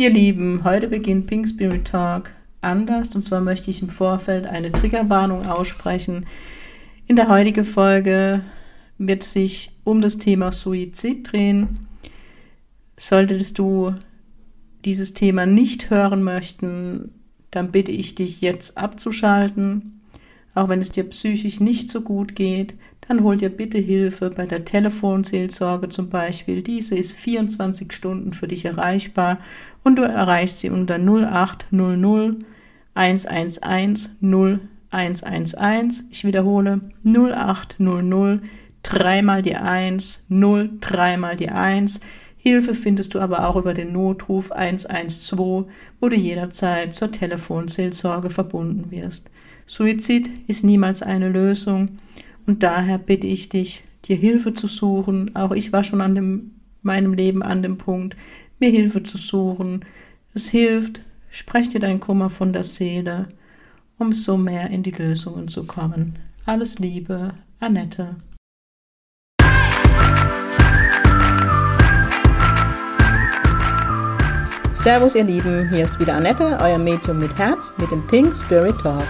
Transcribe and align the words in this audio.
Ihr 0.00 0.08
Lieben, 0.08 0.64
heute 0.64 0.88
beginnt 0.88 1.26
Pink 1.26 1.46
Spirit 1.46 1.86
Talk 1.86 2.30
anders 2.62 3.14
und 3.14 3.22
zwar 3.22 3.42
möchte 3.42 3.68
ich 3.68 3.82
im 3.82 3.90
Vorfeld 3.90 4.46
eine 4.46 4.72
Triggerwarnung 4.72 5.44
aussprechen. 5.44 6.24
In 7.06 7.16
der 7.16 7.28
heutigen 7.28 7.66
Folge 7.66 8.42
wird 8.96 9.24
sich 9.24 9.72
um 9.84 10.00
das 10.00 10.16
Thema 10.16 10.52
Suizid 10.52 11.30
drehen. 11.30 11.86
Solltest 12.96 13.58
du 13.58 13.94
dieses 14.86 15.12
Thema 15.12 15.44
nicht 15.44 15.90
hören 15.90 16.22
möchten, 16.22 17.12
dann 17.50 17.70
bitte 17.70 17.92
ich 17.92 18.14
dich 18.14 18.40
jetzt 18.40 18.78
abzuschalten. 18.78 20.00
Auch 20.54 20.70
wenn 20.70 20.80
es 20.80 20.92
dir 20.92 21.04
psychisch 21.04 21.60
nicht 21.60 21.90
so 21.90 22.00
gut 22.00 22.34
geht, 22.34 22.72
dann 23.10 23.24
hol 23.24 23.36
dir 23.36 23.50
bitte 23.50 23.78
Hilfe 23.78 24.30
bei 24.30 24.46
der 24.46 24.64
Telefonseelsorge 24.64 25.88
zum 25.88 26.10
Beispiel. 26.10 26.62
Diese 26.62 26.94
ist 26.94 27.10
24 27.10 27.92
Stunden 27.92 28.32
für 28.32 28.46
dich 28.46 28.64
erreichbar 28.64 29.38
und 29.82 29.96
du 29.96 30.02
erreichst 30.02 30.60
sie 30.60 30.70
unter 30.70 30.94
0800 30.94 32.36
111 32.94 34.10
0111. 34.22 36.04
Ich 36.12 36.24
wiederhole 36.24 36.82
0800 37.02 38.42
3 38.84 39.22
mal 39.22 39.42
die 39.42 39.56
1, 39.56 40.26
0, 40.28 40.70
3 40.80 41.16
mal 41.16 41.34
die 41.34 41.50
1. 41.50 42.00
Hilfe 42.36 42.76
findest 42.76 43.14
du 43.14 43.18
aber 43.18 43.48
auch 43.48 43.56
über 43.56 43.74
den 43.74 43.92
Notruf 43.92 44.52
112, 44.52 45.66
wo 45.98 46.08
du 46.08 46.14
jederzeit 46.14 46.94
zur 46.94 47.10
Telefonseelsorge 47.10 48.30
verbunden 48.30 48.92
wirst. 48.92 49.32
Suizid 49.66 50.30
ist 50.46 50.62
niemals 50.62 51.02
eine 51.02 51.28
Lösung 51.28 51.98
und 52.50 52.64
daher 52.64 52.98
bitte 52.98 53.28
ich 53.28 53.48
dich, 53.48 53.84
dir 54.06 54.16
Hilfe 54.16 54.52
zu 54.52 54.66
suchen. 54.66 55.36
Auch 55.36 55.52
ich 55.52 55.72
war 55.72 55.84
schon 55.84 56.00
an 56.00 56.16
dem, 56.16 56.50
meinem 56.82 57.14
Leben 57.14 57.44
an 57.44 57.62
dem 57.62 57.78
Punkt, 57.78 58.16
mir 58.58 58.70
Hilfe 58.70 59.04
zu 59.04 59.18
suchen. 59.18 59.84
Es 60.34 60.48
hilft, 60.48 61.00
sprech 61.30 61.68
dir 61.68 61.78
dein 61.78 62.00
Kummer 62.00 62.28
von 62.28 62.52
der 62.52 62.64
Seele, 62.64 63.28
um 63.98 64.12
so 64.12 64.36
mehr 64.36 64.68
in 64.70 64.82
die 64.82 64.90
Lösungen 64.90 65.46
zu 65.46 65.62
kommen. 65.62 66.18
Alles 66.44 66.80
Liebe, 66.80 67.34
Annette. 67.60 68.16
Servus 74.72 75.14
ihr 75.14 75.22
Lieben, 75.22 75.68
hier 75.70 75.84
ist 75.84 76.00
wieder 76.00 76.14
Annette, 76.14 76.58
euer 76.60 76.78
Medium 76.78 77.20
mit 77.20 77.38
Herz 77.38 77.72
mit 77.78 77.92
dem 77.92 78.04
Pink 78.08 78.36
Spirit 78.36 78.76
Talk. 78.80 79.06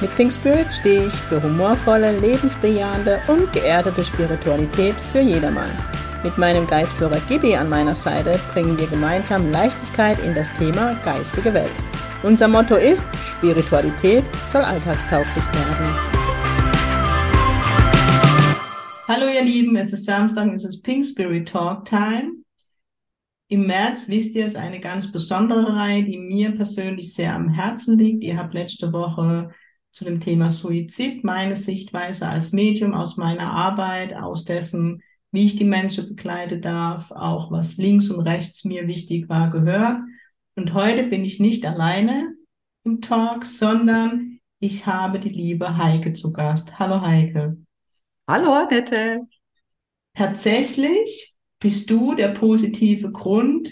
Mit 0.00 0.14
Pink 0.16 0.32
Spirit 0.32 0.72
stehe 0.72 1.06
ich 1.06 1.12
für 1.12 1.40
humorvolle, 1.40 2.18
lebensbejahende 2.18 3.20
und 3.28 3.52
geerdete 3.52 4.02
Spiritualität 4.02 4.96
für 5.12 5.20
jedermann. 5.20 5.70
Mit 6.24 6.36
meinem 6.36 6.66
Geistführer 6.66 7.20
Gibi 7.28 7.54
an 7.54 7.68
meiner 7.68 7.94
Seite 7.94 8.40
bringen 8.52 8.76
wir 8.76 8.88
gemeinsam 8.88 9.50
Leichtigkeit 9.50 10.18
in 10.24 10.34
das 10.34 10.52
Thema 10.54 10.94
geistige 11.04 11.54
Welt. 11.54 11.70
Unser 12.24 12.48
Motto 12.48 12.74
ist, 12.74 13.02
Spiritualität 13.36 14.24
soll 14.48 14.62
alltagstauglich 14.62 15.44
werden. 15.52 16.14
Hallo 19.06 19.26
ihr 19.28 19.44
Lieben, 19.44 19.76
es 19.76 19.92
ist 19.92 20.06
Samstag, 20.06 20.52
es 20.54 20.64
ist 20.64 20.82
Pink 20.82 21.06
Spirit 21.06 21.48
Talk 21.48 21.84
Time. 21.84 22.32
Im 23.48 23.66
März, 23.66 24.08
wisst 24.08 24.34
ihr, 24.34 24.46
ist 24.46 24.56
eine 24.56 24.80
ganz 24.80 25.12
besondere 25.12 25.76
Reihe, 25.76 26.02
die 26.02 26.18
mir 26.18 26.50
persönlich 26.52 27.14
sehr 27.14 27.34
am 27.34 27.50
Herzen 27.50 27.98
liegt. 27.98 28.24
Ihr 28.24 28.38
habt 28.38 28.54
letzte 28.54 28.92
Woche 28.92 29.50
zu 29.94 30.04
dem 30.04 30.18
Thema 30.18 30.50
Suizid 30.50 31.22
meine 31.22 31.54
Sichtweise 31.54 32.28
als 32.28 32.50
Medium 32.50 32.94
aus 32.94 33.16
meiner 33.16 33.52
Arbeit, 33.52 34.12
aus 34.12 34.44
dessen, 34.44 35.04
wie 35.30 35.46
ich 35.46 35.54
die 35.54 35.64
Menschen 35.64 36.08
begleiten 36.08 36.60
darf, 36.60 37.12
auch 37.12 37.52
was 37.52 37.76
links 37.76 38.10
und 38.10 38.26
rechts 38.26 38.64
mir 38.64 38.88
wichtig 38.88 39.28
war, 39.28 39.52
gehört. 39.52 40.00
Und 40.56 40.74
heute 40.74 41.04
bin 41.04 41.24
ich 41.24 41.38
nicht 41.38 41.64
alleine 41.64 42.34
im 42.82 43.02
Talk, 43.02 43.46
sondern 43.46 44.40
ich 44.58 44.84
habe 44.86 45.20
die 45.20 45.28
liebe 45.28 45.78
Heike 45.78 46.12
zu 46.12 46.32
Gast. 46.32 46.80
Hallo 46.80 47.00
Heike. 47.00 47.56
Hallo 48.28 48.52
Annette. 48.52 49.20
Tatsächlich 50.12 51.36
bist 51.60 51.88
du 51.88 52.16
der 52.16 52.30
positive 52.30 53.12
Grund, 53.12 53.70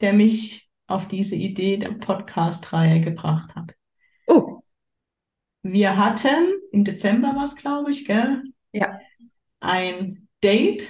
der 0.00 0.12
mich 0.12 0.68
auf 0.88 1.06
diese 1.06 1.36
Idee 1.36 1.76
der 1.76 1.92
Podcast-Reihe 1.92 3.00
gebracht 3.00 3.54
hat. 3.54 3.76
Wir 5.62 5.96
hatten, 5.96 6.48
im 6.72 6.84
Dezember 6.84 7.36
war 7.36 7.44
es, 7.44 7.56
glaube 7.56 7.90
ich, 7.90 8.04
gell? 8.04 8.42
Ja. 8.72 8.98
Ein 9.60 10.28
Date. 10.42 10.88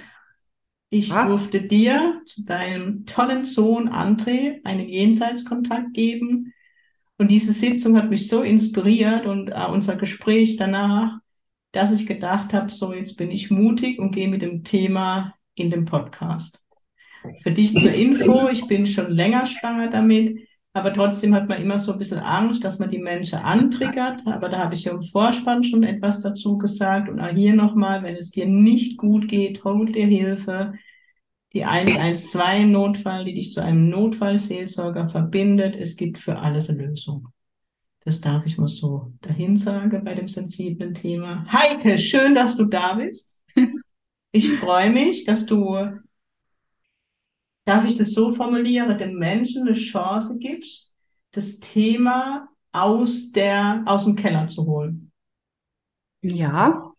Ich 0.89 1.11
ah. 1.11 1.27
durfte 1.27 1.61
dir 1.61 2.21
zu 2.25 2.43
deinem 2.43 3.05
tollen 3.05 3.45
Sohn 3.45 3.89
André 3.89 4.61
einen 4.63 4.87
Jenseitskontakt 4.87 5.93
geben. 5.93 6.53
Und 7.17 7.29
diese 7.29 7.53
Sitzung 7.53 7.97
hat 7.97 8.09
mich 8.09 8.27
so 8.27 8.41
inspiriert 8.41 9.25
und 9.25 9.49
äh, 9.49 9.65
unser 9.71 9.95
Gespräch 9.95 10.57
danach, 10.57 11.19
dass 11.71 11.93
ich 11.93 12.07
gedacht 12.07 12.53
habe, 12.53 12.71
so 12.71 12.93
jetzt 12.93 13.15
bin 13.15 13.31
ich 13.31 13.51
mutig 13.51 13.99
und 13.99 14.11
gehe 14.11 14.27
mit 14.27 14.41
dem 14.41 14.63
Thema 14.63 15.35
in 15.55 15.69
dem 15.69 15.85
Podcast. 15.85 16.63
Für 17.41 17.51
dich 17.51 17.73
zur 17.73 17.93
Info, 17.93 18.49
ich 18.49 18.67
bin 18.67 18.85
schon 18.85 19.11
länger 19.11 19.45
schwanger 19.45 19.89
damit, 19.89 20.47
aber 20.73 20.91
trotzdem 20.91 21.35
hat 21.35 21.47
man 21.47 21.61
immer 21.61 21.77
so 21.77 21.93
ein 21.93 21.99
bisschen 21.99 22.19
Angst, 22.19 22.63
dass 22.63 22.79
man 22.79 22.89
die 22.89 22.97
Menschen 22.97 23.37
antriggert. 23.37 24.25
Aber 24.25 24.49
da 24.49 24.57
habe 24.57 24.73
ich 24.73 24.85
ja 24.85 24.93
im 24.93 25.03
Vorspann 25.03 25.63
schon 25.63 25.83
etwas 25.83 26.21
dazu 26.21 26.57
gesagt. 26.57 27.09
Und 27.09 27.19
auch 27.19 27.29
hier 27.29 27.53
nochmal, 27.53 28.01
wenn 28.01 28.15
es 28.15 28.31
dir 28.31 28.47
nicht 28.47 28.97
gut 28.97 29.27
geht, 29.27 29.63
hol 29.63 29.91
dir 29.91 30.07
Hilfe. 30.07 30.73
Die 31.53 31.63
112 31.63 32.61
im 32.61 32.71
Notfall, 32.71 33.25
die 33.25 33.35
dich 33.35 33.53
zu 33.53 33.61
einem 33.61 33.89
Notfallseelsorger 33.89 35.09
verbindet. 35.09 35.75
Es 35.75 35.95
gibt 35.95 36.17
für 36.17 36.39
alles 36.39 36.71
eine 36.71 36.87
Lösung. 36.87 37.27
Das 38.03 38.19
darf 38.19 38.43
ich 38.47 38.57
mal 38.57 38.67
so 38.67 39.13
dahin 39.21 39.55
sagen 39.57 40.03
bei 40.03 40.15
dem 40.15 40.27
sensiblen 40.27 40.95
Thema. 40.95 41.45
Heike, 41.51 41.99
schön, 41.99 42.33
dass 42.33 42.57
du 42.57 42.65
da 42.65 42.95
bist. 42.95 43.37
Ich 44.35 44.51
freue 44.53 44.89
mich, 44.89 45.25
dass 45.25 45.45
du, 45.45 45.77
darf 47.65 47.85
ich 47.85 47.95
das 47.95 48.11
so 48.11 48.33
formulieren, 48.33 48.97
dem 48.97 49.17
Menschen 49.17 49.67
eine 49.67 49.73
Chance 49.73 50.37
gibst, 50.39 50.95
das 51.31 51.59
Thema 51.59 52.49
aus 52.71 53.31
der, 53.31 53.83
aus 53.85 54.05
dem 54.05 54.15
Keller 54.15 54.47
zu 54.47 54.65
holen. 54.65 55.11
Ja. 56.21 56.93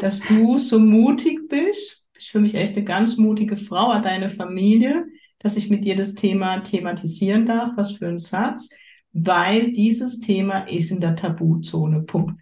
Dass 0.00 0.20
du 0.20 0.58
so 0.58 0.78
mutig 0.78 1.48
bist. 1.48 2.06
Ich 2.18 2.30
fühle 2.30 2.42
mich 2.42 2.54
echt 2.54 2.76
eine 2.76 2.84
ganz 2.84 3.16
mutige 3.16 3.56
Frau 3.56 3.88
an 3.90 4.02
deine 4.02 4.30
Familie, 4.30 5.06
dass 5.38 5.56
ich 5.56 5.70
mit 5.70 5.84
dir 5.84 5.96
das 5.96 6.14
Thema 6.14 6.60
thematisieren 6.60 7.46
darf. 7.46 7.72
Was 7.76 7.92
für 7.92 8.08
ein 8.08 8.18
Satz. 8.18 8.68
Weil 9.12 9.72
dieses 9.72 10.20
Thema 10.20 10.68
ist 10.68 10.90
in 10.90 11.00
der 11.00 11.16
Tabuzone. 11.16 12.02
Punkt. 12.02 12.40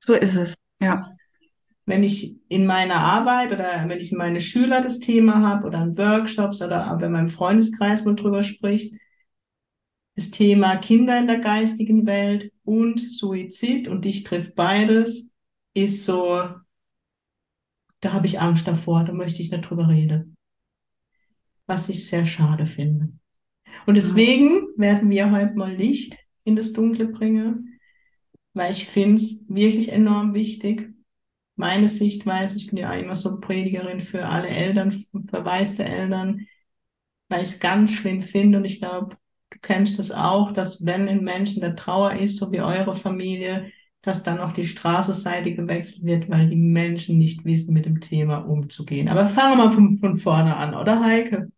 So 0.00 0.14
ist 0.14 0.36
es. 0.36 0.54
Ja 0.80 1.16
wenn 1.86 2.04
ich 2.04 2.36
in 2.48 2.66
meiner 2.66 2.96
Arbeit 2.96 3.52
oder 3.52 3.88
wenn 3.88 3.98
ich 3.98 4.12
meine 4.12 4.40
Schüler 4.40 4.80
das 4.82 5.00
Thema 5.00 5.40
habe 5.40 5.66
oder 5.66 5.82
in 5.82 5.96
Workshops 5.96 6.62
oder 6.62 6.96
wenn 7.00 7.12
mein 7.12 7.28
Freundeskreis 7.28 8.04
mal 8.04 8.14
drüber 8.14 8.42
spricht, 8.42 8.94
das 10.14 10.30
Thema 10.30 10.76
Kinder 10.76 11.18
in 11.18 11.26
der 11.26 11.38
geistigen 11.38 12.06
Welt 12.06 12.52
und 12.64 13.00
Suizid 13.00 13.88
und 13.88 14.04
dich 14.04 14.24
trifft 14.24 14.54
beides, 14.54 15.32
ist 15.74 16.04
so, 16.04 16.48
da 18.00 18.12
habe 18.12 18.26
ich 18.26 18.40
Angst 18.40 18.68
davor, 18.68 19.04
da 19.04 19.12
möchte 19.12 19.42
ich 19.42 19.50
nicht 19.50 19.68
drüber 19.68 19.88
reden. 19.88 20.36
Was 21.66 21.88
ich 21.88 22.08
sehr 22.08 22.26
schade 22.26 22.66
finde. 22.66 23.12
Und 23.86 23.94
deswegen 23.94 24.66
werden 24.76 25.08
wir 25.10 25.30
heute 25.30 25.54
mal 25.54 25.72
Licht 25.72 26.16
in 26.44 26.56
das 26.56 26.72
Dunkle 26.72 27.06
bringen, 27.06 27.78
weil 28.52 28.72
ich 28.72 28.86
finde 28.86 29.22
es 29.22 29.44
wirklich 29.48 29.92
enorm 29.92 30.34
wichtig 30.34 30.92
meine 31.60 31.88
Sichtweise, 31.88 32.58
ich 32.58 32.66
bin 32.66 32.78
ja 32.78 32.92
immer 32.94 33.14
so 33.14 33.38
Predigerin 33.38 34.00
für 34.00 34.26
alle 34.26 34.48
Eltern, 34.48 35.04
verwaiste 35.28 35.84
Eltern, 35.84 36.46
weil 37.28 37.42
ich 37.42 37.50
es 37.50 37.60
ganz 37.60 37.92
schlimm 37.92 38.22
finde 38.22 38.58
und 38.58 38.64
ich 38.64 38.80
glaube, 38.80 39.16
du 39.50 39.58
kennst 39.60 39.98
das 39.98 40.10
auch, 40.10 40.52
dass 40.52 40.84
wenn 40.84 41.06
in 41.06 41.24
der 41.60 41.76
Trauer 41.76 42.14
ist, 42.14 42.38
so 42.38 42.50
wie 42.50 42.60
eure 42.60 42.96
Familie, 42.96 43.70
dass 44.02 44.22
dann 44.22 44.40
auch 44.40 44.52
die 44.52 44.64
Straßenseite 44.64 45.54
gewechselt 45.54 46.04
wird, 46.04 46.30
weil 46.30 46.48
die 46.48 46.56
Menschen 46.56 47.18
nicht 47.18 47.44
wissen, 47.44 47.74
mit 47.74 47.84
dem 47.84 48.00
Thema 48.00 48.38
umzugehen. 48.38 49.08
Aber 49.08 49.26
fangen 49.28 49.58
wir 49.58 49.66
mal 49.66 49.72
von, 49.72 49.98
von 49.98 50.16
vorne 50.16 50.56
an, 50.56 50.74
oder 50.74 51.04
Heike? 51.04 51.52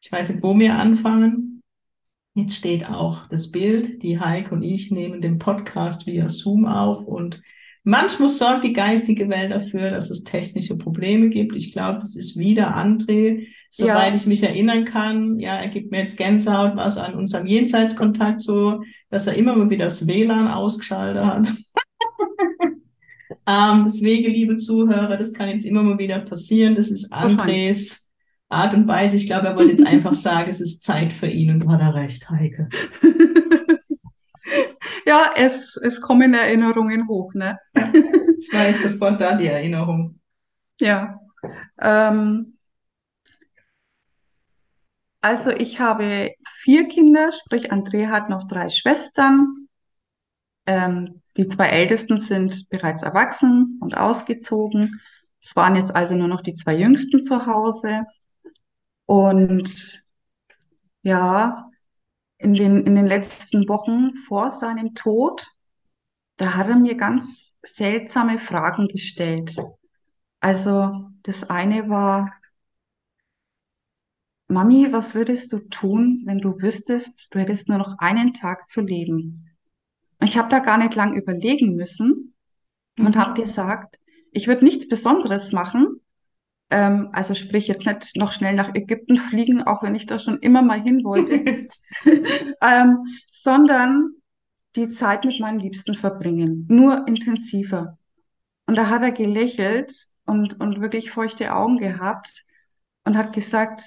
Ich 0.00 0.10
weiß 0.10 0.30
nicht, 0.30 0.42
wo 0.42 0.56
wir 0.58 0.76
anfangen. 0.76 1.62
Jetzt 2.34 2.54
steht 2.54 2.86
auch 2.86 3.28
das 3.28 3.50
Bild. 3.50 4.02
Die 4.04 4.20
Heike 4.20 4.54
und 4.54 4.62
ich 4.62 4.92
nehmen 4.92 5.20
den 5.20 5.38
Podcast 5.38 6.06
via 6.06 6.28
Zoom 6.28 6.64
auf 6.64 7.06
und 7.06 7.42
Manchmal 7.82 8.28
sorgt 8.28 8.64
die 8.64 8.74
geistige 8.74 9.28
Welt 9.30 9.50
dafür, 9.50 9.90
dass 9.90 10.10
es 10.10 10.22
technische 10.22 10.76
Probleme 10.76 11.30
gibt. 11.30 11.56
Ich 11.56 11.72
glaube, 11.72 12.00
das 12.00 12.14
ist 12.14 12.38
wieder 12.38 12.76
André, 12.76 13.46
soweit 13.70 14.10
ja. 14.10 14.14
ich 14.14 14.26
mich 14.26 14.42
erinnern 14.42 14.84
kann. 14.84 15.38
Ja, 15.38 15.56
er 15.56 15.68
gibt 15.68 15.90
mir 15.90 16.02
jetzt 16.02 16.18
Gänsehaut, 16.18 16.76
was 16.76 16.98
an 16.98 17.14
unserem 17.14 17.46
Jenseitskontakt 17.46 18.42
so, 18.42 18.82
dass 19.08 19.26
er 19.26 19.34
immer 19.34 19.56
mal 19.56 19.70
wieder 19.70 19.86
das 19.86 20.06
WLAN 20.06 20.48
ausgeschaltet 20.48 21.24
hat. 21.24 21.48
ähm, 23.46 23.84
deswegen, 23.86 24.30
liebe 24.30 24.56
Zuhörer, 24.58 25.16
das 25.16 25.32
kann 25.32 25.48
jetzt 25.48 25.64
immer 25.64 25.82
mal 25.82 25.98
wieder 25.98 26.18
passieren. 26.18 26.74
Das 26.74 26.90
ist 26.90 27.10
Andres 27.12 28.10
Art 28.50 28.74
und 28.74 28.86
Weise. 28.88 29.16
Ich 29.16 29.26
glaube, 29.26 29.46
er 29.46 29.56
wollte 29.56 29.72
jetzt 29.72 29.86
einfach 29.86 30.12
sagen, 30.14 30.50
es 30.50 30.60
ist 30.60 30.82
Zeit 30.82 31.12
für 31.12 31.28
ihn 31.28 31.50
und 31.50 31.68
hat 31.68 31.80
er 31.80 31.94
recht, 31.94 32.28
Heike. 32.28 32.68
Ja, 35.06 35.32
es, 35.36 35.76
es 35.76 36.00
kommen 36.00 36.34
Erinnerungen 36.34 37.08
hoch, 37.08 37.32
ne? 37.34 37.58
Es 38.40 38.50
war 38.54 38.68
jetzt 38.68 38.82
sofort 38.82 39.20
da, 39.20 39.36
die 39.36 39.48
Erinnerung. 39.48 40.18
Ja. 40.80 41.20
Ähm, 41.78 42.56
also 45.20 45.50
ich 45.50 45.78
habe 45.78 46.34
vier 46.62 46.88
Kinder, 46.88 47.32
sprich 47.32 47.70
Andrea 47.70 48.08
hat 48.08 48.30
noch 48.30 48.48
drei 48.48 48.70
Schwestern. 48.70 49.54
Ähm, 50.64 51.20
die 51.36 51.48
zwei 51.48 51.66
Ältesten 51.68 52.18
sind 52.18 52.68
bereits 52.70 53.02
erwachsen 53.02 53.78
und 53.82 53.96
ausgezogen. 53.96 55.00
Es 55.42 55.54
waren 55.54 55.76
jetzt 55.76 55.94
also 55.94 56.14
nur 56.14 56.28
noch 56.28 56.42
die 56.42 56.54
zwei 56.54 56.74
Jüngsten 56.74 57.22
zu 57.22 57.46
Hause. 57.46 58.04
Und 59.06 60.02
ja, 61.02 61.69
in 62.40 62.54
den, 62.54 62.86
in 62.86 62.96
den 62.96 63.06
letzten 63.06 63.68
Wochen 63.68 64.14
vor 64.28 64.50
seinem 64.52 64.94
Tod, 64.96 65.46
da 66.38 66.54
hat 66.56 66.68
er 66.68 66.76
mir 66.76 66.96
ganz 66.96 67.52
seltsame 67.64 68.38
Fragen 68.38 68.88
gestellt. 68.88 69.56
Also 70.40 71.10
das 71.22 71.44
eine 71.50 71.88
war, 71.88 72.32
Mami, 74.48 74.92
was 74.92 75.14
würdest 75.14 75.50
du 75.50 75.60
tun, 75.70 76.24
wenn 76.26 76.40
du 76.40 76.60
wüsstest, 76.60 77.28
du 77.30 77.38
hättest 77.38 77.68
nur 77.70 77.78
noch 77.78 77.96
einen 78.00 78.34
Tag 78.34 78.68
zu 78.68 78.82
leben? 78.82 79.48
Ich 80.22 80.38
habe 80.38 80.48
da 80.50 80.60
gar 80.60 80.78
nicht 80.78 80.94
lang 80.94 81.14
überlegen 81.16 81.76
müssen 81.76 82.34
und 82.98 83.16
habe 83.16 83.40
Mhm. 83.40 83.42
gesagt, 83.42 84.00
ich 84.32 84.48
würde 84.48 84.64
nichts 84.64 84.88
Besonderes 84.88 85.52
machen. 85.52 85.99
Ähm, 86.70 87.10
also 87.12 87.34
sprich 87.34 87.66
jetzt 87.66 87.84
nicht 87.84 88.16
noch 88.16 88.32
schnell 88.32 88.54
nach 88.54 88.74
Ägypten 88.74 89.16
fliegen, 89.28 89.62
auch 89.62 89.82
wenn 89.82 89.94
ich 89.94 90.06
da 90.06 90.18
schon 90.18 90.38
immer 90.38 90.62
mal 90.62 90.80
hin 90.80 91.04
wollte, 91.04 91.68
ähm, 92.62 92.98
sondern 93.42 94.14
die 94.76 94.88
Zeit 94.88 95.24
mit 95.24 95.40
meinen 95.40 95.58
Liebsten 95.58 95.94
verbringen, 95.94 96.66
nur 96.68 97.08
intensiver. 97.08 97.98
Und 98.66 98.76
da 98.76 98.88
hat 98.88 99.02
er 99.02 99.10
gelächelt 99.10 100.06
und, 100.26 100.60
und 100.60 100.80
wirklich 100.80 101.10
feuchte 101.10 101.54
Augen 101.54 101.76
gehabt 101.78 102.44
und 103.04 103.16
hat 103.16 103.32
gesagt, 103.32 103.82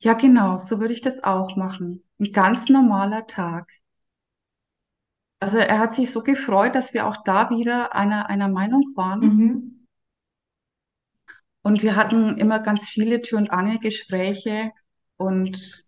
ja 0.00 0.12
genau, 0.12 0.58
so 0.58 0.80
würde 0.80 0.92
ich 0.92 1.00
das 1.00 1.24
auch 1.24 1.56
machen. 1.56 2.04
Ein 2.20 2.32
ganz 2.32 2.68
normaler 2.68 3.26
Tag. 3.26 3.70
Also 5.40 5.56
er 5.56 5.78
hat 5.78 5.94
sich 5.94 6.10
so 6.10 6.22
gefreut, 6.22 6.74
dass 6.74 6.92
wir 6.92 7.06
auch 7.06 7.22
da 7.24 7.48
wieder 7.50 7.94
einer, 7.94 8.28
einer 8.28 8.48
Meinung 8.48 8.92
waren. 8.94 9.20
Mhm. 9.20 9.77
Und 11.62 11.82
wir 11.82 11.96
hatten 11.96 12.38
immer 12.38 12.60
ganz 12.60 12.88
viele 12.88 13.20
Tür- 13.20 13.38
und 13.38 13.50
Angelgespräche. 13.50 14.72
Und 15.16 15.84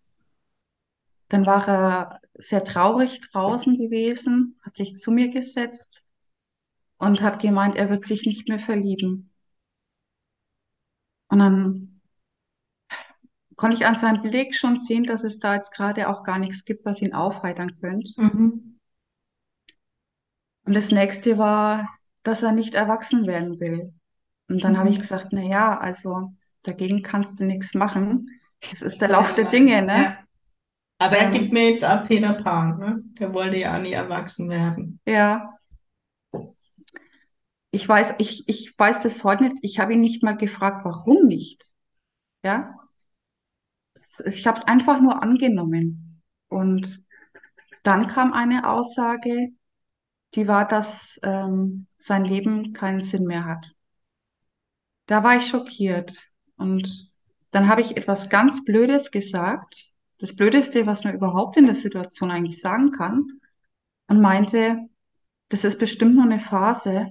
dann 1.29 1.47
war 1.47 1.69
er 1.69 2.21
sehr 2.35 2.65
traurig 2.65 3.21
draußen 3.21 3.77
gewesen, 3.77 4.59
hat 4.63 4.77
sich 4.77 4.97
zu 4.97 5.11
mir 5.13 5.29
gesetzt 5.29 6.03
und 6.99 7.23
hat 7.23 7.41
gemeint, 7.41 7.77
er 7.77 7.89
wird 7.89 8.07
sich 8.07 8.27
nicht 8.27 8.49
mehr 8.49 8.59
verlieben. 8.59 9.31
Und 11.29 11.39
dann 11.39 12.01
konnte 13.57 13.77
ich 13.77 13.87
an 13.87 13.95
seinem 13.95 14.23
Blick 14.23 14.55
schon 14.55 14.79
sehen, 14.79 15.05
dass 15.05 15.23
es 15.23 15.39
da 15.39 15.55
jetzt 15.55 15.73
gerade 15.73 16.09
auch 16.09 16.25
gar 16.25 16.39
nichts 16.39 16.65
gibt, 16.65 16.85
was 16.85 17.01
ihn 17.01 17.15
aufheitern 17.15 17.79
könnte. 17.81 18.11
Mhm. 18.17 18.79
Und 20.65 20.75
das 20.75 20.91
nächste 20.91 21.39
war, 21.39 21.89
dass 22.23 22.43
er 22.43 22.53
nicht 22.53 22.75
erwachsen 22.75 23.27
werden 23.27 23.61
will. 23.61 23.93
Und 24.51 24.65
dann 24.65 24.79
habe 24.79 24.91
ich 24.91 24.99
Mhm. 24.99 25.01
gesagt, 25.01 25.29
na 25.33 25.43
ja, 25.43 25.79
also 25.79 26.35
dagegen 26.65 27.03
kannst 27.05 27.41
du 27.41 27.47
nichts 27.47 27.75
machen. 27.75 28.29
Das 28.71 28.83
ist 28.83 29.01
der 29.03 29.11
Lauf 29.11 29.35
der 29.37 29.47
Dinge, 29.47 29.83
ne? 29.83 30.13
Ja. 30.13 30.19
Aber 30.99 31.19
er 31.19 31.31
gibt 31.33 31.53
Ähm, 31.53 31.53
mir 31.53 31.71
jetzt 31.71 31.85
ab 31.85 32.09
Peter 32.09 32.35
Pan, 32.35 32.79
ne? 32.79 33.03
Der 33.21 33.33
wollte 33.35 33.59
ja 33.59 33.79
nie 33.79 33.93
erwachsen 33.93 34.49
werden. 34.51 35.01
ja, 35.07 35.59
ich 37.73 37.89
weiß, 37.89 38.15
ich, 38.19 38.49
ich 38.49 38.75
weiß 38.79 39.03
bis 39.03 39.25
heute 39.25 39.45
nicht, 39.45 39.57
ich 39.63 39.79
habe 39.79 39.95
ihn 39.95 40.01
nicht 40.01 40.23
mal 40.23 40.37
gefragt, 40.37 40.85
warum 40.85 41.27
nicht. 41.27 41.67
Ja, 42.45 42.75
ich 44.25 44.47
habe 44.47 44.59
es 44.61 44.67
einfach 44.67 45.01
nur 45.01 45.23
angenommen. 45.23 46.23
Und 46.49 47.03
dann 47.85 48.09
kam 48.09 48.33
eine 48.33 48.69
Aussage, 48.71 49.51
die 50.35 50.49
war, 50.49 50.67
dass 50.69 51.19
ähm, 51.25 51.87
sein 51.99 52.25
Leben 52.25 52.73
keinen 52.75 53.03
Sinn 53.03 53.25
mehr 53.25 53.45
hat. 53.47 53.73
Da 55.11 55.25
war 55.25 55.37
ich 55.37 55.49
schockiert. 55.49 56.23
Und 56.57 57.11
dann 57.51 57.69
habe 57.69 57.81
ich 57.81 57.97
etwas 57.97 58.29
ganz 58.29 58.65
Blödes 58.65 59.11
gesagt, 59.11 59.91
das 60.19 60.37
Blödeste, 60.37 60.87
was 60.87 61.03
man 61.03 61.15
überhaupt 61.15 61.57
in 61.57 61.67
der 61.67 61.75
Situation 61.75 62.31
eigentlich 62.31 62.61
sagen 62.61 62.93
kann, 62.93 63.41
und 64.07 64.21
meinte, 64.21 64.89
das 65.49 65.65
ist 65.65 65.81
bestimmt 65.81 66.15
nur 66.15 66.23
eine 66.23 66.39
Phase 66.39 67.09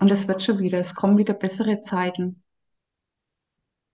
und 0.00 0.10
es 0.10 0.26
wird 0.26 0.42
schon 0.42 0.58
wieder, 0.58 0.80
es 0.80 0.96
kommen 0.96 1.16
wieder 1.16 1.34
bessere 1.34 1.80
Zeiten. 1.80 2.42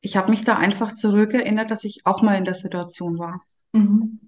Ich 0.01 0.17
habe 0.17 0.31
mich 0.31 0.45
da 0.45 0.57
einfach 0.57 0.95
zurückerinnert, 0.95 1.71
dass 1.71 1.85
ich 1.85 2.07
auch 2.07 2.23
mal 2.23 2.39
in 2.39 2.47
der 2.47 2.55
Situation 2.55 3.19
war. 3.19 3.43
Mhm. 3.73 4.21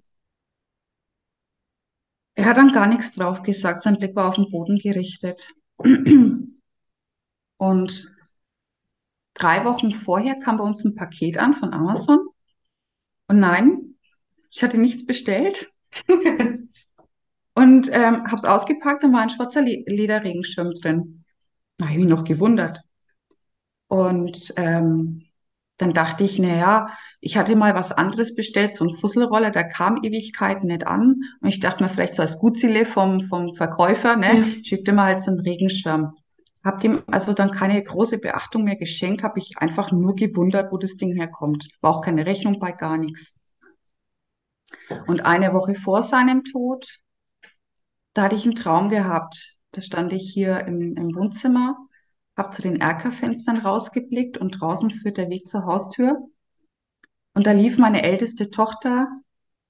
Er 2.35 2.45
hat 2.45 2.57
dann 2.57 2.71
gar 2.71 2.85
nichts 2.85 3.15
drauf 3.15 3.41
gesagt, 3.41 3.81
sein 3.81 3.97
Blick 3.97 4.15
war 4.15 4.29
auf 4.29 4.35
den 4.35 4.51
Boden 4.51 4.77
gerichtet. 4.77 5.47
Und 7.57 8.12
drei 9.33 9.65
Wochen 9.65 9.91
vorher 9.93 10.35
kam 10.39 10.57
bei 10.57 10.63
uns 10.63 10.83
ein 10.83 10.95
Paket 10.95 11.37
an 11.37 11.53
von 11.55 11.73
Amazon. 11.73 12.19
Und 13.27 13.39
nein, 13.39 13.95
ich 14.51 14.63
hatte 14.63 14.77
nichts 14.77 15.05
bestellt. 15.05 15.71
Und 17.55 17.89
ähm, 17.91 18.25
habe 18.25 18.35
es 18.35 18.45
ausgepackt 18.45 19.03
und 19.03 19.13
war 19.13 19.21
ein 19.21 19.29
schwarzer 19.29 19.61
Le 19.61 19.83
Lederregenschirm 19.85 20.71
drin. 20.81 21.23
Da 21.77 21.85
habe 21.85 21.93
ich 21.95 21.99
mich 21.99 22.09
noch 22.09 22.23
gewundert. 22.23 22.81
Und 23.87 24.53
ähm, 24.57 25.23
dann 25.77 25.93
dachte 25.93 26.23
ich, 26.23 26.39
na 26.39 26.55
ja, 26.55 26.87
ich 27.19 27.37
hatte 27.37 27.55
mal 27.55 27.75
was 27.75 27.91
anderes 27.91 28.35
bestellt, 28.35 28.73
so 28.75 28.85
ein 28.85 28.93
Fusselroller, 28.93 29.51
der 29.51 29.67
kam 29.67 29.97
Ewigkeiten 30.03 30.67
nicht 30.67 30.87
an. 30.87 31.21
Und 31.41 31.49
ich 31.49 31.59
dachte 31.59 31.83
mir, 31.83 31.89
vielleicht 31.89 32.15
so 32.15 32.21
als 32.21 32.39
Gutzile 32.39 32.85
vom, 32.85 33.21
vom 33.21 33.53
Verkäufer, 33.55 34.15
ne, 34.15 34.55
Ja. 34.57 34.63
schickte 34.63 34.93
mal 34.93 35.05
halt 35.05 35.21
so 35.21 35.31
einen 35.31 35.39
Regenschirm. 35.41 36.13
Hab 36.63 36.79
dem 36.79 37.03
also 37.07 37.33
dann 37.33 37.51
keine 37.51 37.83
große 37.83 38.17
Beachtung 38.19 38.63
mehr 38.63 38.77
geschenkt, 38.77 39.21
habe 39.23 39.39
ich 39.39 39.57
einfach 39.57 39.91
nur 39.91 40.15
gewundert, 40.15 40.71
wo 40.71 40.77
das 40.77 40.95
Ding 40.95 41.13
herkommt. 41.13 41.67
War 41.81 41.97
auch 41.97 42.01
keine 42.01 42.25
Rechnung 42.25 42.59
bei 42.59 42.71
gar 42.71 42.97
nichts. 42.97 43.37
Und 45.07 45.25
eine 45.25 45.53
Woche 45.53 45.75
vor 45.75 46.03
seinem 46.03 46.43
Tod, 46.45 46.87
da 48.13 48.23
hatte 48.23 48.35
ich 48.35 48.45
einen 48.45 48.55
Traum 48.55 48.89
gehabt. 48.89 49.57
Da 49.71 49.81
stand 49.81 50.13
ich 50.13 50.31
hier 50.31 50.65
im, 50.65 50.95
im 50.95 51.15
Wohnzimmer, 51.15 51.75
habe 52.37 52.51
zu 52.51 52.61
den 52.61 52.79
Erkerfenstern 52.79 53.57
rausgeblickt 53.57 54.37
und 54.37 54.51
draußen 54.51 54.91
führt 54.91 55.17
der 55.17 55.29
Weg 55.29 55.47
zur 55.47 55.65
Haustür. 55.65 56.27
Und 57.33 57.47
da 57.47 57.51
lief 57.51 57.77
meine 57.77 58.03
älteste 58.03 58.51
Tochter 58.51 59.07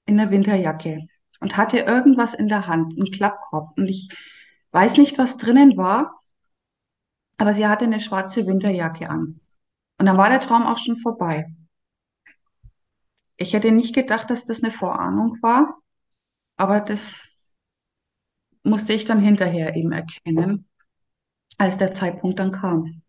in 0.06 0.18
der 0.18 0.30
Winterjacke 0.30 1.06
und 1.40 1.56
hatte 1.56 1.78
irgendwas 1.78 2.34
in 2.34 2.48
der 2.48 2.66
Hand, 2.66 2.92
einen 2.92 3.10
Klappkorb. 3.10 3.76
Und 3.76 3.88
ich 3.88 4.08
weiß 4.72 4.98
nicht, 4.98 5.18
was 5.18 5.38
drinnen 5.38 5.76
war, 5.76 6.20
aber 7.36 7.54
sie 7.54 7.66
hatte 7.66 7.84
eine 7.84 8.00
schwarze 8.00 8.46
Winterjacke 8.46 9.08
an. 9.08 9.40
Und 9.98 10.06
dann 10.06 10.16
war 10.16 10.28
der 10.28 10.40
Traum 10.40 10.64
auch 10.64 10.78
schon 10.78 10.96
vorbei. 10.96 11.46
Ich 13.36 13.52
hätte 13.52 13.72
nicht 13.72 13.94
gedacht, 13.94 14.30
dass 14.30 14.46
das 14.46 14.62
eine 14.62 14.70
Vorahnung 14.72 15.38
war, 15.42 15.78
aber 16.56 16.80
das 16.80 17.28
musste 18.62 18.92
ich 18.92 19.04
dann 19.04 19.20
hinterher 19.20 19.76
eben 19.76 19.92
erkennen, 19.92 20.68
als 21.58 21.76
der 21.76 21.94
Zeitpunkt 21.94 22.38
dann 22.38 22.52
kam. 22.52 23.02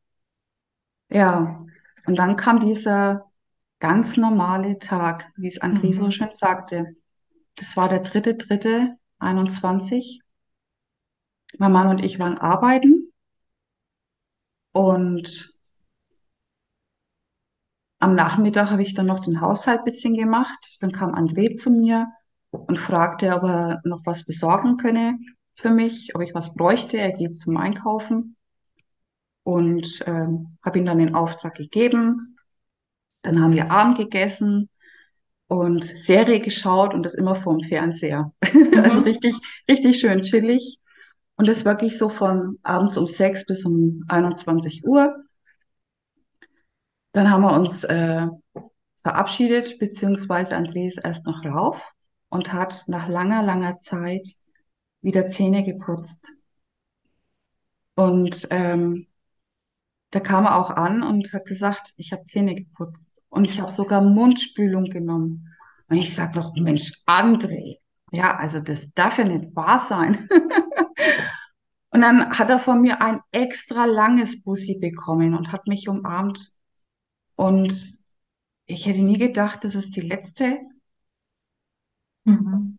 Ja, 1.09 1.65
und 2.05 2.19
dann 2.19 2.35
kam 2.35 2.59
dieser 2.59 3.31
ganz 3.79 4.17
normale 4.17 4.79
Tag, 4.79 5.31
wie 5.35 5.47
es 5.47 5.61
André 5.61 5.93
so 5.93 6.05
Mhm. 6.05 6.11
schön 6.11 6.33
sagte. 6.33 6.95
Das 7.55 7.77
war 7.77 7.89
der 7.89 7.99
dritte, 7.99 8.35
dritte, 8.35 8.97
21. 9.19 10.21
Mein 11.57 11.71
Mann 11.71 11.87
und 11.87 12.03
ich 12.03 12.19
waren 12.19 12.37
arbeiten 12.37 13.11
und 14.75 15.49
am 17.99 18.15
Nachmittag 18.15 18.69
habe 18.71 18.83
ich 18.83 18.93
dann 18.93 19.05
noch 19.07 19.19
den 19.25 19.41
Haushalt 19.41 19.79
ein 19.79 19.83
bisschen 19.85 20.13
gemacht. 20.15 20.77
Dann 20.79 20.91
kam 20.93 21.13
André 21.13 21.53
zu 21.53 21.69
mir 21.71 22.07
und 22.51 22.79
fragte, 22.79 23.33
ob 23.35 23.43
er 23.43 23.81
noch 23.83 24.01
was 24.05 24.23
besorgen 24.25 24.77
könne 24.77 25.17
für 25.55 25.71
mich, 25.71 26.15
ob 26.15 26.21
ich 26.21 26.33
was 26.33 26.53
bräuchte. 26.53 26.97
Er 26.97 27.11
geht 27.11 27.37
zum 27.39 27.57
Einkaufen 27.57 28.37
und 29.43 30.03
ähm, 30.05 30.57
habe 30.63 30.79
ihm 30.79 30.85
dann 30.85 30.99
den 30.99 31.15
Auftrag 31.15 31.55
gegeben. 31.55 32.35
Dann 33.23 33.41
haben 33.41 33.53
wir 33.53 33.71
Abend 33.71 33.97
gegessen 33.97 34.69
und 35.47 35.85
Serie 35.85 36.41
geschaut 36.41 36.93
und 36.93 37.03
das 37.03 37.15
immer 37.15 37.35
vorm 37.35 37.61
Fernseher. 37.61 38.33
Also 38.75 38.99
Mhm. 38.99 39.03
richtig, 39.03 39.35
richtig 39.69 39.99
schön 39.99 40.21
chillig. 40.23 40.79
Und 41.37 41.47
das 41.47 41.65
wirklich 41.65 41.97
so 41.97 42.09
von 42.09 42.59
abends 42.63 42.97
um 42.97 43.07
sechs 43.07 43.45
bis 43.45 43.65
um 43.65 44.03
21 44.07 44.85
Uhr. 44.85 45.15
Dann 47.11 47.29
haben 47.29 47.43
wir 47.43 47.53
uns 47.53 47.83
äh, 47.83 48.27
verabschiedet, 49.03 49.79
beziehungsweise 49.79 50.55
André 50.55 50.87
ist 50.87 50.99
erst 51.03 51.25
noch 51.25 51.43
rauf 51.45 51.91
und 52.29 52.53
hat 52.53 52.83
nach 52.87 53.07
langer, 53.07 53.43
langer 53.43 53.79
Zeit 53.79 54.27
wieder 55.01 55.27
Zähne 55.27 55.63
geputzt. 55.63 56.25
Und 57.95 58.47
ähm, 58.49 59.07
da 60.11 60.19
kam 60.19 60.45
er 60.45 60.59
auch 60.59 60.69
an 60.69 61.03
und 61.03 61.33
hat 61.33 61.45
gesagt, 61.45 61.93
ich 61.97 62.11
habe 62.11 62.25
Zähne 62.25 62.55
geputzt. 62.55 63.21
Und 63.29 63.45
ich 63.45 63.59
habe 63.59 63.71
sogar 63.71 64.01
Mundspülung 64.01 64.85
genommen. 64.85 65.53
Und 65.89 65.97
ich 65.97 66.13
sage 66.13 66.37
noch, 66.39 66.55
Mensch, 66.55 66.91
André, 67.05 67.77
ja, 68.11 68.35
also 68.37 68.59
das 68.59 68.91
darf 68.93 69.17
ja 69.17 69.25
nicht 69.25 69.55
wahr 69.55 69.85
sein. 69.87 70.27
und 71.89 72.01
dann 72.01 72.37
hat 72.37 72.49
er 72.49 72.59
von 72.59 72.81
mir 72.81 73.01
ein 73.01 73.21
extra 73.31 73.85
langes 73.85 74.43
Bussi 74.43 74.77
bekommen 74.79 75.33
und 75.35 75.51
hat 75.51 75.67
mich 75.67 75.87
umarmt. 75.87 76.51
Und 77.35 77.97
ich 78.67 78.85
hätte 78.87 79.01
nie 79.03 79.17
gedacht, 79.19 79.63
das 79.63 79.75
ist 79.75 79.95
die 79.95 80.01
letzte. 80.01 80.59
Mhm. 82.25 82.77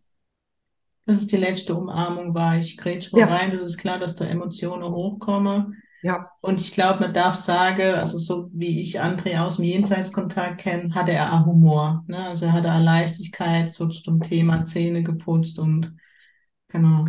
Dass 1.05 1.19
es 1.19 1.27
die 1.27 1.37
letzte 1.37 1.73
Umarmung 1.75 2.33
war. 2.35 2.57
Ich 2.57 2.77
grätsch 2.77 3.11
Ja, 3.11 3.27
rein, 3.27 3.51
das 3.51 3.61
ist 3.61 3.77
klar, 3.77 3.97
dass 3.99 4.15
da 4.17 4.25
Emotionen 4.25 4.91
hochkommen. 4.93 5.81
ja, 6.01 6.31
Und 6.41 6.61
ich 6.61 6.73
glaube, 6.73 7.01
man 7.01 7.13
darf 7.13 7.35
sagen, 7.37 7.95
also 7.95 8.19
so 8.19 8.49
wie 8.53 8.81
ich 8.81 9.01
André 9.01 9.39
aus 9.41 9.57
dem 9.57 9.65
Jenseitskontakt 9.65 10.59
kenne, 10.61 10.93
hatte 10.95 11.13
er 11.13 11.33
auch 11.33 11.45
Humor. 11.45 12.03
Ne? 12.07 12.27
Also 12.27 12.47
er 12.47 12.53
hatte 12.53 12.71
auch 12.73 12.81
Leichtigkeit 12.81 13.71
so 13.73 13.87
zum 13.89 14.21
Thema 14.21 14.65
Zähne 14.65 15.03
geputzt 15.03 15.59
und 15.59 15.95
genau. 16.69 17.05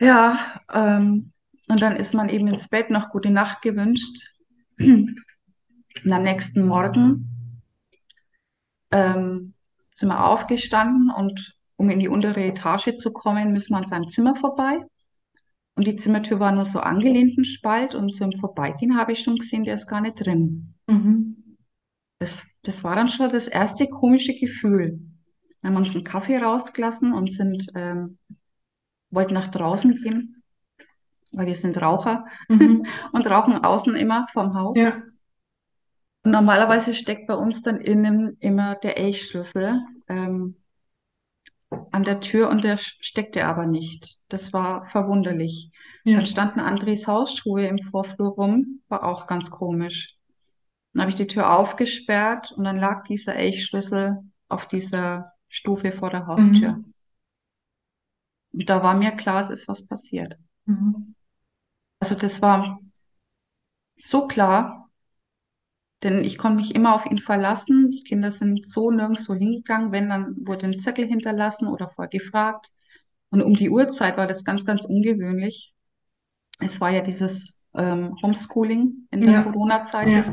Ja. 0.00 0.60
Ähm, 0.72 1.32
und 1.68 1.80
dann 1.80 1.96
ist 1.96 2.14
man 2.14 2.28
eben 2.28 2.48
ins 2.48 2.68
Bett 2.68 2.90
noch 2.90 3.10
gute 3.10 3.30
Nacht 3.30 3.62
gewünscht. 3.62 4.34
Und 4.78 6.12
am 6.12 6.22
nächsten 6.22 6.66
Morgen 6.66 7.62
ähm, 8.90 9.54
sind 9.94 10.08
wir 10.08 10.24
aufgestanden 10.24 11.10
und 11.10 11.56
um 11.76 11.90
in 11.90 11.98
die 11.98 12.08
untere 12.08 12.44
Etage 12.44 12.96
zu 12.96 13.10
kommen, 13.10 13.52
müssen 13.52 13.72
wir 13.72 13.78
an 13.78 13.86
seinem 13.86 14.08
Zimmer 14.08 14.34
vorbei. 14.34 14.84
Und 15.76 15.86
die 15.86 15.96
Zimmertür 15.96 16.40
war 16.40 16.52
nur 16.52 16.66
so 16.66 16.80
angelehnt, 16.80 17.38
ein 17.38 17.44
Spalt, 17.44 17.94
und 17.94 18.12
so 18.12 18.24
im 18.24 18.32
Vorbeigehen 18.32 18.98
habe 18.98 19.12
ich 19.12 19.22
schon 19.22 19.36
gesehen, 19.36 19.64
der 19.64 19.74
ist 19.74 19.86
gar 19.86 20.02
nicht 20.02 20.24
drin. 20.24 20.74
Mhm. 20.88 21.56
Das, 22.18 22.42
das 22.62 22.84
war 22.84 22.96
dann 22.96 23.08
schon 23.08 23.30
das 23.30 23.48
erste 23.48 23.88
komische 23.88 24.34
Gefühl. 24.34 25.00
Dann 25.62 25.70
haben 25.70 25.74
wir 25.74 25.86
uns 25.86 25.94
einen 25.94 26.04
Kaffee 26.04 26.36
rausgelassen 26.36 27.14
und 27.14 27.32
sind, 27.32 27.68
ähm, 27.74 28.18
wollten 29.10 29.34
nach 29.34 29.48
draußen 29.48 29.96
gehen, 29.96 30.42
weil 31.32 31.46
wir 31.46 31.56
sind 31.56 31.80
Raucher 31.80 32.26
Mhm. 32.48 32.86
und 33.12 33.26
rauchen 33.28 33.64
außen 33.64 33.94
immer 33.96 34.26
vom 34.32 34.54
Haus. 34.54 34.78
Ja. 34.78 35.02
Normalerweise 36.22 36.92
steckt 36.94 37.26
bei 37.26 37.34
uns 37.34 37.62
dann 37.62 37.78
innen 37.78 38.36
immer 38.40 38.74
der 38.74 38.98
Elchschlüssel 38.98 39.80
ähm, 40.08 40.56
an 41.92 42.04
der 42.04 42.20
Tür 42.20 42.50
und 42.50 42.64
der 42.64 42.76
steckte 42.78 43.46
aber 43.46 43.66
nicht. 43.66 44.18
Das 44.28 44.52
war 44.52 44.86
verwunderlich. 44.86 45.70
Dann 46.04 46.20
Ja. 46.20 46.26
standen 46.26 46.60
Andres 46.60 47.06
Hausschuhe 47.06 47.66
im 47.66 47.78
Vorflur 47.78 48.30
rum, 48.30 48.80
war 48.88 49.04
auch 49.04 49.26
ganz 49.26 49.50
komisch. 49.50 50.16
Dann 50.92 51.02
habe 51.02 51.10
ich 51.10 51.16
die 51.16 51.26
Tür 51.26 51.56
aufgesperrt 51.56 52.52
und 52.52 52.64
dann 52.64 52.76
lag 52.76 53.04
dieser 53.04 53.36
Elchschlüssel 53.36 54.18
auf 54.48 54.66
dieser 54.66 55.32
Stufe 55.48 55.92
vor 55.92 56.10
der 56.10 56.26
Haustür. 56.26 56.72
Mhm. 56.72 56.89
Und 58.52 58.68
da 58.70 58.82
war 58.82 58.94
mir 58.94 59.12
klar, 59.12 59.42
es 59.42 59.50
ist 59.50 59.68
was 59.68 59.86
passiert. 59.86 60.36
Mhm. 60.66 61.14
Also 62.00 62.14
das 62.14 62.42
war 62.42 62.80
so 63.98 64.26
klar, 64.26 64.90
denn 66.02 66.24
ich 66.24 66.38
konnte 66.38 66.56
mich 66.56 66.74
immer 66.74 66.94
auf 66.94 67.06
ihn 67.06 67.18
verlassen. 67.18 67.90
Die 67.90 68.02
Kinder 68.02 68.32
sind 68.32 68.66
so 68.66 68.90
nirgendwo 68.90 69.34
hingegangen. 69.34 69.92
Wenn, 69.92 70.08
dann 70.08 70.34
wurde 70.46 70.66
ein 70.66 70.80
Zettel 70.80 71.06
hinterlassen 71.06 71.66
oder 71.68 71.90
vorher 71.90 72.08
gefragt. 72.08 72.70
Und 73.30 73.42
um 73.42 73.54
die 73.54 73.70
Uhrzeit 73.70 74.16
war 74.16 74.26
das 74.26 74.44
ganz, 74.44 74.64
ganz 74.64 74.84
ungewöhnlich. 74.84 75.74
Es 76.58 76.80
war 76.80 76.90
ja 76.90 77.00
dieses 77.00 77.46
ähm, 77.74 78.16
Homeschooling 78.22 79.08
in 79.10 79.20
der 79.22 79.32
Ja. 79.32 79.42
Corona-Zeit 79.42 80.08
Ja. 80.08 80.24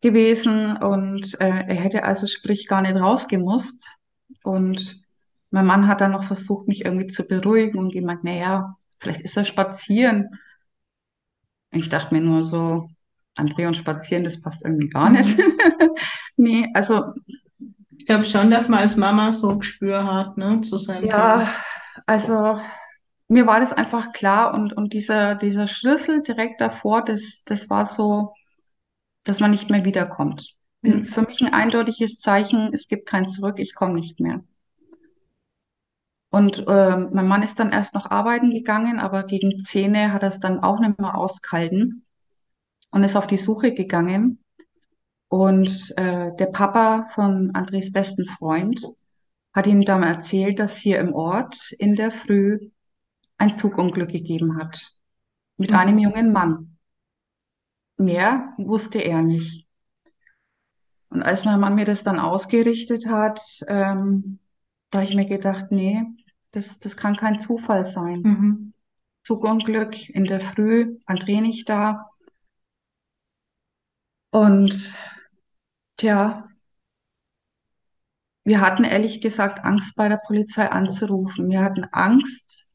gewesen 0.00 0.76
und 0.78 1.40
äh, 1.40 1.46
er 1.48 1.74
hätte 1.76 2.04
also 2.04 2.26
sprich 2.26 2.66
gar 2.66 2.82
nicht 2.82 2.96
rausgemusst. 2.96 3.88
Und 4.42 5.01
mein 5.52 5.66
Mann 5.66 5.88
hat 5.88 6.00
dann 6.00 6.12
noch 6.12 6.24
versucht, 6.24 6.68
mich 6.68 6.84
irgendwie 6.84 7.06
zu 7.08 7.26
beruhigen 7.26 7.78
und 7.78 7.92
gemeint, 7.92 8.24
naja, 8.24 8.76
vielleicht 9.00 9.22
ist 9.22 9.36
er 9.36 9.44
spazieren. 9.44 10.30
Und 11.72 11.80
ich 11.80 11.88
dachte 11.88 12.14
mir 12.14 12.20
nur 12.20 12.44
so, 12.44 12.88
André 13.36 13.66
und 13.66 13.76
spazieren, 13.76 14.24
das 14.24 14.40
passt 14.40 14.62
irgendwie 14.64 14.88
gar 14.88 15.10
nicht. 15.10 15.38
Mhm. 15.38 15.58
Nee, 16.36 16.68
also 16.74 17.12
Ich 17.96 18.06
glaube 18.06 18.24
schon, 18.26 18.50
dass 18.50 18.68
man 18.68 18.80
als 18.80 18.96
Mama 18.98 19.32
so 19.32 19.50
ein 19.50 19.60
Gespür 19.60 20.04
hat, 20.04 20.36
ne, 20.36 20.60
zu 20.62 20.78
seinem 20.78 21.08
Kind. 21.10 21.42
ja, 21.42 21.54
also 22.06 22.60
mir 23.28 23.46
war 23.46 23.60
das 23.60 23.72
einfach 23.72 24.12
klar 24.12 24.54
und, 24.54 24.72
und 24.74 24.92
dieser, 24.92 25.34
dieser 25.36 25.66
Schlüssel 25.68 26.22
direkt 26.22 26.60
davor, 26.60 27.04
das, 27.04 27.42
das 27.46 27.70
war 27.70 27.86
so, 27.86 28.34
dass 29.24 29.40
man 29.40 29.50
nicht 29.52 29.70
mehr 29.70 29.84
wiederkommt. 29.84 30.54
Ja. 30.82 31.02
Für 31.04 31.22
mich 31.22 31.40
ein 31.42 31.52
eindeutiges 31.54 32.20
Zeichen, 32.20 32.72
es 32.74 32.88
gibt 32.88 33.08
kein 33.08 33.28
Zurück, 33.28 33.58
ich 33.60 33.74
komme 33.74 33.94
nicht 33.94 34.20
mehr. 34.20 34.44
Und 36.32 36.64
ähm, 36.68 37.10
mein 37.14 37.28
Mann 37.28 37.44
ist 37.44 37.60
dann 37.60 37.72
erst 37.72 37.94
noch 37.94 38.10
arbeiten 38.10 38.52
gegangen, 38.52 39.00
aber 39.00 39.24
gegen 39.24 39.60
Zähne 39.62 40.12
hat 40.14 40.24
er 40.24 40.30
es 40.30 40.40
dann 40.40 40.60
auch 40.64 40.80
nicht 40.80 41.00
mehr 41.00 41.16
ausgehalten 41.16 42.06
und 42.90 43.04
ist 43.04 43.16
auf 43.16 43.26
die 43.28 43.38
Suche 43.38 43.74
gegangen. 43.74 44.44
Und 45.28 45.92
äh, 45.96 46.34
der 46.36 46.46
Papa 46.46 47.06
von 47.14 47.52
Andres 47.54 47.92
besten 47.92 48.26
Freund 48.26 48.82
hat 49.54 49.66
ihm 49.66 49.84
dann 49.84 50.02
erzählt, 50.04 50.58
dass 50.58 50.76
hier 50.76 51.00
im 51.00 51.14
Ort 51.14 51.72
in 51.78 51.96
der 51.96 52.10
Früh 52.12 52.70
ein 53.38 53.54
Zugunglück 53.54 54.10
gegeben 54.10 54.58
hat 54.58 54.92
mit 55.58 55.74
einem 55.74 55.98
Mhm. 55.98 56.00
jungen 56.00 56.32
Mann. 56.32 56.78
Mehr 57.96 58.52
wusste 58.58 58.98
er 58.98 59.22
nicht. 59.22 59.66
Und 61.10 61.22
als 61.22 61.44
mein 61.44 61.60
Mann 61.60 61.74
mir 61.74 61.84
das 61.84 62.02
dann 62.02 62.18
ausgerichtet 62.18 63.06
hat, 63.06 63.40
ähm, 63.68 64.38
da 64.90 65.00
habe 65.00 65.08
ich 65.10 65.14
mir 65.16 65.26
gedacht, 65.26 65.66
nee, 65.70 66.02
das, 66.52 66.78
das 66.78 66.96
kann 66.96 67.16
kein 67.16 67.38
Zufall 67.38 67.84
sein. 67.84 68.20
Mhm. 68.22 68.72
Zugunglück 69.24 70.08
in 70.10 70.24
der 70.24 70.40
Früh, 70.40 70.98
André 71.06 71.40
nicht 71.40 71.68
da. 71.68 72.10
Und 74.30 74.94
tja, 75.96 76.48
wir 78.44 78.60
hatten 78.60 78.84
ehrlich 78.84 79.20
gesagt 79.20 79.64
Angst, 79.64 79.94
bei 79.94 80.08
der 80.08 80.20
Polizei 80.26 80.68
anzurufen. 80.68 81.48
Wir 81.50 81.62
hatten 81.62 81.84
Angst, 81.92 82.66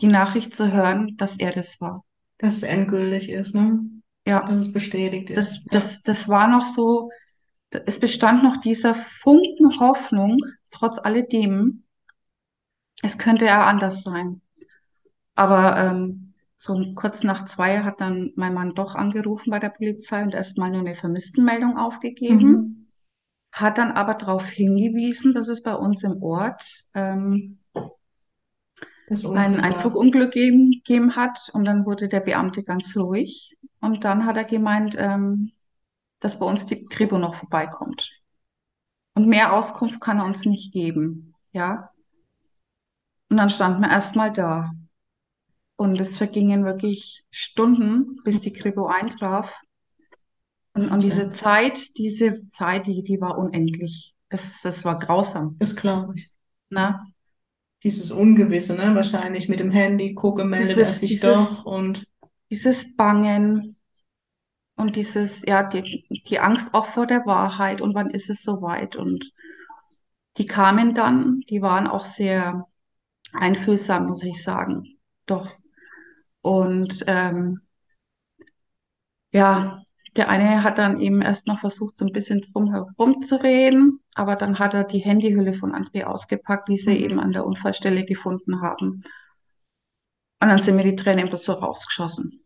die 0.00 0.06
Nachricht 0.06 0.56
zu 0.56 0.72
hören, 0.72 1.16
dass 1.16 1.38
er 1.38 1.52
das 1.52 1.80
war. 1.80 2.04
Dass 2.38 2.56
es 2.56 2.62
endgültig 2.62 3.30
ist, 3.30 3.54
ne? 3.54 3.80
Ja, 4.26 4.46
Dass 4.46 4.56
es 4.66 4.72
bestätigt 4.72 5.36
das, 5.36 5.52
ist. 5.52 5.64
Ja. 5.66 5.80
das, 5.80 6.02
das 6.02 6.28
war 6.28 6.48
noch 6.48 6.64
so, 6.64 7.10
es 7.70 8.00
bestand 8.00 8.42
noch 8.42 8.58
dieser 8.58 8.94
Funken 8.94 9.78
Hoffnung, 9.80 10.38
trotz 10.70 10.98
alledem, 10.98 11.84
es 13.02 13.18
könnte 13.18 13.46
ja 13.46 13.66
anders 13.66 14.02
sein. 14.02 14.40
Aber 15.34 15.76
ähm, 15.78 16.34
so 16.56 16.94
kurz 16.94 17.22
nach 17.22 17.46
zwei 17.46 17.80
hat 17.82 18.00
dann 18.00 18.32
mein 18.36 18.54
Mann 18.54 18.74
doch 18.74 18.94
angerufen 18.94 19.50
bei 19.50 19.58
der 19.58 19.70
Polizei 19.70 20.22
und 20.22 20.34
erstmal 20.34 20.70
nur 20.70 20.80
eine 20.80 20.94
Vermisstenmeldung 20.94 21.78
aufgegeben, 21.78 22.52
Mhm. 22.52 22.86
hat 23.52 23.78
dann 23.78 23.92
aber 23.92 24.14
darauf 24.14 24.46
hingewiesen, 24.48 25.34
dass 25.34 25.48
es 25.48 25.62
bei 25.62 25.74
uns 25.74 26.02
im 26.04 26.22
Ort 26.22 26.84
ähm, 26.94 27.58
ein, 29.08 29.24
Unglück 29.26 29.64
ein. 29.64 29.76
Zugunglück 29.76 30.32
gegeben, 30.32 30.70
gegeben 30.72 31.16
hat 31.16 31.50
und 31.52 31.64
dann 31.64 31.84
wurde 31.86 32.08
der 32.08 32.20
Beamte 32.20 32.62
ganz 32.62 32.96
ruhig 32.96 33.56
und 33.80 34.04
dann 34.04 34.26
hat 34.26 34.36
er 34.36 34.44
gemeint, 34.44 34.94
ähm, 34.98 35.52
dass 36.20 36.38
bei 36.38 36.46
uns 36.46 36.66
die 36.66 36.84
Kripo 36.86 37.18
noch 37.18 37.34
vorbeikommt. 37.34 38.10
Und 39.14 39.28
mehr 39.28 39.52
Auskunft 39.52 40.00
kann 40.00 40.18
er 40.18 40.24
uns 40.26 40.44
nicht 40.44 40.72
geben, 40.72 41.34
ja. 41.52 41.90
Und 43.30 43.36
dann 43.36 43.50
standen 43.50 43.80
wir 43.80 43.90
erstmal 43.90 44.32
da. 44.32 44.72
Und 45.76 45.98
es 46.00 46.18
vergingen 46.18 46.64
wirklich 46.64 47.24
Stunden, 47.30 48.20
bis 48.24 48.40
die 48.40 48.52
Kripo 48.52 48.86
eintraf. 48.86 49.54
Und, 50.74 50.90
und 50.90 51.02
diese. 51.02 51.28
Zeit, 51.28 51.96
diese 51.96 52.48
Zeit, 52.50 52.86
die, 52.86 53.02
die 53.02 53.20
war 53.20 53.38
unendlich. 53.38 54.14
Es, 54.28 54.64
es 54.64 54.84
war 54.84 54.98
grausam, 54.98 55.56
Das 55.58 55.74
glaube 55.74 56.14
ich. 56.16 56.30
ne? 56.68 57.00
Dieses 57.82 58.12
Ungewisse, 58.12 58.76
ne? 58.76 58.94
Wahrscheinlich 58.94 59.48
mit 59.48 59.58
dem 59.58 59.70
Handy, 59.70 60.14
gucke, 60.14 60.44
meldet 60.44 60.76
er 60.78 60.92
sich 60.92 61.12
dieses, 61.12 61.22
doch 61.22 61.64
und 61.64 62.06
dieses 62.50 62.94
Bangen 62.94 63.76
und 64.76 64.96
dieses, 64.96 65.42
ja, 65.46 65.62
die, 65.62 66.04
die 66.28 66.38
Angst 66.40 66.74
auch 66.74 66.86
vor 66.86 67.06
der 67.06 67.24
Wahrheit 67.26 67.80
und 67.80 67.94
wann 67.94 68.10
ist 68.10 68.28
es 68.28 68.42
soweit? 68.42 68.96
Und 68.96 69.32
die 70.36 70.46
kamen 70.46 70.94
dann, 70.94 71.40
die 71.48 71.62
waren 71.62 71.86
auch 71.86 72.04
sehr 72.04 72.66
einfühlsam, 73.32 74.08
muss 74.08 74.22
ich 74.22 74.42
sagen. 74.42 74.98
Doch. 75.26 75.52
Und 76.42 77.04
ähm, 77.06 77.60
ja, 79.32 79.82
der 80.16 80.28
eine 80.28 80.62
hat 80.64 80.78
dann 80.78 81.00
eben 81.00 81.22
erst 81.22 81.46
noch 81.46 81.60
versucht, 81.60 81.96
so 81.96 82.04
ein 82.04 82.12
bisschen 82.12 82.40
drum 82.42 82.72
herum 82.72 83.22
zu 83.22 83.36
reden, 83.42 84.00
aber 84.14 84.36
dann 84.36 84.58
hat 84.58 84.74
er 84.74 84.84
die 84.84 84.98
Handyhülle 85.00 85.52
von 85.52 85.72
André 85.74 86.04
ausgepackt, 86.04 86.68
die 86.68 86.76
sie 86.76 86.98
Mhm. 86.98 87.04
eben 87.04 87.20
an 87.20 87.32
der 87.32 87.46
Unfallstelle 87.46 88.04
gefunden 88.04 88.60
haben. 88.60 89.02
Und 90.42 90.48
dann 90.48 90.58
sind 90.58 90.76
mir 90.76 90.84
die 90.84 90.96
Tränen 90.96 91.28
bloß 91.28 91.44
so 91.44 91.52
rausgeschossen. 91.52 92.42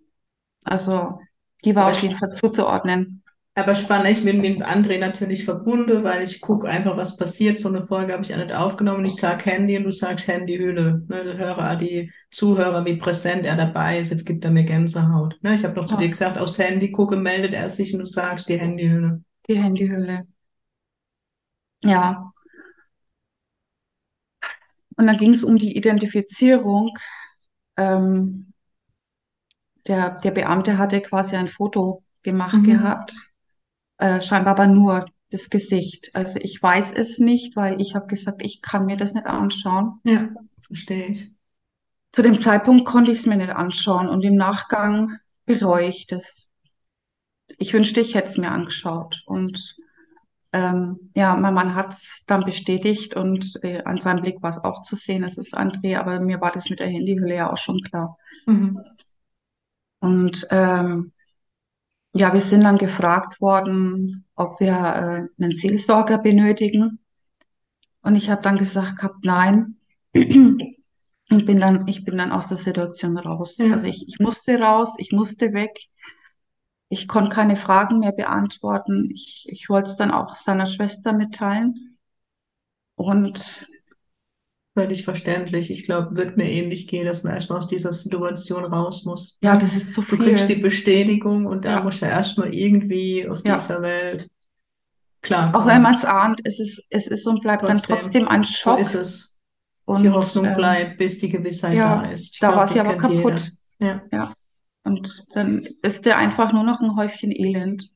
Also, 0.64 1.20
die 1.64 1.76
war 1.76 1.88
auf 1.92 2.02
jeden 2.02 2.16
Fall 2.16 2.30
zuzuordnen. 2.34 3.23
Aber 3.56 3.75
spannend, 3.76 4.11
ich 4.11 4.25
bin 4.25 4.40
mit 4.40 4.62
André 4.62 4.99
natürlich 4.99 5.44
verbunden, 5.44 6.02
weil 6.02 6.25
ich 6.25 6.40
gucke 6.40 6.68
einfach, 6.68 6.96
was 6.96 7.16
passiert. 7.16 7.58
So 7.58 7.68
eine 7.68 7.87
Folge 7.87 8.12
habe 8.12 8.25
ich 8.25 8.34
auch 8.34 8.38
nicht 8.38 8.52
aufgenommen. 8.52 9.04
Ich 9.04 9.14
sag 9.16 9.46
Handy 9.46 9.76
und 9.76 9.84
du 9.84 9.92
sagst 9.92 10.26
Handyhülle. 10.26 11.04
Ne, 11.08 11.25
du 11.25 11.38
höre 11.38 11.76
die 11.76 12.12
Zuhörer, 12.32 12.84
wie 12.84 12.96
präsent 12.96 13.46
er 13.46 13.56
dabei 13.56 14.00
ist. 14.00 14.11
Jetzt 14.11 14.26
gibt 14.26 14.44
er 14.44 14.50
mir 14.50 14.64
Gänsehaut. 14.64 15.37
Ne, 15.42 15.54
ich 15.54 15.62
habe 15.64 15.75
noch 15.76 15.87
zu 15.87 15.96
dir 15.96 16.08
Ja, 16.08 16.11
gesagt, 16.11 16.37
aufs 16.38 16.58
Handy 16.58 16.90
gucke, 16.90 17.16
meldet 17.16 17.54
er 17.54 17.68
sich 17.68 17.92
und 17.94 18.00
du 18.00 18.06
sagst 18.06 18.49
die 18.49 18.58
Handyhülle. 18.58 19.23
die 19.49 19.56
Handyhülle. 19.62 20.26
Ja. 21.82 22.32
Und 24.96 25.06
dann 25.06 25.16
ging 25.18 25.32
es 25.32 25.44
um 25.44 25.56
die 25.58 25.76
Identifizierung. 25.76 26.96
Ähm, 27.76 28.52
der, 29.87 30.11
der 30.20 30.30
Beamte 30.30 30.76
hatte 30.78 31.00
quasi 31.00 31.37
ein 31.37 31.49
Foto 31.49 32.02
gemacht 32.23 32.62
Mhm. 32.62 32.64
gehabt, 32.64 33.14
äh, 33.98 34.20
scheinbar 34.20 34.52
aber 34.52 34.66
nur 34.66 35.06
das 35.30 35.50
Gesicht. 35.50 36.10
Also 36.14 36.38
ich 36.40 36.62
weiß 36.62 36.92
es 36.92 37.18
nicht, 37.18 37.56
weil 37.56 37.80
ich 37.80 37.94
habe 37.94 38.06
gesagt, 38.06 38.44
ich 38.44 38.62
kann 38.62 38.86
mir 38.86 38.96
das 38.96 39.14
nicht 39.14 39.26
anschauen. 39.26 40.00
Ja, 40.04 40.28
verstehe 40.60 41.06
ich. 41.06 41.34
Zu 42.12 42.22
dem 42.22 42.38
Zeitpunkt 42.38 42.84
konnte 42.84 43.10
ich 43.10 43.18
es 43.18 43.26
mir 43.26 43.36
nicht 43.36 43.50
anschauen 43.50 44.08
und 44.08 44.22
im 44.22 44.36
Nachgang 44.36 45.18
bereue 45.46 45.88
ich 45.88 46.06
das. 46.06 46.46
Ich 47.58 47.74
wünschte, 47.74 48.00
ich 48.00 48.14
hätte 48.14 48.30
es 48.30 48.36
mir 48.38 48.52
angeschaut. 48.52 49.22
Und 49.26 49.76
ähm, 50.52 51.10
ja, 51.16 51.34
mein 51.34 51.54
Mann 51.54 51.74
hat 51.74 51.92
es 51.92 52.22
dann 52.26 52.44
bestätigt 52.44 53.16
und 53.16 53.58
äh, 53.64 53.82
an 53.82 53.98
seinem 53.98 54.22
Blick 54.22 54.40
war 54.40 54.50
es 54.50 54.58
auch 54.58 54.84
zu 54.84 54.94
sehen, 54.94 55.24
es 55.24 55.36
ist 55.36 55.58
André, 55.58 55.98
aber 55.98 56.20
mir 56.20 56.40
war 56.40 56.52
das 56.52 56.70
mit 56.70 56.78
der 56.78 56.86
Handyhülle 56.86 57.34
ja 57.34 57.52
auch 57.52 57.58
schon 57.58 57.80
klar. 57.80 58.16
Mhm. 58.46 58.80
Und 59.98 60.46
ähm, 60.50 61.12
ja, 62.14 62.33
wir 62.33 62.40
sind 62.40 62.62
dann 62.62 62.78
gefragt 62.78 63.40
worden, 63.40 64.25
ob 64.37 64.61
wir 64.61 64.68
äh, 64.68 65.42
einen 65.42 65.52
Seelsorger 65.52 66.18
benötigen. 66.18 67.00
Und 68.02 68.16
ich 68.16 68.30
habe 68.30 68.42
dann 68.42 68.56
gesagt 68.56 68.99
gehabt, 68.99 69.25
nein. 69.25 69.76
Und 70.14 71.47
bin 71.47 71.59
dann, 71.59 71.88
ich 71.88 72.04
bin 72.04 72.18
dann 72.18 72.33
aus 72.33 72.49
der 72.49 72.59
Situation 72.59 73.18
raus. 73.18 73.56
Ja, 73.56 73.73
Also 73.73 73.87
ich, 73.87 74.06
ich 74.06 74.18
musste 74.21 74.59
raus, 74.61 74.94
ich 74.99 75.11
musste 75.11 75.52
weg. 75.54 75.76
Ich 76.88 77.09
konnte 77.09 77.35
keine 77.35 77.56
Fragen 77.56 77.99
mehr 77.99 78.12
beantworten. 78.12 79.11
Ich, 79.12 79.47
ich 79.49 79.68
wollte 79.68 79.90
es 79.90 79.97
dann 79.97 80.11
auch 80.11 80.37
seiner 80.37 80.66
Schwester 80.66 81.12
mitteilen. 81.12 81.99
Und 82.94 83.66
völlig 84.74 85.04
verständlich. 85.04 85.70
Ich 85.70 85.84
glaube, 85.86 86.16
wird 86.16 86.36
mir 86.36 86.48
ähnlich 86.50 86.88
gehen, 86.88 87.06
dass 87.06 87.24
man 87.24 87.34
erstmal 87.34 87.58
aus 87.58 87.68
dieser 87.68 87.92
Situation 87.92 88.64
raus 88.64 89.04
muss. 89.04 89.40
ja, 89.42 89.56
das 89.56 89.74
ist 89.76 89.92
zu 89.94 90.02
Du 90.08 90.18
kriegst 90.18 90.48
die 90.48 90.56
viel. 90.56 90.62
Bestätigung 90.62 91.46
und 91.46 91.64
da 91.64 91.76
Ja, 91.76 91.80
musst 91.80 92.02
du 92.02 92.06
erstmal 92.06 92.54
irgendwie 92.54 93.28
auf 93.28 93.44
ja. 93.44 93.56
dieser 93.56 93.82
Welt 93.82 94.28
Auch 95.52 95.66
wenn 95.66 95.82
man 95.82 95.94
es 95.94 96.04
ahnt, 96.04 96.40
es 96.44 96.58
ist, 96.60 96.82
es 96.90 97.06
ist 97.06 97.26
und 97.26 97.40
bleibt 97.40 97.68
dann 97.68 97.82
Trotzdem, 97.82 97.96
trotzdem 98.00 98.28
ein 98.28 98.44
so 98.44 98.54
Schock. 98.56 98.78
ist 98.78 98.94
es. 98.94 99.40
Die 99.98 100.08
Und 100.08 100.10
Hoffnung 100.10 100.44
ähm, 100.46 100.54
bleibt, 100.54 100.98
bis 100.98 101.18
die 101.18 101.28
Gewissheit 101.30 101.84
da 101.84 102.02
ja, 102.02 102.02
ist. 102.04 102.34
Ich 102.34 102.40
da 102.40 102.48
war 102.56 102.68
sie 102.68 102.80
aber 102.80 102.96
jeder. 102.96 102.96
kaputt. 102.96 103.50
Ja, 103.78 104.02
Ja. 104.12 104.34
Und 104.84 105.26
dann 105.34 105.66
ist 105.82 106.04
der 106.06 106.18
einfach 106.18 106.52
nur 106.52 106.64
noch 106.64 106.80
ein 106.80 106.96
Häufchen 106.96 107.32
Elend. 107.32 107.90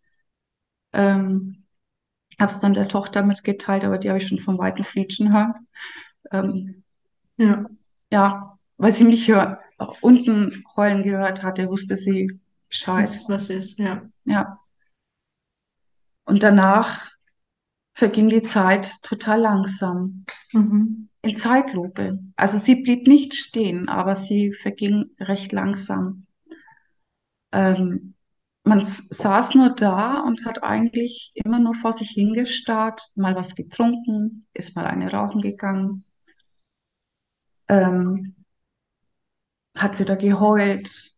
Ähm, 0.93 1.67
habe 2.41 2.53
es 2.55 2.61
dann 2.61 2.75
der 2.75 2.89
Tochter 2.89 3.23
mitgeteilt, 3.25 3.85
aber 3.85 3.99
die 3.99 4.09
habe 4.09 4.19
ich 4.19 4.29
schon 4.29 4.41
von 4.41 4.59
Weitem 4.59 4.85
flietschen 4.85 5.33
hören. 5.35 5.55
Ähm, 6.33 6.83
ja, 7.37 7.67
ja, 8.13 8.59
weil 8.77 8.93
sie 8.93 9.05
mich 9.05 9.29
hör, 9.29 9.61
unten 10.01 10.65
heulen 10.77 11.03
gehört 11.03 11.43
hatte, 11.43 11.69
wusste 11.69 11.97
sie 11.97 12.39
Bescheid. 12.69 13.05
was, 13.05 13.29
was 13.29 13.51
ist, 13.51 13.79
ja. 13.79 14.03
Ja. 14.25 14.59
Und 16.25 16.43
danach 16.43 17.11
verging 17.95 18.29
die 18.29 18.43
Zeit 18.43 18.91
total 19.03 19.41
langsam, 19.41 20.25
Mhm. 20.53 21.09
in 21.23 21.37
Zeitlupe. 21.37 22.19
Also 22.37 22.59
sie 22.59 22.77
blieb 22.77 23.07
nicht 23.07 23.35
stehen, 23.35 23.89
aber 23.89 24.15
sie 24.17 24.53
verging 24.53 25.11
recht 25.19 25.53
langsam. 25.53 26.27
Ähm, 27.53 28.15
man 28.65 28.85
saß 28.85 29.55
nur 29.55 29.71
da 29.71 30.21
und 30.21 30.45
hat 30.45 30.63
eigentlich 30.63 31.33
immer 31.35 31.59
nur 31.59 31.75
vor 31.75 31.93
sich 31.93 32.11
hingestarrt, 32.11 33.01
mal 33.17 33.35
was 33.35 33.55
getrunken, 33.55 34.47
ist 34.53 34.77
mal 34.77 34.87
eine 34.87 35.11
rauchen 35.11 35.41
gegangen, 35.41 36.05
ähm, 37.69 38.35
hat 39.75 39.99
wieder 39.99 40.17
geheult, 40.17 41.15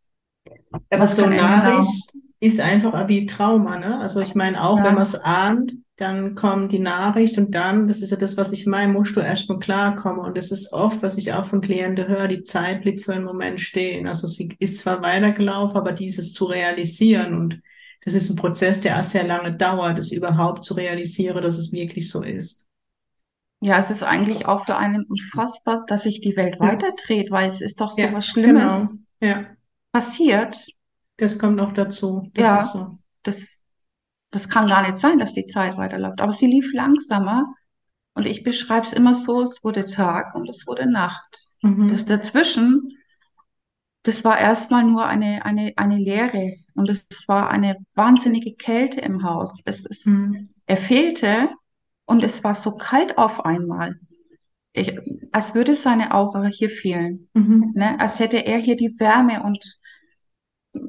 Aber 0.90 1.06
so. 1.06 1.26
Nachricht 1.26 2.12
ist 2.40 2.60
einfach 2.60 3.08
wie 3.08 3.26
Trauma, 3.26 3.78
ne? 3.78 3.98
Also 4.00 4.20
ich 4.20 4.34
meine, 4.34 4.62
auch 4.64 4.82
wenn 4.84 4.94
man 4.94 5.02
Ja, 5.02 5.04
es 5.04 5.14
ahnt, 5.14 5.72
dann 5.96 6.34
kommt 6.34 6.72
die 6.72 6.78
Nachricht 6.78 7.36
und 7.38 7.54
dann, 7.54 7.86
das 7.86 8.00
ist 8.00 8.10
ja 8.10 8.16
das, 8.16 8.36
was 8.38 8.52
ich 8.52 8.66
meine, 8.66 8.92
musst 8.92 9.16
du 9.16 9.20
erstmal 9.20 9.58
klarkommen. 9.58 10.24
Und 10.24 10.36
das 10.38 10.50
ist 10.50 10.72
oft, 10.72 11.02
was 11.02 11.18
ich 11.18 11.32
auch 11.34 11.44
von 11.44 11.60
Klienten 11.60 12.08
höre, 12.08 12.28
die 12.28 12.42
Zeit 12.44 12.82
blieb 12.82 13.02
für 13.02 13.12
einen 13.14 13.24
Moment 13.24 13.60
stehen. 13.60 14.06
Also 14.06 14.26
sie 14.28 14.56
ist 14.58 14.78
zwar 14.78 15.02
weitergelaufen, 15.02 15.76
aber 15.76 15.92
dieses 15.92 16.32
zu 16.32 16.46
realisieren 16.46 17.34
und 17.34 17.60
das 18.04 18.14
ist 18.14 18.30
ein 18.30 18.36
Prozess, 18.36 18.80
der 18.80 18.98
auch 18.98 19.04
sehr 19.04 19.24
lange 19.26 19.54
dauert, 19.54 19.98
es 19.98 20.10
überhaupt 20.10 20.64
zu 20.64 20.72
realisieren, 20.72 21.42
dass 21.42 21.58
es 21.58 21.72
wirklich 21.72 22.10
so 22.10 22.22
ist. 22.22 22.69
Ja, 23.60 23.78
es 23.78 23.90
ist 23.90 24.02
eigentlich 24.02 24.46
auch 24.46 24.66
für 24.66 24.76
einen 24.76 25.06
unfassbar, 25.06 25.84
dass 25.86 26.02
sich 26.04 26.20
die 26.20 26.36
Welt 26.36 26.60
Ja, 26.60 26.60
weiterdreht, 26.60 27.30
weil 27.30 27.48
es 27.48 27.60
ist 27.62 27.80
doch 27.80 27.90
so 27.90 28.12
ja, 28.12 28.12
was 28.12 28.26
Schlimmes 28.26 28.88
genau. 28.88 28.98
Ja, 29.20 29.56
passiert. 29.92 30.56
das 31.18 31.38
kommt 31.38 31.56
noch 31.56 31.72
dazu. 31.72 32.32
Das 32.34 32.50
Ja, 32.50 32.72
so. 32.72 32.88
das, 33.22 33.60
das 34.30 34.48
kann 34.48 34.68
gar 34.68 34.82
nicht 34.82 34.98
sein, 34.98 35.18
dass 35.20 35.32
die 35.34 35.46
Zeit 35.46 35.76
weiterläuft. 35.78 36.20
Aber 36.20 36.32
sie 36.32 36.46
lief 36.46 36.72
langsamer 36.74 37.46
und 38.14 38.26
ich 38.26 38.44
beschreibe 38.44 38.86
es 38.86 38.92
immer 38.94 39.14
so, 39.14 39.42
es 39.42 39.62
wurde 39.64 39.84
Tag 39.86 40.34
und 40.34 40.48
es 40.48 40.66
wurde 40.66 40.90
Nacht. 40.90 41.48
Das 41.86 42.04
Mhm. 42.04 42.06
dazwischen, 42.06 42.96
das 44.02 44.24
war 44.24 44.38
erstmal 44.38 44.84
nur 44.84 45.06
eine, 45.06 45.44
eine, 45.44 45.72
eine 45.76 45.96
Leere 45.98 46.56
und 46.74 46.88
es 46.90 47.04
war 47.28 47.50
eine 47.50 47.76
wahnsinnige 47.94 48.54
Kälte 48.54 49.00
im 49.00 49.22
Haus. 49.24 49.60
Es 49.64 49.84
ist, 49.86 50.06
Mhm. 50.06 50.50
er 50.66 50.76
fehlte 50.76 51.50
und 52.10 52.24
es 52.24 52.42
war 52.42 52.56
so 52.56 52.72
kalt 52.72 53.18
auf 53.18 53.44
einmal. 53.44 54.00
Ich, 54.72 54.98
als 55.30 55.54
würde 55.54 55.76
seine 55.76 56.12
Aura 56.12 56.46
hier 56.46 56.68
fehlen, 56.68 57.28
Mhm. 57.34 57.70
ne? 57.76 58.00
Als 58.00 58.18
hätte 58.18 58.38
er 58.38 58.58
hier 58.58 58.76
die 58.76 58.98
Wärme 58.98 59.44
und 59.44 59.64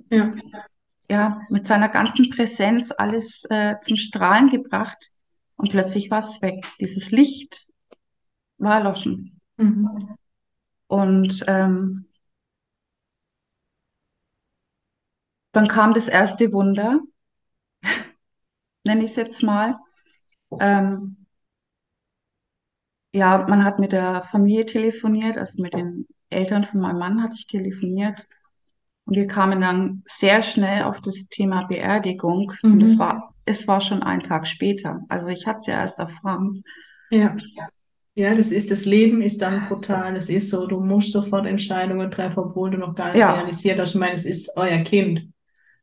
Ja. 0.10 0.34
ja, 1.10 1.41
mit 1.49 1.67
seiner 1.67 1.89
ganzen 1.89 2.31
Präsenz 2.31 2.91
alles 2.91 3.43
äh, 3.51 3.75
zum 3.81 3.97
Strahlen 3.97 4.49
gebracht 4.49 5.12
und 5.57 5.69
plötzlich 5.69 6.10
war 6.10 6.19
es 6.19 6.41
weg. 6.41 6.65
Dieses 6.79 7.12
Licht 7.12 7.67
war 8.57 8.77
erloschen. 8.77 9.39
Mhm. 9.57 10.15
Und 10.88 11.43
ähm, 11.47 12.07
dann 15.51 15.67
kam 15.67 15.93
das 15.93 16.07
erste 16.07 16.51
Wunder, 16.51 16.99
nenne 18.84 19.03
ich 19.03 19.12
es 19.12 19.17
jetzt 19.17 19.43
mal. 19.43 19.77
Ähm, 20.59 21.17
ja, 23.13 23.45
man 23.47 23.63
hat 23.63 23.79
mit 23.79 23.91
der 23.91 24.23
Familie 24.31 24.65
telefoniert, 24.65 25.37
also 25.37 25.61
mit 25.61 25.73
den 25.73 26.07
Eltern 26.29 26.63
von 26.65 26.79
meinem 26.81 26.99
Mann 26.99 27.23
hatte 27.23 27.35
ich 27.37 27.47
telefoniert. 27.47 28.25
Und 29.05 29.15
wir 29.17 29.27
kamen 29.27 29.61
dann 29.61 30.03
sehr 30.07 30.41
schnell 30.43 30.83
auf 30.83 31.01
das 31.01 31.27
Thema 31.29 31.65
Beerdigung. 31.67 32.53
Und 32.63 32.83
es 32.83 32.91
Mhm. 32.91 32.99
war, 32.99 33.35
es 33.45 33.67
war 33.67 33.81
schon 33.81 34.03
ein 34.03 34.21
Tag 34.23 34.47
später. 34.47 35.01
Also 35.09 35.27
ich 35.27 35.47
hatte 35.47 35.59
es 35.61 35.67
ja 35.67 35.75
erst 35.81 35.99
erfahren. 35.99 36.63
Ja. 37.09 37.35
Ja, 38.15 38.35
das 38.35 38.51
ist, 38.51 38.71
das 38.71 38.85
Leben 38.85 39.21
ist 39.21 39.41
dann 39.41 39.67
brutal. 39.67 40.15
Es 40.17 40.29
ist 40.29 40.49
so, 40.51 40.67
du 40.67 40.81
musst 40.81 41.13
sofort 41.13 41.45
Entscheidungen 41.47 42.11
treffen, 42.11 42.39
obwohl 42.39 42.71
du 42.71 42.77
noch 42.77 42.95
gar 42.95 43.13
nicht 43.13 43.19
Ja, 43.19 43.29
realisiert 43.29 43.79
hast. 43.79 43.91
Ich 43.91 43.99
meine, 43.99 44.13
es 44.15 44.25
ist 44.25 44.57
euer 44.57 44.79
Kind. 44.79 45.31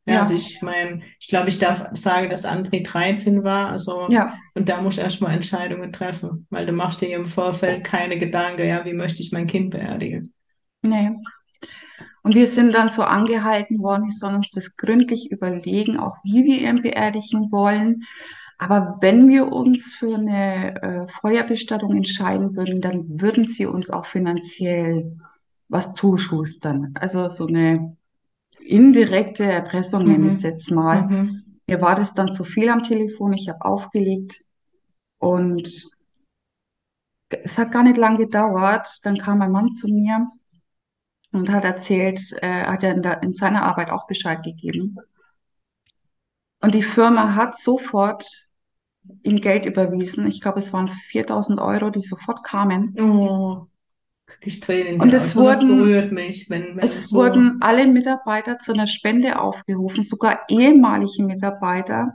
Ja, 0.08 0.22
also 0.22 0.34
ich 0.34 0.62
meine, 0.62 1.02
ich 1.20 1.28
glaube, 1.28 1.48
ich 1.48 1.58
darf 1.58 1.86
sagen, 1.92 2.30
dass 2.30 2.44
André 2.44 2.84
13 2.84 3.44
war. 3.44 3.70
Also, 3.70 4.06
ja, 4.08 4.38
und 4.54 4.68
da 4.68 4.80
musst 4.80 4.98
du 4.98 5.02
erstmal 5.02 5.34
Entscheidungen 5.34 5.92
treffen, 5.92 6.46
weil 6.50 6.66
du 6.66 6.72
machst 6.72 7.00
dir 7.00 7.14
im 7.14 7.26
Vorfeld 7.26 7.84
keine 7.84 8.18
Gedanken, 8.18 8.66
ja, 8.66 8.84
wie 8.84 8.94
möchte 8.94 9.22
ich 9.22 9.32
mein 9.32 9.46
Kind 9.46 9.70
beerdigen? 9.70 10.32
nee. 10.82 11.10
Und 12.22 12.34
wir 12.34 12.46
sind 12.46 12.74
dann 12.74 12.90
so 12.90 13.02
angehalten 13.02 13.78
worden, 13.78 14.04
wir 14.04 14.12
sollen 14.12 14.36
uns 14.36 14.50
das 14.50 14.76
gründlich 14.76 15.30
überlegen, 15.30 15.98
auch 15.98 16.16
wie 16.24 16.44
wir 16.44 16.58
ihn 16.68 16.82
beerdigen 16.82 17.50
wollen. 17.50 18.02
Aber 18.58 18.98
wenn 19.00 19.28
wir 19.28 19.52
uns 19.52 19.94
für 19.94 20.16
eine 20.16 20.82
äh, 20.82 21.06
Feuerbestattung 21.20 21.96
entscheiden 21.96 22.56
würden, 22.56 22.80
dann 22.80 23.20
würden 23.20 23.46
sie 23.46 23.66
uns 23.66 23.88
auch 23.88 24.04
finanziell 24.04 25.16
was 25.68 25.94
zuschustern. 25.94 26.92
Also 26.98 27.28
so 27.28 27.46
eine 27.46 27.96
indirekte 28.68 29.44
Erpressung 29.44 30.04
nenne 30.04 30.28
ich 30.28 30.34
es 30.34 30.42
Mhm. 30.42 30.48
jetzt 30.50 30.70
mal. 30.70 31.02
Mhm. 31.06 31.44
mir 31.66 31.80
war 31.80 31.94
das 31.94 32.14
dann 32.14 32.32
zu 32.32 32.44
viel 32.44 32.68
am 32.70 32.82
Telefon, 32.82 33.32
ich 33.34 33.48
habe 33.48 33.64
aufgelegt 33.64 34.44
und 35.18 35.68
es 37.30 37.58
hat 37.58 37.72
gar 37.72 37.82
nicht 37.82 37.96
lang 37.96 38.16
gedauert. 38.16 38.88
Dann 39.04 39.18
kam 39.18 39.38
mein 39.38 39.52
Mann 39.52 39.72
zu 39.72 39.88
mir 39.88 40.28
und 41.32 41.50
hat 41.50 41.64
erzählt, 41.64 42.20
äh, 42.40 42.64
hat 42.64 42.82
er 42.82 42.94
in, 42.94 43.02
der, 43.02 43.22
in 43.22 43.32
seiner 43.32 43.62
Arbeit 43.62 43.90
auch 43.90 44.06
Bescheid 44.06 44.42
gegeben. 44.42 44.96
Und 46.60 46.74
die 46.74 46.82
Firma 46.82 47.34
hat 47.34 47.58
sofort 47.58 48.26
ihm 49.22 49.40
Geld 49.40 49.64
überwiesen. 49.66 50.26
Ich 50.26 50.40
glaube, 50.40 50.58
es 50.58 50.72
waren 50.72 50.88
4000 50.88 51.60
Euro, 51.60 51.90
die 51.90 52.00
sofort 52.00 52.44
kamen. 52.44 52.94
Oh, 52.98 53.66
ich 54.42 54.60
Tränen. 54.60 55.00
Und 55.00 55.12
es 55.12 55.34
wurden, 55.34 55.78
berührt 55.78 56.12
mich, 56.12 56.48
wenn, 56.50 56.76
wenn 56.76 56.84
es 56.84 57.08
so. 57.08 57.16
wurden 57.16 57.58
alle 57.60 57.86
Mitarbeiter 57.86 58.58
zu 58.58 58.72
einer 58.72 58.86
Spende 58.86 59.40
aufgerufen, 59.40 60.02
sogar 60.02 60.40
ehemalige 60.48 61.22
Mitarbeiter. 61.22 62.14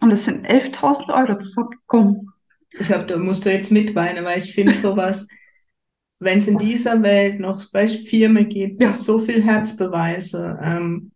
Und 0.00 0.10
es 0.12 0.24
sind 0.24 0.46
11.000 0.46 1.12
Euro 1.12 1.38
zusammengekommen. 1.38 2.32
Ich 2.78 2.90
habe, 2.90 3.06
da 3.06 3.16
musst 3.16 3.44
du 3.44 3.52
jetzt 3.52 3.72
mitweinen, 3.72 4.24
weil 4.24 4.38
ich 4.38 4.54
finde 4.54 4.74
sowas, 4.74 5.28
wenn 6.20 6.38
es 6.38 6.48
in 6.48 6.58
dieser 6.58 7.02
Welt 7.02 7.40
noch 7.40 7.62
Firmen 7.70 8.48
gibt, 8.48 8.82
Ja. 8.82 8.92
so 8.92 9.18
viel 9.18 9.42
Herzbeweise, 9.42 10.58
ähm, 10.62 11.12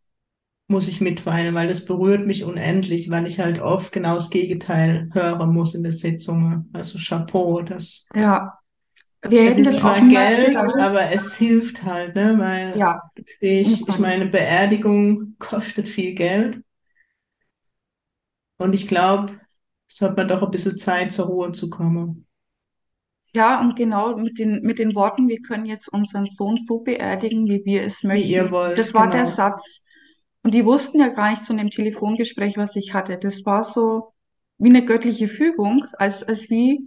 muss 0.69 0.89
ich 0.89 1.01
mitweinen, 1.01 1.55
weil 1.55 1.69
das 1.69 1.85
berührt 1.85 2.27
mich 2.27 2.45
unendlich, 2.45 3.11
weil 3.11 3.27
ich 3.27 3.39
halt 3.41 3.61
oft 3.61 3.93
genau 3.93 4.15
das 4.15 4.31
Gegenteil 4.31 5.11
hören 5.13 5.53
muss 5.53 5.75
in 5.75 5.83
der 5.83 5.93
Sitzung. 5.93 6.71
Also 6.73 6.99
Chapeau, 6.99 7.61
das, 7.63 8.09
Ja, 8.15 8.59
wir 9.29 9.43
es 9.45 9.59
ist 9.59 9.79
zwar 9.81 10.03
Geld, 10.09 10.45
gedacht. 10.45 10.77
aber 10.79 11.11
es 11.13 11.37
hilft 11.37 11.83
halt, 11.85 12.15
ne, 12.17 12.39
weil 12.39 12.75
Ja, 12.75 13.13
ich, 13.41 13.89
ich 13.89 13.99
meine, 13.99 14.27
Beerdigung 14.27 15.37
kostet 15.39 15.89
viel 15.89 16.15
Geld 16.15 16.63
und 18.59 18.73
ich 18.75 18.89
glaube, 18.89 19.41
es 19.89 20.01
hat 20.01 20.17
man 20.17 20.29
doch 20.29 20.43
ein 20.43 20.51
bisschen 20.51 20.79
Zeit, 20.79 21.13
zur 21.13 21.27
Ruhe 21.27 21.53
zu 21.53 21.69
kommen. 21.71 22.27
Ja, 23.35 23.61
und 23.61 23.77
genau 23.77 24.17
mit 24.17 24.39
den, 24.39 24.61
mit 24.63 24.79
den 24.79 24.95
Worten, 24.95 25.29
wir 25.29 25.41
können 25.41 25.65
jetzt 25.67 25.89
unseren 25.93 26.27
Sohn 26.27 26.57
so 26.59 26.81
beerdigen, 26.81 27.47
wie 27.47 27.65
wir 27.65 27.83
es 27.83 28.03
Wie 28.07 28.23
ihr 28.23 28.49
möchten. 28.49 28.53
wollt, 28.53 28.77
Das 28.77 28.93
war 28.95 29.09
der 29.11 29.27
genau. 29.27 29.27
Satz. 29.27 29.81
Und 30.43 30.55
die 30.55 30.65
wussten 30.67 30.99
ja 30.99 31.09
gar 31.09 31.31
nicht 31.31 31.43
so 31.45 31.53
in 31.53 31.59
dem 31.59 31.71
Telefongespräch, 31.71 32.57
was 32.57 32.77
ich 32.77 32.95
hatte. 32.95 33.19
Das 33.19 33.45
war 33.47 33.63
so 33.65 34.13
wie 34.59 34.69
eine 34.71 34.85
göttliche 34.85 35.29
Fügung, 35.29 35.87
als, 35.99 36.23
als 36.23 36.51
wie 36.51 36.87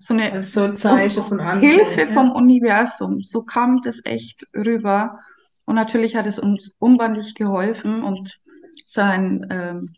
so 0.00 0.14
eine 0.14 0.42
so 0.42 0.64
ein 0.64 0.74
Zeichen 0.74 1.24
von 1.24 1.40
Hilfe 1.58 2.06
Antwort, 2.06 2.08
vom 2.08 2.28
ja. 2.28 2.32
Universum. 2.34 3.20
So 3.22 3.42
kam 3.42 3.82
das 3.82 4.00
echt 4.04 4.46
rüber. 4.56 5.20
Und 5.66 5.76
natürlich 5.76 6.16
hat 6.16 6.26
es 6.26 6.38
uns 6.38 6.72
unbändig 6.78 7.34
geholfen. 7.34 8.02
Und 8.02 8.40
sein, 8.86 9.46
ähm, 9.50 9.94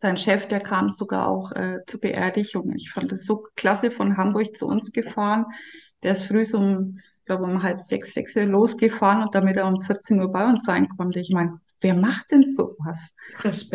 sein 0.00 0.16
Chef, 0.16 0.48
der 0.48 0.60
kam 0.60 0.90
sogar 0.90 1.28
auch 1.28 1.52
äh, 1.52 1.80
zur 1.86 2.00
Beerdigung. 2.00 2.74
Ich 2.74 2.90
fand 2.92 3.12
es 3.12 3.26
so 3.26 3.44
klasse 3.56 3.90
von 3.90 4.16
Hamburg 4.16 4.56
zu 4.56 4.66
uns 4.66 4.92
gefahren. 4.92 5.46
Der 6.02 6.12
ist 6.12 6.26
früh 6.26 6.44
so 6.44 6.58
um, 6.58 6.94
ich 7.20 7.24
glaube 7.26 7.44
um 7.44 7.62
halb 7.62 7.80
sechs, 7.80 8.14
sechs 8.14 8.36
Uhr 8.36 8.44
losgefahren 8.44 9.22
und 9.22 9.34
damit 9.34 9.56
er 9.56 9.66
um 9.66 9.80
14 9.82 10.20
Uhr 10.20 10.32
bei 10.32 10.46
uns 10.48 10.64
sein 10.64 10.88
konnte. 10.88 11.20
Ich 11.20 11.30
meine, 11.30 11.60
wer 11.80 11.94
macht 11.94 12.30
denn 12.30 12.46
sowas? 12.54 12.98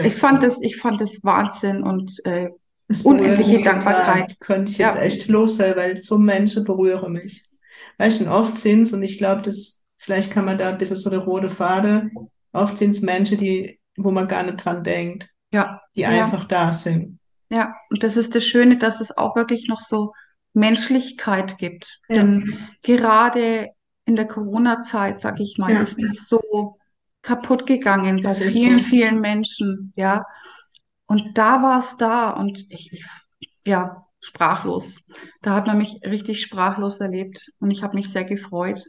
Ich 0.01 0.17
Respekt. 0.17 0.17
fand 0.19 0.43
das, 0.43 0.57
ich 0.61 0.77
fand 0.77 1.01
das 1.01 1.23
Wahnsinn 1.23 1.83
und 1.83 2.25
äh, 2.25 2.49
Das 2.49 2.62
unendliche. 3.03 3.63
Dankbarkeit. 3.63 4.39
Könnte 4.39 4.71
ich 4.71 4.77
jetzt 4.77 4.95
Ja, 4.95 5.01
echt 5.01 5.27
loswerden, 5.27 5.77
weil 5.77 5.97
so 5.97 6.17
Menschen 6.17 6.63
berühren 6.63 7.13
mich. 7.13 7.49
Weißt 7.97 8.19
du, 8.21 8.25
und 8.25 8.31
oft 8.31 8.57
sind 8.57 8.83
es, 8.83 8.93
und 8.93 9.03
ich 9.03 9.17
glaube, 9.17 9.41
das, 9.41 9.85
vielleicht 9.97 10.31
kann 10.31 10.45
man 10.45 10.57
da 10.57 10.69
ein 10.69 10.77
bisschen 10.77 10.97
so 10.97 11.09
der 11.09 11.19
rote 11.19 11.49
Faden, 11.49 12.11
oft 12.51 12.77
sind 12.77 12.91
es 12.91 13.01
Menschen, 13.01 13.37
die, 13.37 13.79
wo 13.97 14.11
man 14.11 14.27
gar 14.27 14.43
nicht 14.43 14.63
dran 14.63 14.83
denkt, 14.83 15.29
ja, 15.51 15.81
die 15.95 16.01
ja, 16.01 16.09
einfach 16.09 16.45
da 16.47 16.73
sind. 16.73 17.19
ja. 17.49 17.75
Und 17.89 18.03
das 18.03 18.17
ist 18.17 18.35
das 18.35 18.45
Schöne, 18.45 18.77
dass 18.77 19.01
es 19.01 19.15
auch 19.17 19.35
wirklich 19.35 19.67
noch 19.67 19.81
so 19.81 20.13
Menschlichkeit 20.53 21.57
gibt. 21.57 21.99
Ja, 22.09 22.17
Denn 22.17 22.67
gerade 22.83 23.69
in 24.05 24.15
der 24.15 24.27
Corona-Zeit, 24.27 25.19
sag 25.21 25.39
ich 25.39 25.57
mal, 25.57 25.71
ist 25.81 25.97
es 26.01 26.27
so 26.27 26.77
kaputt 27.21 27.65
gegangen 27.65 28.21
bei 28.21 28.29
das 28.29 28.41
ist 28.41 28.53
vielen, 28.53 28.79
so. 28.79 28.85
vielen 28.85 29.19
Menschen, 29.21 29.93
ja. 29.95 30.23
Und 31.13 31.37
da 31.37 31.61
war 31.61 31.77
es 31.77 31.95
da 31.97 32.31
und 32.31 32.65
ich, 32.71 32.91
ich, 32.91 33.05
ja, 33.65 34.07
sprachlos. 34.19 34.99
Da 35.43 35.53
hat 35.53 35.67
man 35.67 35.77
mich 35.77 36.01
richtig 36.03 36.41
sprachlos 36.41 36.99
erlebt 36.99 37.51
und 37.59 37.69
ich 37.69 37.83
habe 37.83 37.93
mich 37.93 38.09
sehr 38.11 38.23
gefreut. 38.23 38.83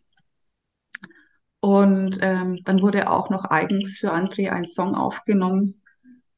Und 1.61 2.19
ähm, 2.23 2.61
dann 2.65 2.81
wurde 2.81 3.11
auch 3.11 3.29
noch 3.29 3.45
eigens 3.45 3.99
für 3.99 4.11
André 4.11 4.49
ein 4.49 4.65
Song 4.65 4.95
aufgenommen, 4.95 5.83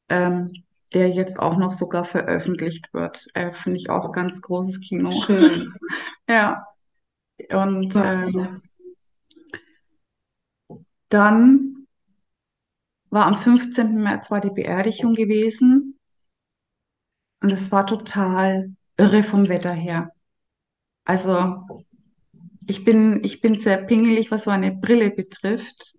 ähm, 0.09 0.51
der 0.93 1.07
jetzt 1.09 1.39
auch 1.39 1.55
noch 1.57 1.71
sogar 1.71 2.03
veröffentlicht 2.03 2.93
wird. 2.93 3.25
Äh, 3.33 3.53
finde 3.53 3.77
ich 3.77 3.89
auch 3.89 4.11
ganz 4.11 4.41
großes 4.41 4.81
Kino. 4.81 5.11
Schön. 5.11 5.73
Ja, 6.29 6.65
und 7.51 7.95
ähm, 7.95 8.49
dann 11.07 11.66
war 13.09 13.25
am 13.25 13.37
15. 13.37 14.01
März 14.01 14.31
war 14.31 14.41
die 14.41 14.49
Beerdigung 14.51 15.15
gewesen 15.15 15.97
und 17.41 17.51
es 17.51 17.71
war 17.71 17.85
total 17.85 18.71
irre 18.97 19.23
vom 19.23 19.47
Wetter 19.49 19.73
her. 19.73 20.11
Also 21.05 21.63
ich 22.67 22.83
bin, 22.83 23.23
ich 23.23 23.41
bin 23.41 23.59
sehr 23.59 23.77
pingelig, 23.77 24.31
was 24.31 24.45
meine 24.45 24.71
Brille 24.71 25.11
betrifft. 25.11 25.93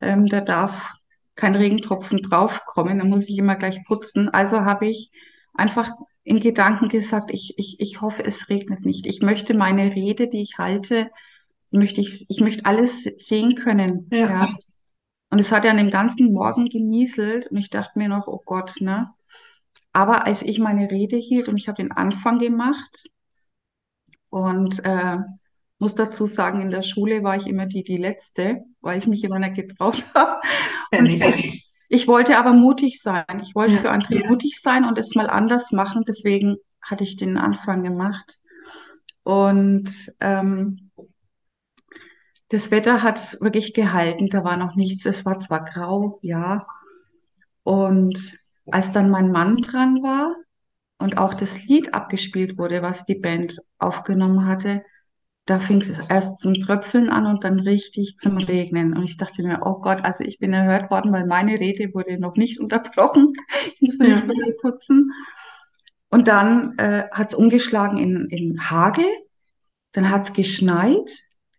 Ähm, 0.00 0.26
da 0.26 0.40
darf 0.40 0.92
kein 1.34 1.54
Regentropfen 1.54 2.18
draufkommen, 2.22 2.98
da 2.98 3.04
muss 3.04 3.28
ich 3.28 3.38
immer 3.38 3.56
gleich 3.56 3.82
putzen. 3.86 4.28
Also 4.28 4.60
habe 4.60 4.86
ich 4.86 5.10
einfach 5.54 5.90
in 6.24 6.40
Gedanken 6.40 6.88
gesagt, 6.88 7.30
ich, 7.32 7.54
ich, 7.56 7.80
ich 7.80 8.00
hoffe, 8.00 8.22
es 8.24 8.48
regnet 8.48 8.84
nicht. 8.84 9.06
Ich 9.06 9.22
möchte 9.22 9.54
meine 9.54 9.94
Rede, 9.94 10.28
die 10.28 10.42
ich 10.42 10.58
halte, 10.58 11.10
möchte 11.72 12.00
ich, 12.00 12.26
ich 12.28 12.40
möchte 12.40 12.66
alles 12.66 13.04
sehen 13.18 13.56
können. 13.56 14.08
Ja, 14.10 14.28
Ja. 14.28 14.48
Und 15.32 15.38
es 15.38 15.50
hat 15.50 15.64
ja 15.64 15.70
an 15.70 15.78
dem 15.78 15.90
ganzen 15.90 16.30
Morgen 16.30 16.68
genieselt 16.68 17.46
und 17.46 17.56
ich 17.56 17.70
dachte 17.70 17.98
mir 17.98 18.06
noch, 18.06 18.26
oh 18.26 18.42
Gott, 18.44 18.74
ne? 18.80 19.14
Aber 19.94 20.26
als 20.26 20.42
ich 20.42 20.58
meine 20.58 20.90
Rede 20.90 21.16
hielt 21.16 21.48
und 21.48 21.56
ich 21.56 21.68
habe 21.68 21.82
den 21.82 21.90
Anfang 21.90 22.38
gemacht 22.38 23.08
und 24.28 24.84
äh, 24.84 25.16
muss 25.78 25.94
dazu 25.94 26.26
sagen, 26.26 26.60
in 26.60 26.70
der 26.70 26.82
Schule 26.82 27.22
war 27.22 27.34
ich 27.38 27.46
immer 27.46 27.64
die, 27.64 27.82
die 27.82 27.96
Letzte, 27.96 28.60
weil 28.82 28.98
ich 28.98 29.06
mich 29.06 29.24
immer 29.24 29.38
nicht 29.38 29.54
getraut 29.54 30.04
habe. 30.14 30.38
Und 30.92 31.06
ich. 31.06 31.70
ich, 31.88 32.06
wollte 32.08 32.36
aber 32.36 32.52
mutig 32.52 33.00
sein. 33.00 33.40
Ich 33.42 33.54
wollte 33.54 33.78
für 33.78 33.86
Ja, 33.86 33.94
André 33.94 34.28
mutig 34.28 34.60
sein 34.60 34.84
und 34.84 34.98
es 34.98 35.14
mal 35.14 35.30
anders 35.30 35.72
machen. 35.72 36.04
Deswegen 36.06 36.58
hatte 36.82 37.04
ich 37.04 37.16
den 37.16 37.38
Anfang 37.38 37.82
gemacht. 37.82 38.38
Und 39.22 40.12
ähm, 40.20 40.90
das 42.52 42.70
Wetter 42.70 43.02
hat 43.02 43.40
wirklich 43.40 43.72
gehalten. 43.72 44.28
Da 44.28 44.44
war 44.44 44.58
noch 44.58 44.76
nichts. 44.76 45.06
Es 45.06 45.24
war 45.24 45.40
zwar 45.40 45.64
grau, 45.64 46.18
ja. 46.22 46.66
Und 47.62 48.38
als 48.70 48.92
dann 48.92 49.10
mein 49.10 49.32
Mann 49.32 49.56
dran 49.56 50.02
war 50.02 50.36
und 50.98 51.16
auch 51.16 51.34
das 51.34 51.64
Lied 51.64 51.94
abgespielt 51.94 52.58
wurde, 52.58 52.82
was 52.82 53.04
die 53.06 53.14
Band 53.14 53.56
aufgenommen 53.78 54.46
hatte, 54.46 54.84
da 55.46 55.58
fing 55.58 55.80
es 55.80 55.90
erst 56.08 56.40
zum 56.40 56.54
Tröpfeln 56.54 57.08
an 57.08 57.26
und 57.26 57.42
dann 57.42 57.58
richtig 57.58 58.18
zum 58.18 58.36
Regnen. 58.36 58.96
Und 58.96 59.04
ich 59.04 59.16
dachte 59.16 59.42
mir, 59.42 59.60
oh 59.64 59.80
Gott, 59.80 60.04
also 60.04 60.22
ich 60.22 60.38
bin 60.38 60.52
erhört 60.52 60.90
worden, 60.90 61.10
weil 61.10 61.26
meine 61.26 61.58
Rede 61.58 61.94
wurde 61.94 62.20
noch 62.20 62.36
nicht 62.36 62.60
unterbrochen. 62.60 63.32
Ich 63.74 63.80
musste 63.80 64.04
mich 64.04 64.20
ja. 64.20 64.52
Putzen. 64.60 65.10
Und 66.10 66.28
dann 66.28 66.76
äh, 66.76 67.08
hat 67.10 67.30
es 67.30 67.34
umgeschlagen 67.34 67.96
in, 67.96 68.28
in 68.28 68.70
Hagel, 68.70 69.06
dann 69.92 70.10
hat 70.10 70.24
es 70.24 70.32
geschneit, 70.34 71.10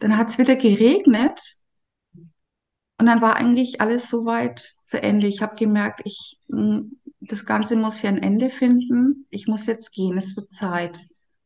dann 0.03 0.17
hat 0.17 0.29
es 0.29 0.37
wieder 0.37 0.55
geregnet 0.55 1.55
und 2.99 3.05
dann 3.05 3.21
war 3.21 3.35
eigentlich 3.35 3.81
alles 3.81 4.09
soweit 4.09 4.75
zu 4.85 5.01
Ende. 5.01 5.27
Ich 5.27 5.41
habe 5.41 5.55
gemerkt, 5.55 6.01
ich, 6.05 6.39
mh, 6.47 6.83
das 7.21 7.45
Ganze 7.45 7.75
muss 7.75 8.01
ja 8.01 8.09
ein 8.09 8.21
Ende 8.21 8.49
finden. 8.49 9.25
Ich 9.29 9.47
muss 9.47 9.65
jetzt 9.65 9.91
gehen, 9.93 10.17
es 10.17 10.35
wird 10.35 10.51
Zeit. 10.51 10.99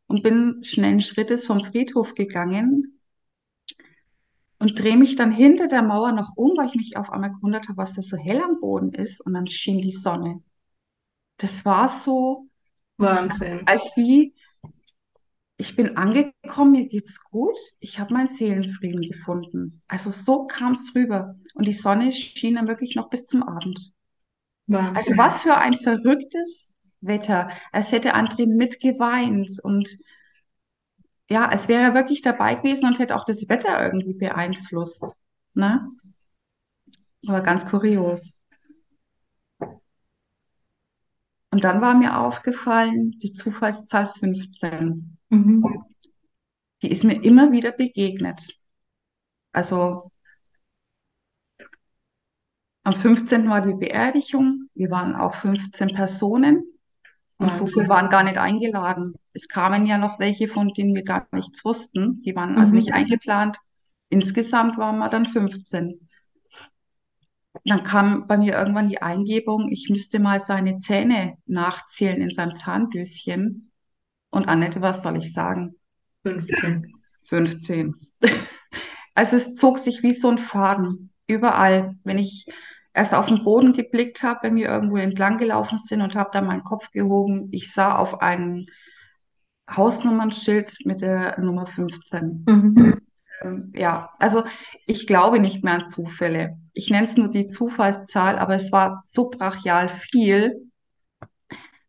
Und 0.08 0.24
bin 0.24 0.63
schnellen 0.63 1.02
Schrittes 1.02 1.46
vom 1.46 1.63
Friedhof 1.63 2.15
gegangen 2.15 2.98
und 4.60 4.80
drehe 4.80 4.98
mich 4.98 5.15
dann 5.15 5.32
hinter 5.32 5.67
der 5.67 5.84
Mauer 5.84 6.12
noch 6.12 6.36
um, 6.36 6.58
weil 6.58 6.67
ich 6.67 6.76
mich 6.76 6.98
auf 6.98 7.12
einmal 7.12 7.32
gewundert 7.32 7.67
habe, 7.67 7.78
was 7.78 7.93
da 7.93 8.02
so 8.02 8.17
hell 8.17 8.41
am 8.41 8.60
Boden 8.60 8.93
ist. 8.93 9.22
Und 9.22 9.34
dann 9.34 9.48
schien 9.48 9.82
die 9.82 9.91
Sonne. 9.91 10.41
Das 11.38 11.63
war 11.65 11.89
so, 11.89 12.48
als, 12.98 13.39
Wahnsinn. 13.39 13.67
als 13.67 13.91
wie, 13.96 14.34
ich 15.58 15.76
bin 15.76 15.98
angekommen, 15.98 16.72
mir 16.72 16.88
geht's 16.88 17.24
gut, 17.24 17.58
ich 17.80 18.00
habe 18.00 18.13
meinen 18.13 18.28
Seelenfrieden 18.28 19.02
gefunden. 19.02 19.82
Also 19.88 20.12
so 20.12 20.46
kam 20.46 20.74
es 20.74 20.93
rüber. 20.93 21.36
Und 21.56 21.65
die 21.65 21.74
Sonne 21.74 22.12
schien 22.12 22.56
dann 22.56 22.67
wirklich 22.67 22.96
noch 22.96 23.10
bis 23.10 23.26
zum 23.26 23.41
Abend. 23.41 23.91
Also 24.93 25.17
Wahnsinn. 25.17 25.17
was 25.17 25.41
für 25.41 25.58
ein 25.58 25.74
verrücktes 25.76 26.72
Wetter. 27.02 27.50
Als 27.72 27.91
hätte 27.91 28.15
André 28.15 28.48
mitgeweint 28.48 29.52
und 29.63 29.89
ja, 31.30 31.48
als 31.48 31.67
wäre 31.67 31.84
er 31.84 31.93
wirklich 31.93 32.22
dabei 32.22 32.56
gewesen 32.56 32.86
und 32.88 33.00
hätte 33.00 33.15
auch 33.15 33.26
das 33.26 33.50
Wetter 33.50 33.84
irgendwie 33.84 34.13
beeinflusst. 34.13 35.04
Ne? 35.54 35.89
Aber 37.28 37.41
ganz 37.41 37.65
kurios. 37.65 38.34
Und 41.52 41.63
dann 41.63 41.82
war 41.82 41.96
mir 41.96 42.20
aufgefallen, 42.20 43.12
die 43.20 43.34
Zufallszahl 43.34 44.13
15. 44.20 45.17
Mhm. 45.30 45.63
Die 46.82 46.92
ist 46.92 47.04
mir 47.04 47.24
immer 47.24 47.52
wieder 47.52 47.72
begegnet. 47.72 48.60
Also 49.52 50.12
am 52.84 52.94
15. 52.96 53.50
war 53.50 53.62
die 53.62 53.74
Beerdigung. 53.74 54.70
Wir 54.74 54.90
waren 54.92 55.16
auch 55.16 55.36
15 55.36 55.90
Personen. 55.90 56.63
Und 57.40 57.52
so 57.52 57.68
viele 57.68 57.88
waren 57.90 58.10
gar 58.10 58.24
nicht 58.24 58.38
eingeladen. 58.38 59.13
Es 59.34 59.48
kamen 59.48 59.86
ja 59.86 59.98
noch 59.98 60.20
welche, 60.20 60.48
von 60.48 60.70
denen 60.70 60.96
wir 60.96 61.04
gar 61.04 61.28
nichts 61.32 61.63
wussten. 61.63 62.22
Die 62.24 62.36
waren 62.36 62.58
also 62.58 62.72
Mhm. 62.72 62.78
nicht 62.80 62.94
eingeplant. 62.94 63.58
Insgesamt 64.10 64.78
waren 64.78 64.98
wir 64.98 65.10
dann 65.10 65.26
15. 65.26 66.08
Dann 67.66 67.84
kam 67.84 68.28
bei 68.28 68.38
mir 68.38 68.54
irgendwann 68.54 68.90
die 68.90 69.02
Eingebung, 69.02 69.70
ich 69.70 69.90
müsste 69.90 70.20
mal 70.20 70.40
seine 70.44 70.78
Zähne 70.78 71.38
nachzählen 71.46 72.22
in 72.22 72.32
seinem 72.32 72.56
Zahndöschen. 72.56 73.72
Und 74.38 74.47
Annette, 74.50 74.84
was 74.84 75.02
soll 75.02 75.17
ich 75.17 75.34
sagen? 75.34 75.73
15. 76.21 76.93
15. 77.23 77.95
Also 79.15 79.36
es 79.36 79.56
zog 79.56 79.80
sich 79.80 80.04
wie 80.04 80.13
so 80.13 80.30
ein 80.30 80.38
Faden 80.38 81.10
überall. 81.26 81.95
Wenn 82.04 82.19
ich 82.19 82.45
erst 82.93 83.15
auf 83.15 83.26
den 83.26 83.43
Boden 83.43 83.73
geblickt 83.73 84.21
habe, 84.21 84.41
wenn 84.43 84.56
wir 84.56 84.67
irgendwo 84.67 84.97
entlang 84.97 85.39
gelaufen 85.39 85.80
sind 85.80 86.04
und 86.04 86.15
habe 86.15 86.30
dann 86.32 86.45
meinen 86.45 86.63
Kopf 86.63 86.91
gehoben, 86.91 87.47
ich 87.52 87.73
sah 87.73 87.95
auf 87.95 88.21
ein 88.21 88.67
Hausnummernschild 89.67 90.86
mit 90.86 91.02
der 91.02 91.39
Nummer 91.39 91.65
15. 91.65 92.45
Mhm. 92.47 93.02
Ähm, 93.41 93.73
Ja, 93.76 94.12
also 94.19 94.43
ich 94.86 95.08
glaube 95.08 95.39
nicht 95.39 95.63
mehr 95.63 95.73
an 95.73 95.88
Zufälle. 95.88 96.60
Ich 96.73 96.91
nenne 96.91 97.08
es 97.08 97.17
nur 97.17 97.30
die 97.30 97.47
Zufallszahl, 97.47 98.38
aber 98.38 98.54
es 98.54 98.71
war 98.71 99.02
so 99.04 99.32
brachial 99.32 99.89
viel 99.89 100.67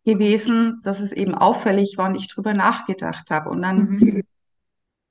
gewesen, 0.08 0.80
dass 0.84 1.00
es 1.00 1.12
eben 1.12 1.34
auffällig 1.34 1.98
war 1.98 2.08
und 2.08 2.16
ich 2.16 2.28
drüber 2.28 2.54
nachgedacht 2.54 3.30
habe. 3.30 3.50
Und 3.50 3.62
dann 3.62 3.90
Mhm. 3.90 4.22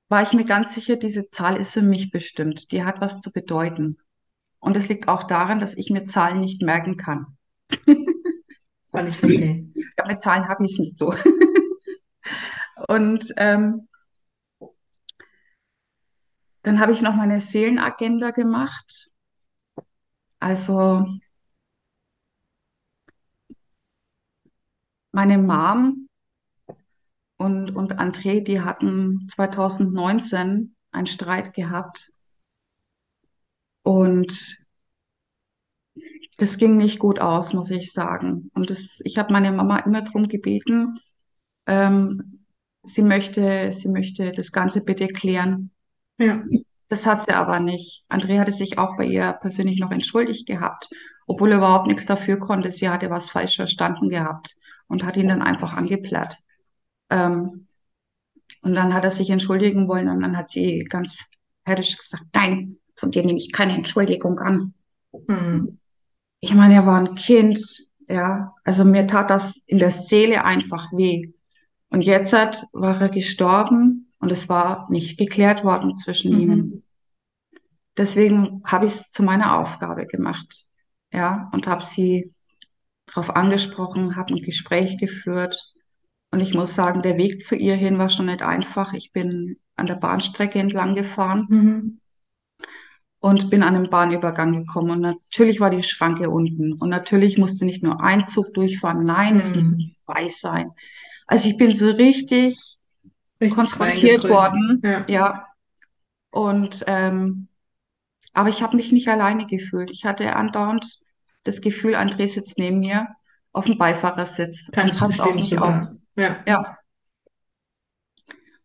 war 0.10 0.22
ich 0.22 0.34
mir 0.34 0.44
ganz 0.46 0.74
sicher, 0.76 0.96
diese 0.98 1.30
Zahl 1.30 1.56
ist 1.58 1.72
für 1.74 1.82
mich 1.82 2.12
bestimmt. 2.12 2.72
Die 2.72 2.84
hat 2.84 3.00
was 3.02 3.22
zu 3.22 3.32
bedeuten. 3.32 3.98
Und 4.60 4.78
es 4.78 4.88
liegt 4.90 5.08
auch 5.08 5.24
daran, 5.24 5.60
dass 5.60 5.76
ich 5.76 5.90
mir 5.90 6.06
Zahlen 6.06 6.42
nicht 6.42 6.62
merken 6.62 6.98
kann. 6.98 7.38
Kann 8.92 9.08
ich 9.08 9.18
verstehen. 9.18 9.76
Ja, 9.98 10.06
mit 10.08 10.22
Zahlen 10.22 10.48
habe 10.48 10.66
ich 10.66 10.74
es 10.74 10.80
nicht 10.80 10.98
so. 10.98 11.14
Und 12.88 13.34
ähm, 13.38 13.88
dann 16.62 16.80
habe 16.80 16.92
ich 16.92 17.02
noch 17.02 17.16
meine 17.16 17.42
Seelenagenda 17.42 18.30
gemacht. 18.30 19.10
Also 20.40 21.06
meine 25.18 25.40
Mom 25.40 26.08
und, 27.38 27.76
und 27.76 27.98
André, 27.98 28.44
die 28.44 28.62
hatten 28.62 29.28
2019 29.34 30.76
einen 30.92 31.08
Streit 31.08 31.56
gehabt. 31.56 32.12
Und 33.82 34.60
das 36.38 36.60
ging 36.60 36.78
nicht 36.78 37.00
gut 37.00 37.20
aus, 37.20 37.52
muss 37.54 37.72
ich 37.72 37.94
sagen. 37.94 38.52
Und 38.54 38.70
das, 38.70 39.00
ich 39.06 39.18
habe 39.18 39.34
meine 39.34 39.52
Mama 39.52 39.80
immer 39.80 40.04
darum 40.04 40.28
gebeten, 40.28 41.00
ähm, 41.66 42.46
sie 42.84 43.02
möchte, 43.02 43.72
sie 43.72 43.88
möchte 43.88 44.32
das 44.34 44.52
Ganze 44.52 44.82
bitte 44.82 45.08
klären. 45.08 45.72
Ja. 46.20 46.44
Das 46.90 47.08
hat 47.08 47.26
sie 47.26 47.34
aber 47.34 47.60
nicht. 47.60 48.04
Andrea 48.08 48.42
hatte 48.42 48.52
sich 48.52 48.78
auch 48.78 48.96
bei 48.98 49.06
ihr 49.06 49.34
persönlich 49.42 49.80
noch 49.80 49.90
entschuldigt 49.90 50.46
gehabt, 50.46 50.90
obwohl 51.26 51.54
er 51.54 51.58
überhaupt 51.58 51.88
nichts 51.88 52.06
dafür 52.06 52.38
konnte. 52.38 52.70
Sie 52.70 52.88
hatte 52.88 53.10
was 53.10 53.32
falsch 53.32 53.56
verstanden 53.56 54.10
gehabt 54.10 54.57
und 54.88 55.04
hat 55.04 55.18
ihn 55.18 55.28
dann 55.28 55.42
einfach 55.42 55.74
angeplatt. 55.74 56.40
Ähm, 57.10 57.68
und 58.62 58.74
dann 58.74 58.94
hat 58.94 59.04
er 59.04 59.12
sich 59.12 59.30
entschuldigen 59.30 59.88
wollen 59.88 60.10
und 60.10 60.22
dann 60.22 60.38
hat 60.38 60.50
sie 60.50 60.86
ganz 60.86 61.24
herrisch 61.66 61.98
gesagt, 61.98 62.26
nein, 62.34 62.78
von 62.96 63.12
dir 63.12 63.24
nehme 63.24 63.40
ich 63.40 63.52
keine 63.52 63.74
Entschuldigung 63.74 64.40
an. 64.40 64.74
Mhm. 65.28 65.80
Ich 66.40 66.54
meine, 66.54 66.76
er 66.76 66.86
war 66.86 67.00
ein 67.00 67.16
Kind, 67.16 67.60
ja. 68.08 68.54
Also 68.64 68.86
mir 68.86 69.08
tat 69.08 69.30
das 69.30 69.58
in 69.66 69.80
der 69.80 69.92
Seele 69.92 70.44
einfach 70.44 70.92
weh. 70.94 71.34
Und 71.90 72.02
jetzt 72.04 72.34
hat, 72.34 72.66
war 72.74 73.00
er 73.02 73.10
gestorben 73.10 74.12
und 74.20 74.32
es 74.32 74.50
war 74.50 74.90
nicht 74.90 75.18
geklärt 75.18 75.64
worden 75.64 75.98
zwischen 75.98 76.34
Mhm. 76.34 76.40
ihnen. 76.40 76.84
Deswegen 77.96 78.62
habe 78.66 78.86
ich 78.86 78.94
es 78.94 79.12
zu 79.12 79.24
meiner 79.24 79.60
Aufgabe 79.60 80.06
gemacht, 80.06 80.68
ja, 81.12 81.50
und 81.52 81.68
habe 81.68 81.84
sie 81.84 82.34
darauf 83.08 83.36
angesprochen, 83.36 84.16
habe 84.16 84.34
ein 84.34 84.42
Gespräch 84.44 84.98
geführt. 84.98 85.74
Und 86.32 86.42
ich 86.42 86.54
muss 86.54 86.76
sagen, 86.76 87.02
der 87.02 87.18
Weg 87.18 87.46
zu 87.46 87.56
ihr 87.56 87.76
hin 87.76 87.98
war 87.98 88.10
schon 88.10 88.26
nicht 88.28 88.42
einfach. 88.42 88.94
Ich 88.94 89.12
bin 89.14 89.58
an 89.76 89.88
der 89.88 89.96
Bahnstrecke 89.96 90.60
entlang 90.60 90.94
gefahren 90.96 91.48
Mhm. 91.50 92.00
und 93.20 93.50
bin 93.50 93.64
an 93.64 93.76
einem 93.76 93.90
Bahnübergang 93.90 94.54
gekommen. 94.54 94.92
Und 94.92 95.02
natürlich 95.02 95.60
war 95.60 95.70
die 95.70 95.84
Schranke 95.84 96.30
unten. 96.30 96.74
Und 96.74 96.90
natürlich 96.90 97.38
musste 97.38 97.66
nicht 97.66 97.84
nur 97.84 98.02
ein 98.02 98.26
Zug 98.28 98.54
durchfahren, 98.54 99.06
nein, 99.06 99.38
es 99.40 99.56
musste 99.56 99.78
Mhm. 99.78 99.96
zwei 100.06 100.30
sein. 100.30 100.72
Also 101.28 101.50
ich 101.50 101.58
bin 101.58 101.74
so 101.74 101.90
richtig 101.90 102.78
Richtig 103.40 103.56
konfrontiert 103.56 104.28
worden, 104.28 104.82
Ja. 104.84 105.06
ja. 105.08 105.48
Und 106.32 106.84
ähm, 106.88 107.48
aber 108.34 108.50
ich 108.50 108.62
habe 108.62 108.76
mich 108.76 108.92
nicht 108.92 109.08
alleine 109.08 109.46
gefühlt. 109.48 109.92
Ich 109.92 110.06
hatte 110.06 110.36
andauernd 110.36 111.00
das 111.48 111.62
Gefühl, 111.62 111.96
André 111.96 112.28
sitzt 112.28 112.58
neben 112.58 112.80
mir 112.80 113.08
auf 113.54 113.66
dem 113.66 113.78
Beifahrersitz 113.78 114.70
Kannst 114.72 115.02
du 115.02 115.06
passt 115.06 115.22
auf 115.22 115.34
bestimmt 115.34 115.36
mich 115.36 115.60
auf. 115.60 115.74
sogar. 115.74 115.96
Ja. 116.16 116.44
Ja. 116.48 116.78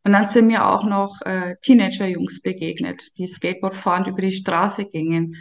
Und 0.05 0.13
dann 0.13 0.29
sind 0.31 0.49
mir 0.49 0.67
auch 0.67 0.85
noch 0.85 1.21
äh, 1.23 1.57
Teenager-Jungs 1.63 2.43
begegnet, 2.43 3.17
die 3.19 3.27
Skateboardfahrend 3.27 4.09
über 4.09 4.21
die 4.21 4.33
Straße 4.33 4.87
gingen. 4.87 5.37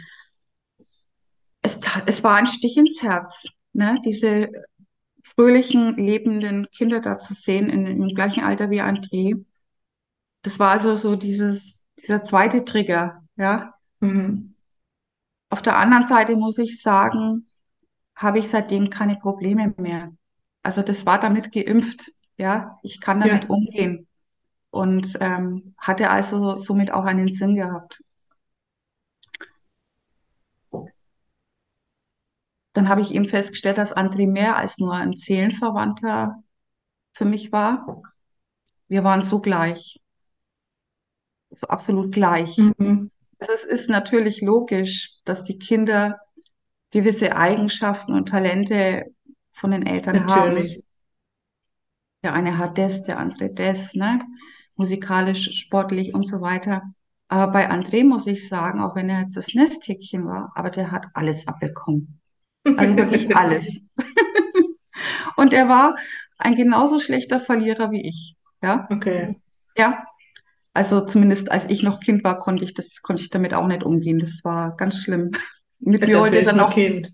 Es, 1.62 1.78
es 2.06 2.22
war 2.22 2.36
ein 2.36 2.46
Stich 2.46 2.76
ins 2.76 3.02
Herz, 3.02 3.46
ne? 3.72 4.00
Diese 4.04 4.48
fröhlichen, 5.24 5.96
lebenden 5.96 6.68
Kinder 6.70 7.00
da 7.00 7.18
zu 7.18 7.34
sehen, 7.34 7.70
in, 7.70 7.86
im 7.86 8.08
gleichen 8.14 8.44
Alter 8.44 8.70
wie 8.70 8.82
André. 8.82 9.44
Das 10.42 10.58
war 10.58 10.70
also 10.70 10.96
so 10.96 11.16
dieses, 11.16 11.86
dieser 12.00 12.22
zweite 12.22 12.64
Trigger, 12.64 13.22
ja. 13.36 13.74
Mhm. 14.00 14.51
Auf 15.52 15.60
der 15.60 15.76
anderen 15.76 16.06
Seite 16.06 16.34
muss 16.34 16.56
ich 16.56 16.80
sagen, 16.80 17.46
habe 18.16 18.38
ich 18.38 18.48
seitdem 18.48 18.88
keine 18.88 19.16
Probleme 19.16 19.74
mehr. 19.76 20.10
Also 20.62 20.80
das 20.80 21.04
war 21.04 21.20
damit 21.20 21.52
geimpft, 21.52 22.10
ja. 22.38 22.78
Ich 22.82 23.02
kann 23.02 23.20
damit 23.20 23.42
Ja. 23.42 23.50
umgehen 23.50 24.06
und 24.70 25.18
ähm, 25.20 25.74
hatte 25.76 26.08
also 26.08 26.56
somit 26.56 26.90
auch 26.90 27.04
einen 27.04 27.34
Sinn 27.34 27.56
gehabt. 27.56 28.02
Dann 32.72 32.88
habe 32.88 33.02
ich 33.02 33.12
eben 33.12 33.28
festgestellt, 33.28 33.76
dass 33.76 33.94
André 33.94 34.26
mehr 34.26 34.56
als 34.56 34.78
nur 34.78 34.94
ein 34.94 35.12
Seelenverwandter 35.12 36.42
für 37.12 37.26
mich 37.26 37.52
war. 37.52 38.00
Wir 38.88 39.04
waren 39.04 39.22
so 39.22 39.38
gleich, 39.38 40.00
so 41.50 41.66
absolut 41.66 42.10
gleich. 42.10 42.56
Mhm. 42.56 43.10
Also 43.38 43.52
es 43.52 43.64
ist 43.64 43.90
natürlich 43.90 44.40
logisch, 44.40 45.11
dass 45.24 45.44
die 45.44 45.58
Kinder 45.58 46.20
gewisse 46.90 47.36
Eigenschaften 47.36 48.12
und 48.14 48.28
Talente 48.28 49.06
von 49.52 49.70
den 49.70 49.86
Eltern 49.86 50.26
haben. 50.26 50.54
Natürlich. 50.54 50.84
Der 52.22 52.32
eine 52.32 52.58
hat 52.58 52.78
das, 52.78 53.02
der 53.02 53.18
andere 53.18 53.52
das, 53.52 53.94
ne? 53.94 54.20
Musikalisch, 54.76 55.50
sportlich 55.58 56.14
und 56.14 56.26
so 56.26 56.40
weiter. 56.40 56.82
Aber 57.28 57.52
bei 57.52 57.70
André 57.70 58.04
muss 58.04 58.26
ich 58.26 58.48
sagen, 58.48 58.80
auch 58.80 58.94
wenn 58.94 59.08
er 59.08 59.20
jetzt 59.20 59.36
das 59.36 59.54
Nesthäkchen 59.54 60.26
war, 60.26 60.52
aber 60.54 60.70
der 60.70 60.90
hat 60.90 61.06
alles 61.14 61.46
abbekommen. 61.46 62.20
Also 62.76 62.96
wirklich 62.96 63.34
alles. 63.36 63.80
Und 65.36 65.52
er 65.52 65.68
war 65.68 65.96
ein 66.38 66.56
genauso 66.56 66.98
schlechter 66.98 67.40
Verlierer 67.40 67.90
wie 67.90 68.06
ich. 68.08 68.36
Ja, 68.62 68.88
Okay. 68.90 69.34
ja. 69.76 70.04
Also 70.74 71.02
zumindest 71.06 71.50
als 71.50 71.66
ich 71.68 71.82
noch 71.82 72.00
Kind 72.00 72.24
war, 72.24 72.38
konnte 72.38 72.64
ich 72.64 72.74
das, 72.74 73.02
konnte 73.02 73.22
ich 73.22 73.30
damit 73.30 73.54
auch 73.54 73.66
nicht 73.66 73.82
umgehen. 73.84 74.18
Das 74.18 74.40
war 74.44 74.76
ganz 74.76 74.98
schlimm. 74.98 75.32
Mit 75.80 76.06
Ja, 76.06 76.20
mir 76.22 76.40
ist 76.40 76.46
dann 76.46 76.60
auch, 76.60 76.74
Kind. 76.74 77.12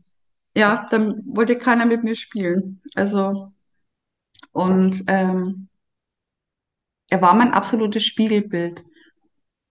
ja, 0.57 0.87
dann 0.90 1.23
wollte 1.27 1.57
keiner 1.59 1.87
mit 1.87 2.05
mir 2.05 2.16
spielen. 2.16 2.83
Also, 2.94 3.53
und 4.53 5.05
ähm, 5.09 5.68
er 7.11 7.21
war 7.21 7.35
mein 7.35 7.53
absolutes 7.53 8.05
Spiegelbild. 8.05 8.83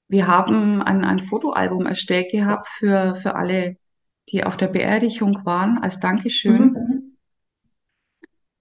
Wir 0.09 0.27
haben 0.27 0.81
ein, 0.81 1.05
ein 1.05 1.19
Fotoalbum 1.19 1.85
erstellt 1.87 2.31
gehabt 2.31 2.67
für, 2.67 3.15
für 3.15 3.35
alle, 3.35 3.77
die 4.31 4.43
auf 4.45 4.57
der 4.57 4.67
Beerdigung 4.67 5.45
waren, 5.45 5.79
als 5.79 5.99
Dankeschön. 5.99 6.75
Mhm. 6.75 7.17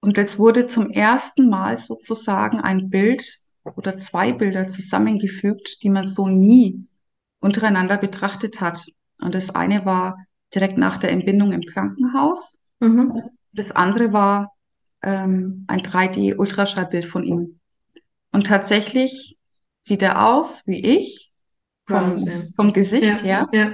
Und 0.01 0.17
es 0.17 0.39
wurde 0.39 0.69
zum 0.69 0.91
ersten 0.91 1.51
Mal 1.51 1.77
sozusagen 1.77 2.61
ein 2.61 2.89
Bild 2.89 3.41
oder 3.77 3.99
zwei 3.99 4.33
Bilder 4.33 4.69
zusammengefügt, 4.69 5.83
die 5.83 5.91
man 5.91 6.09
so 6.09 6.29
nie 6.29 6.87
untereinander 7.41 7.97
betrachtet 7.97 8.61
hat. 8.61 8.87
Und 9.21 9.35
das 9.35 9.51
eine 9.51 9.85
war 9.85 10.19
direkt 10.55 10.79
nach 10.79 10.99
der 10.99 11.11
Entbindung 11.11 11.53
im 11.53 11.63
Krankenhaus. 11.63 12.59
Mhm. 12.81 13.23
Das 13.53 13.73
andere 13.73 14.13
war 14.13 14.53
ähm, 15.03 15.65
ein 15.69 15.81
3D-Ultraschallbild 15.81 17.07
von 17.07 17.25
ihm. 17.25 17.59
Und 18.33 18.47
tatsächlich 18.47 19.37
sieht 19.83 20.03
er 20.03 20.27
aus 20.27 20.63
wie 20.67 20.85
ich, 20.85 21.33
vom, 21.87 22.17
vom 22.57 22.73
Gesicht 22.73 23.23
Ja, 23.23 23.47
her, 23.49 23.49
ja. 23.53 23.73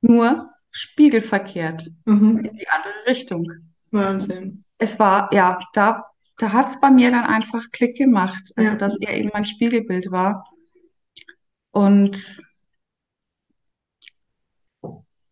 nur 0.00 0.50
spiegelverkehrt 0.70 1.88
Mhm. 2.04 2.38
in 2.44 2.56
die 2.56 2.68
andere 2.68 2.94
Richtung. 3.06 3.50
Wahnsinn. 3.90 4.64
Es 4.78 4.98
war, 4.98 5.32
ja, 5.32 5.58
da, 5.72 6.04
da 6.38 6.52
hat 6.52 6.70
es 6.70 6.80
bei 6.80 6.90
mir 6.90 7.10
dann 7.10 7.24
einfach 7.24 7.70
Klick 7.72 7.96
gemacht, 7.96 8.52
also 8.56 8.70
Ja. 8.70 8.76
dass 8.76 8.96
er 9.00 9.14
eben 9.16 9.30
mein 9.32 9.46
Spiegelbild 9.46 10.10
war. 10.10 10.46
Und 11.70 12.40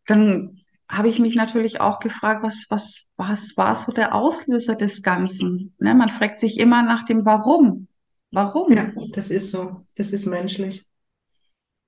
dann 0.06 0.60
habe 0.88 1.08
ich 1.08 1.18
mich 1.18 1.34
natürlich 1.34 1.80
auch 1.80 1.98
gefragt, 1.98 2.42
was, 2.42 2.66
was, 2.68 3.04
was 3.16 3.56
war 3.56 3.74
so 3.74 3.90
der 3.92 4.14
Auslöser 4.14 4.74
des 4.74 5.02
Ganzen? 5.02 5.74
Ne, 5.78 5.94
man 5.94 6.10
fragt 6.10 6.40
sich 6.40 6.58
immer 6.58 6.82
nach 6.82 7.04
dem 7.04 7.24
Warum. 7.24 7.88
Warum? 8.30 8.72
Ja, 8.72 8.90
das 9.14 9.30
ist 9.30 9.50
so. 9.50 9.80
Das 9.96 10.12
ist 10.12 10.26
menschlich. 10.26 10.86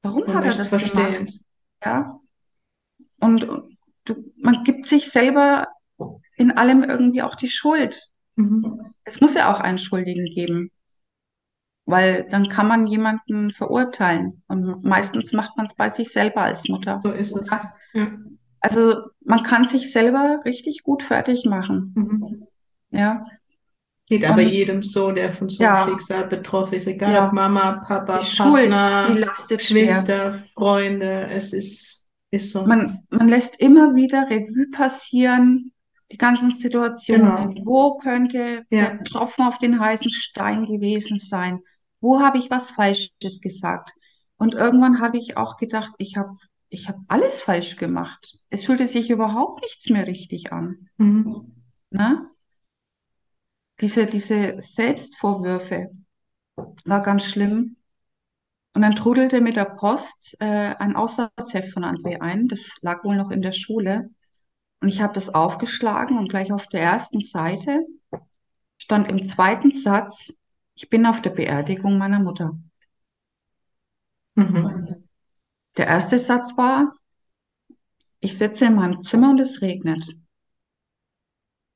Warum 0.03 0.25
Man 0.27 0.35
hat 0.37 0.45
er 0.45 0.55
das 0.55 0.69
verstehen. 0.69 1.15
gemacht? 1.27 1.41
Ja. 1.85 2.21
Und, 3.21 3.45
und 3.45 3.77
du, 4.05 4.33
man 4.37 4.65
gibt 4.65 4.87
sich 4.87 5.11
selber 5.11 5.69
in 6.37 6.53
allem 6.53 6.83
irgendwie 6.85 7.23
auch 7.23 7.35
die 7.35 7.49
Schuld. 7.49 8.01
Mhm. 8.37 8.93
Es 9.05 9.21
muss 9.21 9.35
ja 9.35 9.53
auch 9.55 9.61
einen 9.61 9.79
Schuldigen 9.79 10.27
geben, 10.27 10.71
weil 11.85 12.27
dann 12.31 12.49
kann 12.49 12.69
man 12.69 12.87
jemanden 12.87 13.51
verurteilen. 13.51 14.43
Und 14.49 14.85
meistens 14.85 15.33
macht 15.33 15.57
man 15.57 15.67
es 15.67 15.75
bei 15.75 15.89
sich 15.91 16.11
selber 16.13 16.43
als 16.43 16.69
Mutter. 16.69 17.01
So 17.03 17.13
ist 17.13 17.37
es. 17.37 17.51
Ja. 17.95 18.09
Also 18.61 19.03
man 19.25 19.43
kann 19.43 19.67
sich 19.69 19.93
selber 19.93 20.41
richtig 20.45 20.83
gut 20.83 21.03
fertig 21.03 21.45
machen. 21.45 21.93
Mhm. 21.95 22.47
Ja, 22.91 23.25
Geht 24.09 24.25
aber 24.25 24.41
Und- 24.43 24.49
jedem 24.51 24.83
so, 24.85 25.11
der 25.11 25.33
von 25.33 25.49
so 25.49 25.65
Ja. 25.65 25.85
Schicksal 25.85 26.29
betroffen 26.29 26.75
ist, 26.75 26.87
egal 26.87 27.13
Ja. 27.13 27.27
ob 27.27 27.33
Mama, 27.33 27.83
Papa, 27.89 28.21
die 28.21 28.27
Schuld, 28.27 28.71
Partner, 28.71 29.09
die 29.13 29.19
lastet 29.19 29.63
schwer. 29.65 30.45
Freunde, 30.55 31.27
es 31.31 31.53
ist, 31.53 32.09
ist 32.31 32.53
so. 32.53 32.65
Man, 32.67 33.01
man 33.11 33.27
lässt 33.29 33.59
immer 33.59 33.97
wieder 33.97 34.31
Revue 34.31 34.71
passieren, 34.71 35.73
die 36.13 36.19
ganzen 36.19 36.51
Situationen. 36.51 37.55
Genau. 37.55 37.67
Wo 37.67 37.99
könnte 37.99 38.65
Ja. 38.71 38.91
der 38.91 39.05
Tropfen 39.05 39.45
auf 39.45 39.59
den 39.59 39.81
heißen 39.81 40.11
Stein 40.11 40.67
gewesen 40.67 41.19
sein? 41.19 41.61
Wo 42.01 42.21
habe 42.21 42.39
ich 42.39 42.51
was 42.51 42.71
Falsches 42.71 43.41
gesagt? 43.41 43.93
Und 44.37 44.55
irgendwann 44.55 45.01
habe 45.01 45.19
ich 45.19 45.37
auch 45.37 45.57
gedacht, 45.57 45.93
ich 45.99 46.17
habe 46.17 46.37
ich 46.69 46.89
hab 46.89 46.97
alles 47.09 47.41
falsch 47.41 47.77
gemacht. 47.77 48.39
Es 48.51 48.67
fühlte 48.67 48.87
sich 48.87 49.11
überhaupt 49.11 49.63
nichts 49.63 49.89
mehr 49.89 50.07
richtig 50.07 50.53
an. 50.53 50.89
Mhm. 50.99 51.53
Ne? 51.91 52.29
Diese, 53.81 54.07
diese 54.07 54.61
Selbstvorwürfe 54.63 55.91
war 56.85 57.03
ganz 57.03 57.25
schlimm. 57.25 57.77
Und 58.75 58.83
dann 58.83 58.97
trudelte 58.97 59.41
mit 59.41 59.57
der 59.57 59.65
Post 59.65 60.37
äh, 60.39 60.75
ein 60.79 60.97
Aufsatzheft 60.97 61.73
von 61.73 61.85
André 61.85 62.21
ein. 62.21 62.49
Das 62.49 62.77
lag 62.83 63.05
wohl 63.05 63.17
noch 63.17 63.31
in 63.31 63.43
der 63.43 63.53
Schule. 63.53 64.11
Und 64.81 64.89
ich 64.89 65.01
habe 65.01 65.15
das 65.15 65.35
aufgeschlagen 65.35 66.19
und 66.19 66.29
gleich 66.29 66.53
auf 66.53 66.67
der 66.67 66.81
ersten 66.81 67.21
Seite 67.21 67.87
stand 68.79 69.09
im 69.09 69.27
zweiten 69.27 69.71
Satz, 69.71 70.33
ich 70.75 70.91
bin 70.91 71.07
auf 71.07 71.23
der 71.23 71.31
Beerdigung 71.31 71.99
meiner 71.99 72.21
Mutter. 72.21 72.59
Mhm. 74.35 75.09
Der 75.77 75.87
erste 75.87 76.19
Satz 76.19 76.57
war, 76.57 76.95
ich 78.21 78.37
sitze 78.37 78.67
in 78.67 78.75
meinem 78.75 79.03
Zimmer 79.03 79.31
und 79.31 79.41
es 79.41 79.63
regnet. 79.63 80.15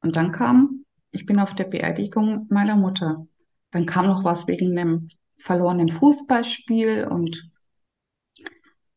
Und 0.02 0.16
dann 0.16 0.32
kam, 0.32 0.84
ich 1.10 1.26
bin 1.26 1.38
auf 1.38 1.54
der 1.54 1.64
Beerdigung 1.64 2.46
meiner 2.50 2.76
Mutter. 2.76 3.26
Dann 3.70 3.86
kam 3.86 4.06
noch 4.06 4.24
was 4.24 4.46
wegen 4.46 4.76
einem 4.76 5.08
verlorenen 5.38 5.90
Fußballspiel 5.90 7.06
und 7.06 7.50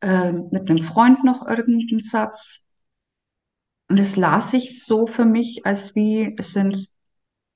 äh, 0.01 0.31
mit 0.31 0.69
einem 0.69 0.83
Freund 0.83 1.23
noch 1.23 1.47
irgendein 1.47 1.99
Satz. 1.99 2.62
Und 3.93 3.99
es 3.99 4.15
las 4.15 4.49
sich 4.49 4.83
so 4.83 5.05
für 5.05 5.23
mich, 5.23 5.67
als 5.67 5.93
wie 5.93 6.33
es 6.39 6.51
sind 6.51 6.89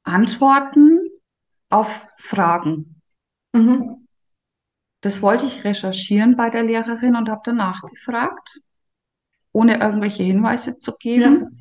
Antworten 0.04 1.00
auf 1.72 1.90
Fragen. 2.18 3.02
Mhm. 3.54 4.08
Das 5.02 5.24
wollte 5.24 5.48
ich 5.48 5.64
recherchieren 5.64 6.38
bei 6.38 6.52
der 6.52 6.62
Lehrerin 6.62 7.16
und 7.16 7.28
habe 7.28 7.42
danach 7.44 7.82
gefragt, 7.82 8.62
ohne 9.52 9.80
irgendwelche 9.80 10.22
Hinweise 10.22 10.78
zu 10.78 10.96
geben. 11.00 11.60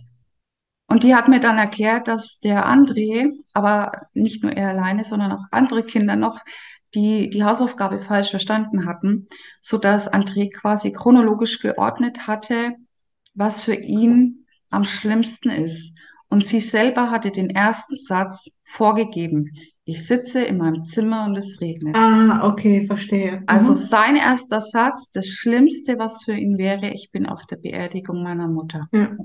Und 0.88 1.04
die 1.04 1.14
hat 1.14 1.28
mir 1.28 1.40
dann 1.40 1.56
erklärt, 1.56 2.06
dass 2.06 2.38
der 2.40 2.66
André, 2.66 3.32
aber 3.54 4.08
nicht 4.12 4.42
nur 4.42 4.52
er 4.52 4.68
alleine, 4.68 5.06
sondern 5.06 5.32
auch 5.32 5.44
andere 5.52 5.84
Kinder 5.84 6.16
noch, 6.16 6.38
die 6.94 7.30
die 7.30 7.44
Hausaufgabe 7.44 7.98
falsch 7.98 8.28
verstanden 8.28 8.84
hatten, 8.84 9.24
sodass 9.62 10.12
André 10.12 10.52
quasi 10.52 10.92
chronologisch 10.92 11.60
geordnet 11.60 12.26
hatte, 12.26 12.74
was 13.32 13.64
für 13.64 13.74
ihn 13.74 14.42
am 14.70 14.84
schlimmsten 14.84 15.50
ist. 15.50 15.92
Und 16.28 16.44
sie 16.44 16.60
selber 16.60 17.10
hatte 17.10 17.30
den 17.30 17.50
ersten 17.50 17.96
Satz 17.96 18.48
vorgegeben. 18.64 19.52
Ich 19.84 20.06
sitze 20.06 20.42
in 20.42 20.58
meinem 20.58 20.84
Zimmer 20.84 21.24
und 21.26 21.36
es 21.36 21.60
regnet. 21.60 21.96
Ah, 21.96 22.40
okay, 22.42 22.84
verstehe. 22.86 23.42
Also 23.46 23.72
Mhm. 23.72 23.76
sein 23.76 24.16
erster 24.16 24.60
Satz, 24.60 25.08
das 25.12 25.26
Schlimmste, 25.28 25.98
was 25.98 26.24
für 26.24 26.34
ihn 26.34 26.58
wäre, 26.58 26.90
ich 26.90 27.10
bin 27.12 27.26
auf 27.26 27.46
der 27.46 27.56
Beerdigung 27.56 28.22
meiner 28.22 28.48
Mutter. 28.48 28.88
Ja. 28.92 29.16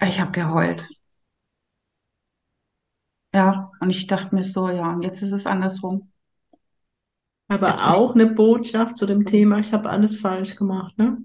Ich 0.00 0.20
habe 0.20 0.30
geheult. 0.30 0.86
Ja, 3.34 3.70
und 3.80 3.90
ich 3.90 4.06
dachte 4.06 4.34
mir 4.34 4.44
so, 4.44 4.68
ja, 4.70 4.92
und 4.92 5.02
jetzt 5.02 5.20
ist 5.22 5.32
es 5.32 5.46
andersrum. 5.46 6.10
Aber 7.48 7.68
Jetzt 7.68 7.84
auch 7.84 8.14
eine 8.14 8.26
Botschaft 8.26 8.98
zu 8.98 9.06
dem 9.06 9.24
Thema, 9.24 9.58
ich 9.58 9.72
habe 9.72 9.88
alles 9.90 10.18
falsch 10.20 10.56
gemacht, 10.56 10.96
ne? 10.98 11.18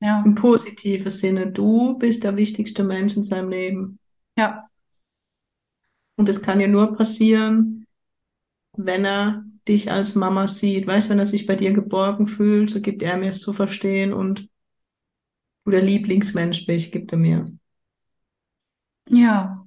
Ja, 0.00 0.16
Im 0.24 0.34
positiven 0.34 1.10
Sinne, 1.10 1.50
du 1.52 1.96
bist 1.98 2.22
der 2.22 2.36
wichtigste 2.36 2.84
Mensch 2.84 3.16
in 3.16 3.22
seinem 3.22 3.48
Leben. 3.48 3.98
ja, 4.36 4.70
Und 6.16 6.28
es 6.28 6.42
kann 6.42 6.60
ja 6.60 6.68
nur 6.68 6.94
passieren, 6.96 7.86
wenn 8.76 9.04
er 9.06 9.44
dich 9.68 9.92
als 9.92 10.14
Mama 10.16 10.48
sieht. 10.48 10.86
Weißt, 10.86 11.10
wenn 11.10 11.18
er 11.20 11.26
sich 11.26 11.46
bei 11.46 11.56
dir 11.56 11.72
geborgen 11.72 12.28
fühlt, 12.28 12.70
so 12.70 12.80
gibt 12.82 13.02
er 13.02 13.16
mir 13.18 13.30
es 13.30 13.40
zu 13.40 13.52
verstehen 13.52 14.12
und 14.12 14.48
du 15.66 15.70
der 15.70 15.82
Lieblingsmensch 15.82 16.64
bist, 16.64 16.92
gibt 16.92 17.12
er 17.12 17.18
mir. 17.18 17.44
ja. 19.10 19.64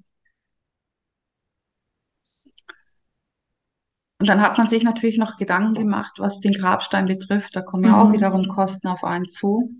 Und 4.20 4.28
dann 4.30 4.40
hat 4.42 4.58
man 4.58 4.70
sich 4.70 4.84
natürlich 4.84 5.18
noch 5.18 5.36
Gedanken 5.36 5.74
gemacht, 5.74 6.14
was 6.20 6.40
den 6.40 6.54
Grabstein 6.54 7.06
betrifft. 7.08 7.54
Da 7.56 7.62
kommen 7.62 7.84
ja 7.84 8.00
auch 8.02 8.12
Mhm. 8.12 8.14
wiederum 8.14 8.48
Kosten 8.48 8.88
auf 8.88 9.04
einen 9.04 9.28
zu, 9.28 9.72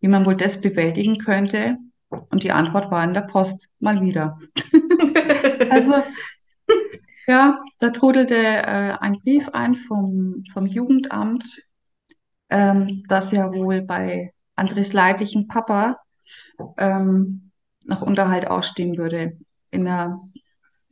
wie 0.00 0.08
man 0.08 0.24
wohl 0.26 0.36
das 0.36 0.60
bewältigen 0.60 1.18
könnte. 1.18 1.76
Und 2.08 2.42
die 2.42 2.52
Antwort 2.52 2.90
war 2.90 3.04
in 3.04 3.14
der 3.14 3.22
Post 3.22 3.70
mal 3.78 4.00
wieder. 4.00 4.38
Also, 5.70 6.02
ja, 7.26 7.62
da 7.78 7.90
trudelte 7.90 8.34
äh, 8.34 8.96
ein 9.00 9.18
Brief 9.18 9.50
ein 9.50 9.74
vom, 9.74 10.44
vom 10.52 10.64
Jugendamt, 10.64 11.60
ähm, 12.48 13.02
dass 13.08 13.32
ja 13.32 13.52
wohl 13.52 13.82
bei 13.82 14.32
Andres 14.54 14.94
leiblichen 14.94 15.46
Papa 15.46 15.98
ähm, 16.78 17.50
noch 17.84 18.02
Unterhalt 18.02 18.48
ausstehen 18.48 18.96
würde 18.96 19.38
in 19.70 19.84
der 19.84 20.18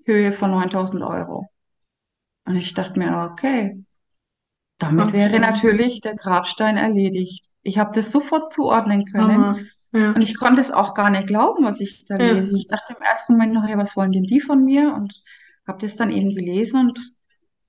Höhe 0.04 0.32
von 0.32 0.50
9000 0.50 1.02
Euro. 1.02 1.48
Und 2.44 2.56
ich 2.56 2.74
dachte 2.74 2.98
mir, 2.98 3.30
okay, 3.32 3.82
damit 4.78 5.12
wäre 5.12 5.40
natürlich 5.40 6.00
der 6.00 6.14
Grabstein 6.14 6.76
erledigt. 6.76 7.48
Ich 7.66 7.78
habe 7.78 7.92
das 7.94 8.12
sofort 8.12 8.50
zuordnen 8.52 9.06
können. 9.06 9.28
Hammer. 9.28 9.58
Ja. 9.92 10.14
Und 10.14 10.22
ich 10.22 10.36
konnte 10.36 10.60
es 10.60 10.70
auch 10.70 10.94
gar 10.94 11.10
nicht 11.10 11.26
glauben, 11.26 11.64
was 11.64 11.80
ich 11.80 12.04
da 12.06 12.16
Ja. 12.16 12.34
lese. 12.34 12.56
Ich 12.56 12.68
dachte 12.68 12.94
im 12.96 13.02
ersten 13.02 13.32
Moment 13.34 13.54
noch, 13.54 13.68
ja, 13.68 13.76
was 13.76 13.96
wollen 13.96 14.12
denn 14.12 14.24
die 14.24 14.40
von 14.40 14.64
mir? 14.64 14.94
Und 14.94 15.14
habe 15.66 15.78
das 15.80 15.96
dann 15.96 16.10
eben 16.10 16.30
gelesen 16.34 16.80
und 16.88 17.00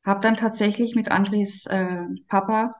habe 0.05 0.21
dann 0.21 0.37
tatsächlich 0.37 0.95
mit 0.95 1.09
Andres 1.11 1.65
äh, 1.65 2.03
Papa 2.27 2.75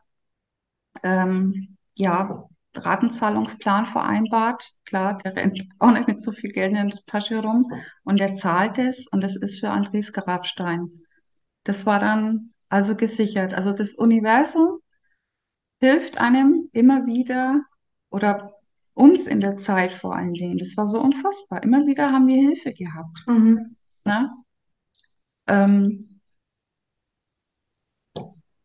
ähm, 1.04 1.78
ja 1.96 2.48
Ratenzahlungsplan 2.76 3.86
vereinbart. 3.88 4.72
Klar, 4.86 5.18
der 5.18 5.36
rennt 5.36 5.62
auch 5.80 5.92
nicht 5.92 6.08
mit 6.08 6.22
so 6.22 6.32
viel 6.32 6.52
Geld 6.52 6.76
in 6.76 6.90
der 6.90 7.00
Tasche 7.06 7.42
rum 7.42 7.72
und 8.04 8.20
er 8.22 8.36
zahlt 8.36 8.78
es 8.78 9.08
und 9.08 9.22
das 9.22 9.36
ist 9.36 9.60
für 9.60 9.70
Andres 9.70 10.14
Grabstein. 10.14 10.92
Das 11.64 11.86
war 11.86 12.00
dann 12.00 12.54
also 12.70 12.96
gesichert. 12.96 13.54
Also 13.54 13.74
das 13.74 13.96
Universum 13.96 14.80
hilft 15.80 16.18
einem 16.18 16.70
immer 16.74 17.06
wieder 17.06 17.62
oder 18.10 18.54
uns 18.94 19.28
in 19.28 19.42
der 19.42 19.58
Zeit 19.58 19.94
vor 19.94 20.16
allen 20.16 20.34
Dingen. 20.34 20.58
Das 20.58 20.76
war 20.76 20.88
so 20.88 21.00
unfassbar. 21.00 21.62
Immer 21.64 21.86
wieder 21.86 22.12
haben 22.12 22.28
wir 22.28 22.36
Hilfe 22.36 22.74
gehabt. 22.74 23.24
Mhm. 23.28 23.76
Ne? 24.04 24.32
Ähm, 25.48 26.20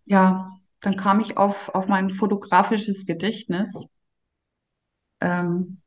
ja, 0.05 0.59
dann 0.81 0.97
kam 0.97 1.21
ich 1.21 1.37
auf, 1.37 1.69
auf 1.75 1.87
mein 1.87 2.11
fotografisches 2.11 3.07
Gedächtnis. 3.07 3.85
Ähm, 5.21 5.81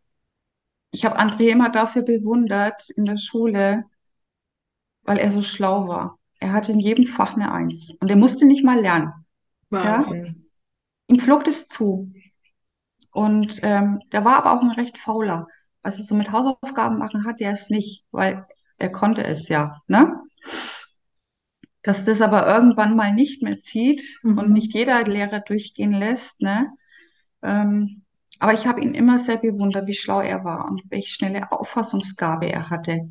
ich 0.92 1.04
habe 1.06 1.20
André 1.20 1.50
immer 1.50 1.70
dafür 1.70 2.04
bewundert 2.04 2.90
in 2.92 3.06
der 3.06 3.18
Schule, 3.18 3.84
weil 5.04 5.18
er 5.18 5.32
so 5.32 5.42
schlau 5.42 5.88
war. 5.88 6.20
Er 6.40 6.54
hatte 6.54 6.72
in 6.72 6.80
jedem 6.80 7.06
Fach 7.06 7.34
eine 7.34 7.52
Eins 7.52 7.92
und 8.00 8.10
er 8.10 8.16
musste 8.16 8.46
nicht 8.46 8.64
mal 8.64 8.80
lernen. 8.80 9.12
Ja? 9.72 10.00
Ihm 11.08 11.20
flog 11.20 11.44
das 11.44 11.68
zu. 11.68 12.12
Und 13.12 13.60
ähm, 13.64 14.02
der 14.12 14.26
war 14.26 14.38
aber 14.38 14.54
auch 14.54 14.62
ein 14.62 14.72
recht 14.72 14.98
fauler. 14.98 15.48
Also 15.82 16.04
so 16.04 16.16
mit 16.16 16.32
Hausaufgaben 16.32 16.98
machen 16.98 17.26
hat 17.26 17.40
er 17.42 17.54
es 17.54 17.70
nicht, 17.70 18.04
weil 18.12 18.46
er 18.78 18.92
konnte 18.92 19.24
es 19.24 19.48
ja, 19.48 19.82
ne? 19.88 20.20
Dass 21.84 22.04
das 22.04 22.22
aber 22.22 22.48
irgendwann 22.48 22.96
mal 22.96 23.14
nicht 23.14 23.44
mehr 23.44 23.62
zieht 23.62 24.04
und 24.24 24.48
Mhm. 24.48 24.54
nicht 24.54 24.74
jeder 24.74 25.04
Lehrer 25.04 25.40
durchgehen 25.42 25.94
lässt, 25.94 26.42
ne? 26.42 26.72
Ähm, 27.44 28.02
aber 28.40 28.54
ich 28.54 28.68
habe 28.68 28.82
ihn 28.82 28.96
immer 28.96 29.20
sehr 29.20 29.38
bewundert, 29.38 29.88
wie 29.88 29.94
schlau 29.94 30.22
er 30.22 30.44
war 30.44 30.66
und 30.66 30.84
welche 30.90 31.10
schnelle 31.10 31.52
Auffassungsgabe 31.52 32.48
er 32.48 32.70
hatte. 32.70 33.10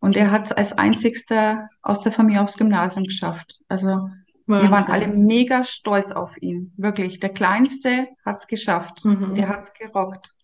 Und 0.00 0.16
er 0.16 0.30
hat 0.30 0.46
es 0.46 0.52
als 0.52 0.72
einzigster 0.72 1.68
aus 1.82 2.00
der 2.00 2.12
Familie 2.12 2.42
aufs 2.42 2.56
Gymnasium 2.56 3.04
geschafft. 3.04 3.58
Also 3.68 4.08
wir 4.46 4.70
waren 4.70 4.90
alle 4.90 5.06
Wahnsinn. 5.06 5.26
mega 5.26 5.64
stolz 5.64 6.12
auf 6.12 6.36
ihn. 6.40 6.72
Wirklich. 6.76 7.20
Der 7.20 7.30
Kleinste 7.30 8.08
hat 8.24 8.40
es 8.40 8.46
geschafft. 8.46 9.02
Der 9.04 9.46
Mhm. 9.46 9.48
hat 9.48 9.62
es 9.62 9.72
gerockt. 9.74 10.34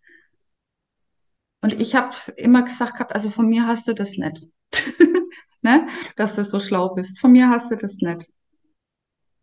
Und 1.63 1.75
ich 1.81 1.95
habe 1.95 2.15
immer 2.37 2.63
gesagt 2.63 2.95
gehabt, 2.95 3.15
also 3.15 3.31
von 3.31 3.47
mir 3.49 3.67
hast 3.67 3.87
du 3.89 3.95
das 3.95 4.13
nicht. 4.17 4.49
Ne? 5.63 5.89
Dass 6.17 6.35
du 6.37 6.43
so 6.43 6.59
schlau 6.59 6.95
bist. 6.95 7.19
Von 7.21 7.33
mir 7.33 7.51
hast 7.51 7.71
du 7.71 7.77
das 7.77 7.97
nicht. 7.97 8.33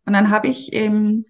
Und 0.04 0.12
dann 0.14 0.30
habe 0.30 0.48
ich 0.48 0.72
eben 0.72 1.22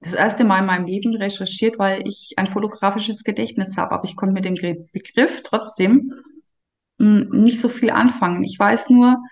das 0.00 0.12
erste 0.12 0.44
Mal 0.44 0.60
in 0.60 0.66
meinem 0.66 0.86
Leben 0.86 1.16
recherchiert, 1.16 1.78
weil 1.78 2.06
ich 2.06 2.34
ein 2.36 2.46
fotografisches 2.46 3.24
Gedächtnis 3.24 3.76
habe, 3.76 3.92
aber 3.92 4.04
ich 4.04 4.16
konnte 4.16 4.34
mit 4.34 4.44
dem 4.44 4.54
Begriff 4.92 5.42
trotzdem 5.42 6.12
mh, 6.98 7.36
nicht 7.36 7.60
so 7.60 7.68
viel 7.68 7.90
anfangen. 7.90 8.44
Ich 8.44 8.58
weiß 8.58 8.90
nur, 8.90 9.22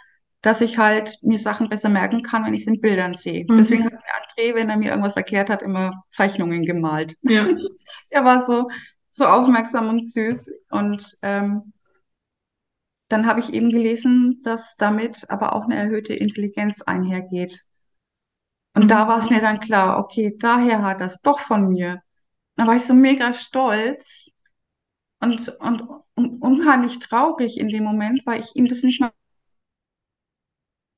dass 0.43 0.61
ich 0.61 0.79
halt 0.79 1.19
mir 1.23 1.39
Sachen 1.39 1.69
besser 1.69 1.89
merken 1.89 2.23
kann, 2.23 2.45
wenn 2.45 2.55
ich 2.55 2.63
es 2.63 2.67
in 2.69 2.81
Bildern 2.81 3.15
sehe. 3.15 3.49
Deswegen 3.57 3.85
Mhm. 3.85 3.87
hat 3.87 3.93
mir 3.93 4.01
André, 4.53 4.55
wenn 4.55 4.71
er 4.71 4.77
mir 4.77 4.91
irgendwas 4.91 5.17
erklärt 5.17 5.51
hat, 5.51 5.63
immer 5.63 6.05
Zeichnungen 6.11 6.65
gemalt. 6.65 7.17
Ja. 7.23 7.45
Er 8.11 8.25
war 8.25 8.45
so, 8.45 8.69
so 9.11 9.25
aufmerksam 9.27 9.89
und 9.89 10.03
süß. 10.05 10.51
Und 10.71 11.17
ähm, 11.23 11.73
dann 13.09 13.27
habe 13.27 13.39
ich 13.39 13.53
eben 13.53 13.71
gelesen, 13.71 14.41
dass 14.43 14.75
damit 14.77 15.31
aber 15.31 15.55
auch 15.55 15.67
eine 15.67 15.77
erhöhte 15.77 16.15
Intelligenz 16.15 16.83
einhergeht. 16.83 17.61
Und 18.75 18.91
da 18.91 19.09
war 19.09 19.19
es 19.19 19.31
Mhm. 19.31 19.31
mir 19.31 19.41
dann 19.41 19.61
klar, 19.61 19.99
okay, 19.99 20.37
daher 20.39 20.83
hat 20.83 21.01
es 21.01 21.19
doch 21.23 21.41
von 21.41 21.69
mir. 21.69 22.03
Da 22.57 22.67
war 22.67 22.77
ich 22.77 22.85
so 22.85 22.95
mega 22.95 23.35
stolz 23.35 24.31
und, 25.21 25.49
und, 25.61 25.83
und 26.17 26.43
unheimlich 26.43 26.99
traurig 27.01 27.59
in 27.59 27.69
dem 27.69 27.85
Moment, 27.85 28.23
weil 28.27 28.41
ich 28.41 28.57
ihm 28.57 28.69
das 28.69 28.83
nicht 28.83 29.01
mal. 29.01 29.13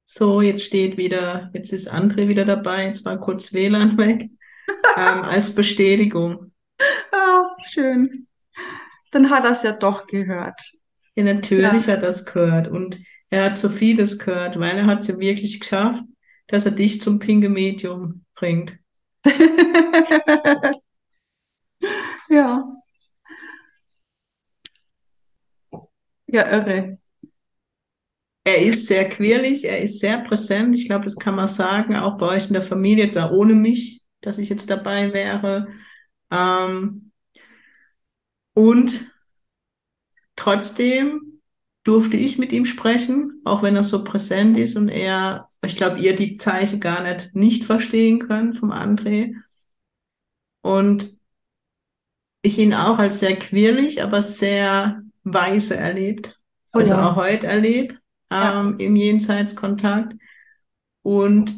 So, 0.05 0.43
jetzt 0.43 0.65
steht 0.65 0.97
wieder, 0.97 1.51
jetzt 1.55 1.73
ist 1.73 1.91
André 1.93 2.29
wieder 2.29 2.45
dabei, 2.45 2.87
jetzt 2.87 3.05
war 3.05 3.19
kurz 3.19 3.53
WLAN 3.53 3.97
weg, 3.97 4.31
ähm, 4.97 5.23
als 5.23 5.55
Bestätigung. 5.55 6.53
Ah, 7.13 7.45
schön. 7.63 8.27
Dann 9.11 9.31
hat 9.31 9.45
er 9.45 9.53
es 9.53 9.63
ja 9.63 9.73
doch 9.73 10.07
gehört. 10.07 10.61
Ja, 11.17 11.25
Ja. 11.25 11.35
natürlich 11.35 11.89
hat 11.89 12.03
er 12.03 12.09
es 12.09 12.27
gehört 12.27 12.69
und 12.69 12.99
er 13.31 13.45
hat 13.45 13.59
so 13.59 13.69
vieles 13.69 14.19
gehört, 14.19 14.59
weil 14.59 14.77
er 14.77 14.87
hat 14.87 15.01
es 15.01 15.09
ja 15.09 15.19
wirklich 15.19 15.61
geschafft, 15.61 16.05
dass 16.49 16.67
er 16.67 16.73
dich 16.73 17.01
zum 17.01 17.19
pinke 17.19 17.49
Medium 17.49 18.25
bringt. 18.35 18.79
Ja, 22.29 22.65
ja, 26.27 26.43
irre. 26.51 26.99
Er 28.45 28.61
ist 28.63 28.87
sehr 28.87 29.09
quirlig, 29.09 29.65
er 29.65 29.81
ist 29.81 30.01
sehr 30.01 30.19
präsent. 30.19 30.79
Ich 30.79 30.87
glaube, 30.87 31.05
das 31.05 31.17
kann 31.17 31.35
man 31.35 31.49
sagen, 31.49 31.97
auch 31.97 32.19
bei 32.19 32.27
euch 32.27 32.49
in 32.49 32.53
der 32.53 32.63
Familie, 32.63 33.05
jetzt 33.05 33.17
auch 33.19 33.31
ohne 33.31 33.55
mich, 33.55 34.03
dass 34.21 34.39
ich 34.39 34.51
jetzt 34.51 34.69
dabei 34.69 35.15
wäre. 35.15 35.69
Ähm, 36.31 37.11
und 38.55 39.11
trotzdem 40.37 41.41
durfte 41.85 42.17
ich 42.17 42.39
mit 42.39 42.53
ihm 42.53 42.67
sprechen, 42.67 43.41
auch 43.45 43.63
wenn 43.63 43.77
er 43.77 43.85
so 43.85 44.05
präsent 44.05 44.59
ist 44.59 44.77
und 44.77 44.89
er, 44.89 45.49
ich 45.65 45.77
glaube, 45.77 45.99
ihr 45.99 46.15
die 46.15 46.37
Zeichen 46.37 46.81
gar 46.81 47.03
nicht 47.03 47.35
nicht 47.35 47.65
verstehen 47.65 48.21
könnt 48.21 48.57
vom 48.57 48.73
André. 48.73 49.35
Und 50.63 51.19
ich 52.43 52.59
ihn 52.59 52.75
auch 52.75 52.99
als 52.99 53.21
sehr 53.21 53.37
quirlig, 53.39 54.03
aber 54.03 54.23
sehr 54.23 55.03
weise 55.25 55.77
erlebt. 55.77 56.39
Oh 56.75 56.79
Also 56.79 56.95
ja, 56.95 57.11
auch 57.11 57.17
heute 57.17 57.47
erlebt, 57.47 57.99
ja. 58.35 58.61
ähm, 58.61 58.76
im 58.78 58.97
Jenseitskontakt. 58.97 60.14
Und 61.03 61.55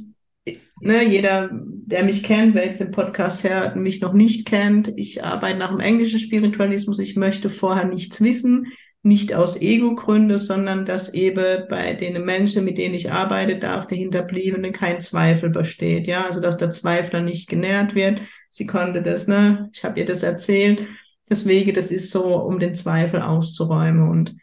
ne, 0.80 1.04
jeder, 1.04 1.50
der 1.52 2.04
mich 2.04 2.22
kennt, 2.22 2.54
wer 2.54 2.66
jetzt 2.66 2.80
den 2.80 2.92
Podcast 2.92 3.44
hört 3.44 3.76
mich 3.76 4.00
noch 4.00 4.12
nicht 4.12 4.46
kennt, 4.46 4.92
ich 4.96 5.24
arbeite 5.24 5.58
nach 5.58 5.70
dem 5.70 5.80
englischen 5.80 6.18
Spiritualismus. 6.18 6.98
Ich 6.98 7.16
möchte 7.16 7.50
vorher 7.50 7.84
nichts 7.84 8.20
wissen, 8.20 8.66
nicht 9.02 9.34
aus 9.34 9.60
Ego-Gründe, 9.60 10.38
sondern 10.38 10.84
dass 10.84 11.14
eben 11.14 11.68
bei 11.68 11.94
den 11.94 12.24
Menschen, 12.24 12.64
mit 12.64 12.76
denen 12.76 12.94
ich 12.94 13.12
arbeite, 13.12 13.56
darf 13.56 13.86
der 13.86 13.98
Hinterbliebene 13.98 14.72
kein 14.72 15.00
Zweifel 15.00 15.50
besteht. 15.50 16.08
Ja, 16.08 16.26
also 16.26 16.40
dass 16.40 16.58
der 16.58 16.70
Zweifler 16.70 17.20
nicht 17.20 17.48
genährt 17.48 17.94
wird. 17.94 18.20
Sie 18.50 18.66
konnte 18.66 19.02
das, 19.02 19.28
ne? 19.28 19.70
Ich 19.72 19.84
habe 19.84 20.00
ihr 20.00 20.06
das 20.06 20.24
erzählt. 20.24 20.88
Deswegen, 21.30 21.72
das 21.74 21.92
ist 21.92 22.10
so, 22.10 22.36
um 22.36 22.58
den 22.58 22.74
Zweifel 22.74 23.22
auszuräumen. 23.22 24.08
Und 24.08 24.36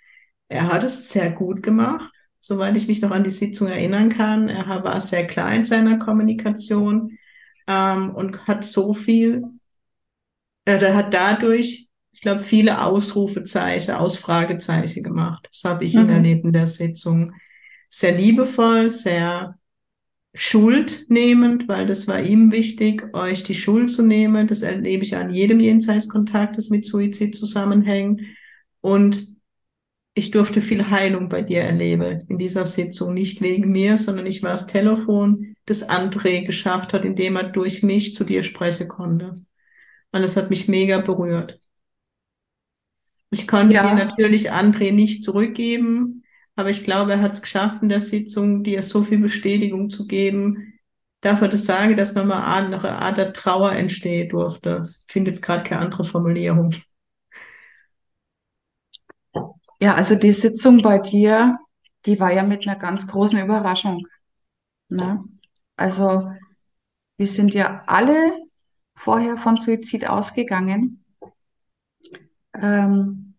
er 0.48 0.72
hat 0.72 0.84
es 0.84 1.10
sehr 1.10 1.32
gut 1.32 1.62
gemacht, 1.62 2.13
soweit 2.44 2.76
ich 2.76 2.88
mich 2.90 3.02
noch 3.02 3.12
an 3.12 3.24
die 3.24 3.30
Sitzung 3.30 3.68
erinnern 3.70 4.10
kann. 4.10 4.50
Er 4.50 4.68
war 4.84 5.00
sehr 5.00 5.26
klar 5.28 5.56
in 5.56 5.64
seiner 5.64 5.98
Kommunikation 5.98 7.18
ähm, 7.68 8.10
und 8.14 8.48
hat 8.48 8.66
so 8.66 8.94
viel, 8.94 9.44
er 10.66 10.96
hat 10.96 11.14
dadurch, 11.14 11.88
ich 12.12 12.22
glaube, 12.22 12.42
viele 12.42 12.84
Ausrufezeichen, 12.84 13.96
Ausfragezeichen 13.96 15.04
gemacht. 15.04 15.48
Das 15.52 15.64
habe 15.64 15.86
ich 15.86 15.96
Mhm. 15.96 16.10
erlebt 16.10 16.46
in 16.46 16.54
der 16.54 16.68
Sitzung. 16.68 17.34
Sehr 17.90 18.18
liebevoll, 18.18 18.90
sehr 18.90 19.58
schuldnehmend, 20.36 21.68
weil 21.68 21.86
das 21.86 22.08
war 22.08 22.20
ihm 22.22 22.52
wichtig, 22.52 23.14
euch 23.14 23.44
die 23.44 23.56
Schuld 23.56 23.92
zu 23.92 24.04
nehmen. 24.04 24.48
Das 24.48 24.64
erlebe 24.64 25.04
ich 25.04 25.16
an 25.16 25.34
jedem 25.34 25.60
Jenseitskontakt, 25.60 26.58
das 26.58 26.70
mit 26.70 26.86
Suizid 26.86 27.36
zusammenhängt. 27.36 28.22
Und 28.82 29.28
ich 30.16 30.32
durfte 30.32 30.62
viel 30.62 30.90
Heilung 30.90 31.30
bei 31.30 31.42
dir 31.42 31.62
erleben 31.62 32.22
in 32.30 32.38
dieser 32.38 32.66
Sitzung, 32.66 33.14
nicht 33.14 33.42
wegen 33.42 33.72
mir, 33.72 33.98
sondern 33.98 34.26
ich 34.28 34.44
war 34.44 34.52
das 34.52 34.68
Telefon, 34.68 35.56
das 35.66 35.90
André 35.90 36.46
geschafft 36.46 36.94
hat, 36.94 37.06
indem 37.06 37.36
er 37.38 37.44
durch 37.52 37.84
mich 37.84 38.16
zu 38.16 38.24
dir 38.24 38.44
sprechen 38.44 38.88
konnte. 38.88 39.34
Und 40.12 40.22
das 40.24 40.38
hat 40.38 40.50
mich 40.52 40.68
mega 40.70 41.00
berührt. 41.00 41.60
Ich 43.32 43.48
konnte 43.48 43.80
dir 43.80 43.94
Ja, 43.94 43.94
natürlich 43.94 44.52
André 44.52 44.92
nicht 44.92 45.24
zurückgeben, 45.24 46.24
aber 46.56 46.70
ich 46.70 46.84
glaube, 46.84 47.14
er 47.14 47.22
hat 47.22 47.34
es 47.34 47.42
geschafft 47.42 47.82
in 47.82 47.90
der 47.90 48.02
Sitzung, 48.02 48.64
dir 48.64 48.82
so 48.84 49.04
viel 49.04 49.18
Bestätigung 49.20 49.90
zu 49.90 50.06
geben. 50.08 50.74
Dafür 51.22 51.48
das 51.48 51.66
sage, 51.66 51.96
dass 51.96 52.14
nochmal 52.16 52.44
eine 52.64 52.82
Art 52.84 53.18
der 53.18 53.34
Trauer 53.34 53.72
entstehen 53.74 54.30
durfte. 54.30 54.90
Ich 55.08 55.12
finde 55.14 55.32
jetzt 55.32 55.42
gerade 55.42 55.64
keine 55.64 55.82
andere 55.82 56.04
Formulierung. 56.04 56.74
Ja, 59.84 59.96
also 59.96 60.16
die 60.16 60.32
Sitzung 60.32 60.82
bei 60.82 60.98
dir, 60.98 61.60
die 62.06 62.18
war 62.18 62.32
ja 62.32 62.44
mit 62.44 62.66
einer 62.66 62.78
ganz 62.78 63.06
großen 63.06 63.38
Überraschung. 63.38 64.08
Ne? 64.88 65.26
Also 65.76 66.32
wir 67.18 67.28
sind 67.28 67.54
ja 67.54 67.84
alle 67.86 68.34
vorher 68.96 69.36
von 69.36 69.58
Suizid 69.58 70.08
ausgegangen. 70.08 71.04
Ähm, 72.54 73.36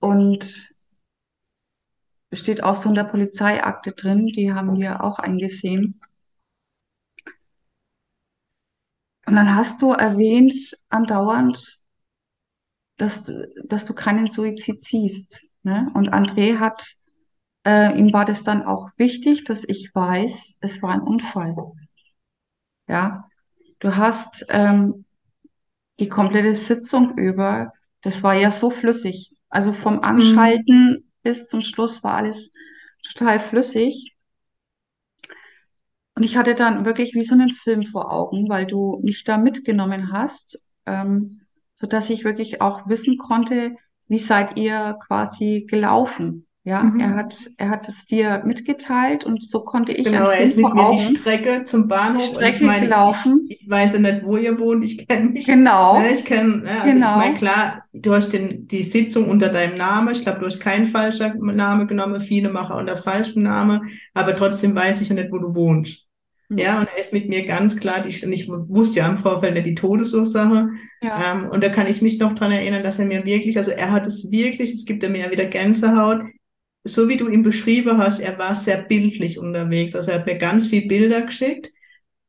und 0.00 0.74
steht 2.32 2.64
auch 2.64 2.74
so 2.74 2.88
in 2.88 2.96
der 2.96 3.04
Polizeiakte 3.04 3.92
drin, 3.92 4.26
die 4.26 4.52
haben 4.52 4.80
wir 4.80 5.04
auch 5.04 5.20
eingesehen. 5.20 6.00
Und 9.24 9.36
dann 9.36 9.54
hast 9.54 9.80
du 9.80 9.92
erwähnt 9.92 10.76
andauernd, 10.88 11.77
dass, 12.98 13.24
du- 13.24 13.48
dass 13.66 13.86
du 13.86 13.94
keinen 13.94 14.28
Suizid 14.28 14.82
siehst. 14.84 15.42
Ne? 15.64 15.90
Und 15.94 16.10
André 16.14 16.58
hat, 16.58 16.86
äh, 17.66 17.98
ihm 17.98 18.12
war 18.12 18.24
das 18.26 18.44
dann 18.44 18.62
auch 18.64 18.90
wichtig, 18.98 19.44
dass 19.44 19.64
ich 19.64 19.90
weiß, 19.94 20.56
es 20.60 20.82
war 20.82 20.92
ein 20.92 21.02
Unfall. 21.02 21.54
Ja, 22.88 23.28
du 23.80 23.96
hast 23.96 24.46
ähm, 24.50 25.04
die 26.00 26.08
komplette 26.08 26.54
Sitzung 26.54 27.18
über, 27.18 27.72
das 28.02 28.22
war 28.22 28.34
ja 28.34 28.50
so 28.50 28.70
flüssig. 28.70 29.34
Also 29.50 29.72
vom 29.74 29.96
Mhm. 29.96 30.04
Anschalten 30.04 31.10
bis 31.22 31.48
zum 31.48 31.62
Schluss 31.62 32.02
war 32.04 32.14
alles 32.16 32.50
total 33.02 33.40
flüssig. 33.40 34.16
Und 36.14 36.22
ich 36.24 36.36
hatte 36.36 36.54
dann 36.54 36.84
wirklich 36.84 37.14
wie 37.14 37.22
so 37.22 37.34
einen 37.34 37.50
Film 37.50 37.84
vor 37.84 38.12
Augen, 38.12 38.48
weil 38.48 38.66
du 38.66 39.00
mich 39.02 39.24
da 39.24 39.38
mitgenommen 39.38 40.12
hast, 40.12 40.60
ähm, 40.86 41.42
so 41.78 41.86
dass 41.86 42.10
ich 42.10 42.24
wirklich 42.24 42.60
auch 42.60 42.88
wissen 42.88 43.16
konnte, 43.18 43.76
wie 44.08 44.18
seid 44.18 44.56
ihr 44.58 44.96
quasi 45.06 45.66
gelaufen, 45.68 46.44
Ja, 46.64 46.82
Mhm. 46.82 47.00
er 47.00 47.14
hat, 47.14 47.48
er 47.56 47.70
hat 47.70 47.88
es 47.88 48.04
dir 48.04 48.42
mitgeteilt 48.44 49.24
und 49.24 49.42
so 49.42 49.60
konnte 49.64 49.92
ich 49.92 50.04
Genau, 50.04 50.28
er 50.28 50.40
ist 50.40 50.56
mit 50.58 50.66
mir 50.74 50.74
die 50.74 50.78
Augen. 50.80 51.16
Strecke 51.16 51.64
zum 51.64 51.88
Bahnhof 51.88 52.36
und 52.36 52.46
ich 52.46 52.58
Strecke 52.58 52.64
meine, 52.66 52.84
ich, 52.84 52.90
gelaufen. 52.90 53.40
ich 53.48 53.64
weiß 53.70 53.94
ja 53.94 53.98
nicht, 54.00 54.24
wo 54.24 54.36
ihr 54.36 54.58
wohnt, 54.58 54.84
ich 54.84 55.06
kenne 55.08 55.30
mich. 55.30 55.46
Genau, 55.46 55.98
Ne, 56.00 56.12
ich 56.12 56.24
kenne, 56.26 56.56
ne, 56.58 56.82
also 56.82 57.02
ich 57.02 57.14
meine, 57.14 57.34
genau. 57.34 57.38
klar, 57.38 57.84
du 57.92 58.12
hast 58.14 58.30
den, 58.32 58.66
die 58.66 58.82
Sitzung 58.82 59.28
unter 59.30 59.48
deinem 59.48 59.76
Namen. 59.78 60.12
Ich 60.12 60.22
glaube, 60.22 60.40
du 60.40 60.46
hast 60.46 60.60
keinen 60.60 60.86
falschen 60.86 61.38
Namen 61.56 61.86
genommen. 61.86 62.20
Viele 62.20 62.50
machen 62.50 62.76
unter 62.76 62.96
falschem 62.96 63.44
Namen, 63.44 63.88
aber 64.12 64.36
trotzdem 64.36 64.74
weiß 64.74 65.00
ich 65.00 65.08
ja 65.08 65.14
nicht, 65.14 65.32
wo 65.32 65.38
du 65.38 65.54
wohnst. 65.54 66.07
Hm. 66.48 66.58
Ja, 66.58 66.80
und 66.80 66.88
er 66.88 66.98
ist 66.98 67.12
mit 67.12 67.28
mir 67.28 67.44
ganz 67.46 67.78
klar, 67.78 68.00
die, 68.02 68.08
ich 68.08 68.48
wusste 68.48 69.00
ja 69.00 69.08
im 69.08 69.18
Vorfeld 69.18 69.64
die 69.66 69.74
Todesursache. 69.74 70.68
Ja, 71.02 71.32
Ähm, 71.32 71.48
und 71.50 71.62
da 71.62 71.68
kann 71.68 71.86
ich 71.86 72.02
mich 72.02 72.18
noch 72.18 72.34
dran 72.34 72.52
erinnern, 72.52 72.82
dass 72.82 72.98
er 72.98 73.06
mir 73.06 73.24
wirklich, 73.24 73.56
also 73.58 73.70
er 73.70 73.92
hat 73.92 74.06
es 74.06 74.30
wirklich, 74.30 74.72
es 74.72 74.84
gibt 74.84 75.02
er 75.02 75.10
mir 75.10 75.26
ja 75.26 75.30
wieder 75.30 75.46
Gänsehaut, 75.46 76.22
so 76.84 77.08
wie 77.08 77.16
du 77.16 77.28
ihn 77.28 77.42
beschrieben 77.42 77.98
hast, 77.98 78.20
er 78.20 78.38
war 78.38 78.54
sehr 78.54 78.82
bildlich 78.82 79.38
unterwegs. 79.38 79.94
Also 79.94 80.12
er 80.12 80.20
hat 80.20 80.26
mir 80.26 80.36
ganz 80.38 80.68
viel 80.68 80.86
Bilder 80.88 81.22
geschickt. 81.22 81.70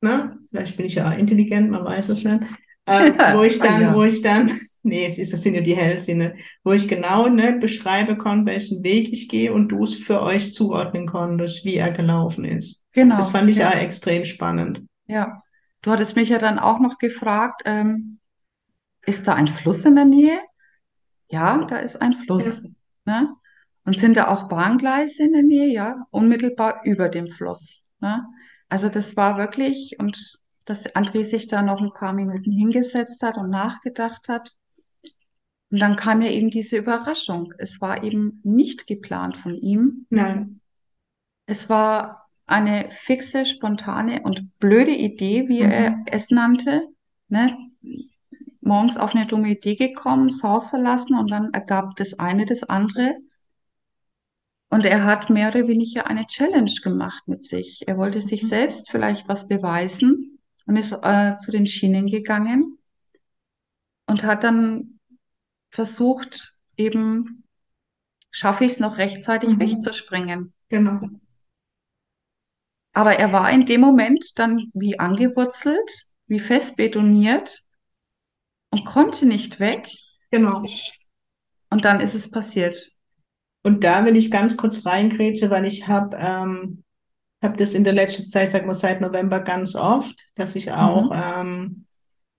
Ne? 0.02 0.38
Vielleicht 0.50 0.78
bin 0.78 0.86
ich 0.86 0.96
ja 0.96 1.10
auch 1.12 1.18
intelligent, 1.18 1.70
man 1.72 1.86
weiß 1.86 2.10
es 2.10 2.24
nicht. 2.24 2.44
Ähm, 2.90 3.16
wo 3.34 3.44
ich 3.44 3.62
dann, 3.62 3.82
Ja. 3.82 3.94
wo 3.96 4.04
ich 4.04 4.22
dann, 4.22 4.52
nee, 4.84 5.06
es 5.06 5.18
ist, 5.18 5.34
das 5.34 5.44
sind 5.44 5.56
ja 5.56 5.62
die 5.62 5.76
Hellsinne, 5.76 6.36
wo 6.64 6.74
ich 6.74 6.88
genau 6.88 7.28
ne, 7.30 7.54
beschreiben 7.54 8.18
konnte, 8.18 8.48
welchen 8.52 8.84
Weg 8.84 9.10
ich 9.12 9.30
gehe 9.30 9.54
und 9.54 9.70
du 9.70 9.84
es 9.84 9.96
für 9.96 10.22
euch 10.22 10.54
zuordnen 10.54 11.06
konntest, 11.08 11.66
wie 11.66 11.76
er 11.76 11.92
gelaufen 11.92 12.46
ist. 12.46 12.86
genau. 12.92 13.18
Das 13.18 13.30
fand 13.30 13.50
ich 13.50 13.58
Ja, 13.58 13.70
auch 13.70 13.76
extrem 13.76 14.26
spannend. 14.26 14.82
ja. 15.08 15.42
Du 15.82 15.92
hattest 15.92 16.18
mich 16.18 16.28
ja 16.28 16.40
dann 16.40 16.60
auch 16.60 16.80
noch 16.80 16.98
gefragt, 16.98 17.62
ähm, 17.66 18.20
ist 19.06 19.28
da 19.28 19.36
ein 19.36 19.48
Fluss 19.48 19.86
in 19.86 19.96
der 19.96 20.06
Nähe? 20.06 20.40
Ja, 21.30 21.66
da 21.66 21.78
ist 21.78 22.02
ein 22.02 22.14
Ja. 22.14 22.18
Fluss. 22.26 22.62
Ne? 23.06 23.34
Und 23.86 23.98
sind 23.98 24.18
da 24.18 24.28
auch 24.28 24.48
Bahngleise 24.50 25.24
in 25.24 25.34
der 25.34 25.44
Nähe? 25.44 25.68
Ja, 25.68 26.06
unmittelbar 26.12 26.82
über 26.84 27.10
dem 27.10 27.28
Fluss. 27.28 27.82
Ne? 28.02 28.26
Also 28.70 28.90
das 28.90 29.16
war 29.16 29.38
wirklich, 29.38 29.96
und 30.00 30.40
dass 30.70 30.86
André 30.96 31.24
sich 31.24 31.48
da 31.48 31.64
noch 31.64 31.82
ein 31.82 31.94
paar 31.94 32.14
Minuten 32.14 32.52
hingesetzt 32.52 33.24
hat 33.24 33.38
und 33.38 33.50
nachgedacht 33.50 34.30
hat. 34.30 34.56
Und 35.72 35.80
dann 35.80 35.96
kam 35.96 36.22
ja 36.22 36.30
eben 36.30 36.52
diese 36.52 36.78
Überraschung. 36.78 37.54
Es 37.58 37.82
war 37.82 38.04
eben 38.04 38.40
nicht 38.44 38.86
geplant 38.86 39.38
von 39.38 39.56
ihm. 39.56 40.06
Nein. 40.12 40.62
Es 41.48 41.70
war 41.70 42.30
eine 42.46 42.90
fixe, 42.92 43.48
spontane 43.48 44.22
und 44.22 44.60
blöde 44.60 44.96
Idee, 44.96 45.48
wie 45.48 45.62
er 45.62 45.92
Mhm. 45.92 46.06
es 46.12 46.30
nannte. 46.30 46.88
Ne? 47.30 47.58
Morgens 48.62 48.98
auf 48.98 49.16
eine 49.16 49.26
dumme 49.26 49.50
Idee 49.50 49.76
gekommen, 49.76 50.28
das 50.28 50.44
Haus 50.44 50.70
verlassen 50.70 51.18
und 51.18 51.32
dann 51.32 51.52
ergab 51.52 51.96
das 51.96 52.20
eine 52.20 52.46
das 52.46 52.64
andere. 52.64 53.16
Und 54.70 54.86
er 54.86 55.04
hat 55.04 55.32
mehr 55.32 55.50
oder 55.50 55.68
weniger 55.68 56.06
eine 56.06 56.28
Challenge 56.28 56.72
gemacht 56.84 57.24
mit 57.28 57.42
sich. 57.42 57.88
Er 57.88 57.98
wollte 57.98 58.22
sich 58.22 58.44
Mhm. 58.44 58.48
selbst 58.48 58.92
vielleicht 58.92 59.28
was 59.28 59.48
beweisen 59.48 60.39
und 60.70 60.78
ist 60.78 60.92
äh, 60.92 61.36
zu 61.40 61.50
den 61.50 61.66
Schienen 61.66 62.06
gegangen 62.06 62.78
und 64.06 64.22
hat 64.22 64.44
dann 64.44 65.00
versucht, 65.72 66.60
eben, 66.78 67.44
schaffe 68.30 68.66
ich 68.66 68.74
es 68.74 68.80
noch 68.80 68.98
rechtzeitig 68.98 69.50
Mhm. 69.50 69.60
wegzuspringen. 69.60 70.54
Genau. 70.70 71.00
Aber 72.94 73.18
er 73.18 73.34
war 73.34 73.50
in 73.50 73.66
dem 73.66 73.82
Moment 73.82 74.24
dann 74.36 74.70
wie 74.76 75.00
angewurzelt, 75.00 75.90
wie 76.28 76.40
fest 76.40 76.76
betoniert 76.76 77.64
und 78.70 78.86
konnte 78.86 79.26
nicht 79.26 79.60
weg. 79.60 79.90
Genau. 80.30 80.64
Und 81.72 81.84
dann 81.84 82.00
ist 82.00 82.14
es 82.14 82.30
passiert. 82.30 82.92
Und 83.64 83.84
da 83.84 84.06
will 84.06 84.16
ich 84.16 84.30
ganz 84.30 84.56
kurz 84.56 84.86
reingrätschen, 84.86 85.50
weil 85.50 85.66
ich 85.66 85.88
habe 85.88 86.16
ähm, 86.20 86.84
hab 87.42 87.58
das 87.58 87.74
in 87.74 87.84
der 87.84 87.94
letzten 87.94 88.28
Zeit, 88.30 88.50
sag 88.50 88.66
mal 88.66 88.74
seit 88.74 89.02
November 89.02 89.40
ganz 89.42 89.76
oft, 89.76 90.20
dass 90.36 90.56
ich 90.56 90.72
auch 90.74 91.12
Mhm. 91.12 91.14
ähm, 91.14 91.86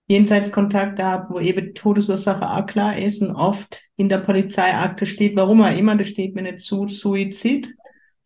Jenseitskontakte 0.09 1.05
habe, 1.05 1.35
wo 1.35 1.41
eben 1.41 1.75
Todesursache 1.75 2.49
auch 2.51 2.67
klar 2.67 2.99
ist 2.99 3.23
und 3.23 3.33
oft 3.35 3.83
in 3.97 4.09
der 4.09 4.19
Polizeiakte 4.19 5.07
steht, 5.07 5.37
warum 5.37 5.63
auch 5.63 5.77
immer, 5.77 5.97
das 5.97 6.09
steht 6.09 6.35
mir 6.35 6.43
nicht 6.43 6.61
zu, 6.61 6.89
Suizid 6.89 7.75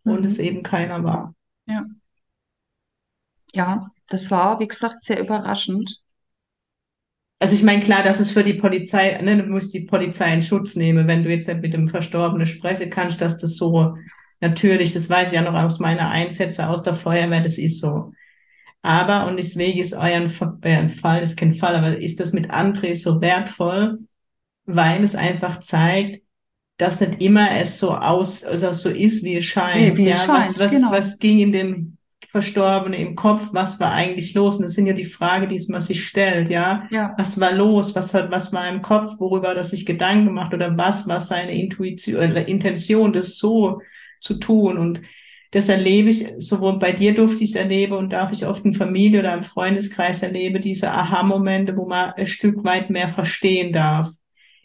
und 0.05 0.25
es 0.25 0.39
Mhm. 0.39 0.41
eben 0.41 0.63
keiner 0.63 1.05
war. 1.05 1.35
Ja. 1.67 1.87
Ja, 3.55 3.91
das 4.09 4.31
war, 4.31 4.61
wie 4.61 4.69
gesagt, 4.69 5.03
sehr 5.05 5.19
überraschend. 5.19 6.03
Also 7.41 7.55
ich 7.57 7.63
meine, 7.63 7.83
klar, 7.83 8.03
dass 8.03 8.21
es 8.21 8.31
für 8.31 8.45
die 8.45 8.55
Polizei, 8.55 9.21
ne, 9.23 9.37
du 9.37 9.45
musst 9.51 9.75
die 9.75 9.81
Polizei 9.85 10.33
in 10.33 10.43
Schutz 10.43 10.77
nehmen, 10.77 11.07
wenn 11.09 11.25
du 11.25 11.31
jetzt 11.31 11.49
nicht 11.49 11.61
mit 11.61 11.75
dem 11.75 11.89
Verstorbenen 11.89 12.47
sprechen 12.47 12.91
kannst, 12.91 13.21
dass 13.21 13.39
das 13.39 13.57
so 13.57 13.97
natürlich, 14.41 14.93
das 14.93 15.09
weiß 15.11 15.29
ich 15.29 15.35
ja 15.35 15.43
noch 15.43 15.55
aus 15.55 15.79
meiner 15.79 16.11
Einsätze 16.11 16.69
aus 16.69 16.83
der 16.83 16.95
Feuerwehr, 16.95 17.41
das 17.43 17.59
ist 17.59 17.81
so. 17.81 18.13
Aber, 18.83 19.27
und 19.29 19.39
deswegen 19.39 19.81
ist 19.81 19.95
euren, 19.95 20.33
euren 20.63 20.91
Fall, 20.91 21.23
ist 21.23 21.37
kein 21.37 21.55
Fall, 21.55 21.75
aber 21.77 21.99
ist 21.99 22.21
das 22.21 22.33
mit 22.33 22.51
André 22.51 22.95
so 22.95 23.21
wertvoll, 23.21 23.99
weil 24.67 25.03
es 25.03 25.15
einfach 25.15 25.61
zeigt, 25.61 26.23
dass 26.77 27.01
nicht 27.01 27.21
immer 27.23 27.53
es 27.53 27.79
so 27.79 27.95
aus, 27.95 28.45
also 28.45 28.73
so 28.73 28.91
ist, 28.91 29.25
wie 29.25 29.37
es 29.37 29.45
scheint. 29.45 29.97
Wie, 29.97 30.05
wie 30.05 30.11
es 30.11 30.19
Ja, 30.19 30.29
was, 30.29 30.47
scheint, 30.49 30.59
was, 30.59 30.73
genau. 30.73 30.93
was 30.93 31.19
ging 31.19 31.39
in 31.41 31.53
dem 31.53 31.97
Verstorbenen 32.29 32.99
im 32.99 33.15
Kopf? 33.15 33.51
Was 33.53 33.79
war 33.79 33.93
eigentlich 33.93 34.35
los? 34.35 34.57
Und 34.57 34.65
das 34.65 34.73
sind 34.73 34.87
ja 34.87 34.93
die 34.93 35.05
Fragen, 35.05 35.49
die 35.49 35.65
man 35.69 35.81
sich 35.81 36.05
stellt, 36.07 36.49
ja. 36.51 36.89
Ja, 36.91 37.15
Was 37.17 37.39
war 37.39 37.53
los? 37.53 37.95
Was 37.95 38.13
hat, 38.13 38.31
was 38.33 38.53
war 38.53 38.69
im 38.69 38.83
Kopf? 38.83 39.13
Worüber 39.19 39.51
hat 39.51 39.57
er 39.57 39.65
sich 39.65 39.87
Gedanken 39.87 40.27
gemacht? 40.27 40.53
Oder 40.53 40.77
was 40.77 41.07
war 41.07 41.21
seine 41.21 41.55
Intuition, 41.55 42.17
oder 42.17 42.49
Intention, 42.49 43.13
das 43.13 43.39
so 43.39 43.81
zu 44.25 44.35
tun? 44.35 44.79
Und 44.79 45.01
das 45.53 45.69
erlebe 45.69 46.11
ich, 46.11 46.27
sowohl 46.39 46.79
bei 46.79 46.91
dir 46.93 47.15
durfte 47.15 47.45
ich 47.45 47.51
es 47.51 47.57
erleben 47.57 47.93
und 47.95 48.13
darf 48.13 48.33
ich 48.33 48.47
oft 48.47 48.65
in 48.65 48.75
Familie 48.75 49.21
oder 49.21 49.35
im 49.35 49.45
Freundeskreis 49.45 50.23
erlebe, 50.23 50.59
diese 50.59 50.91
Aha-Momente, 50.91 51.77
wo 51.77 51.87
man 51.87 52.11
ein 52.15 52.27
Stück 52.27 52.65
weit 52.65 52.91
mehr 52.91 53.09
verstehen 53.09 53.73
darf. 53.73 54.11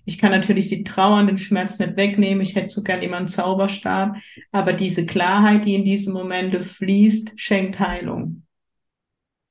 Ich 0.06 0.18
kann 0.18 0.32
natürlich 0.32 0.68
die 0.68 0.84
Trauer 0.84 1.20
und 1.20 1.28
den 1.28 1.38
Schmerz 1.38 1.78
nicht 1.78 1.96
wegnehmen. 1.96 2.42
Ich 2.42 2.56
hätte 2.56 2.70
so 2.70 2.82
gern 2.82 3.04
immer 3.04 3.18
einen 3.18 3.28
Zauberstab. 3.28 4.16
Aber 4.52 4.74
diese 4.74 5.06
Klarheit, 5.06 5.66
die 5.66 5.76
in 5.76 5.86
diesen 5.86 6.14
Momente 6.14 6.62
fließt, 6.62 7.34
schenkt 7.36 7.80
Heilung. 7.80 8.42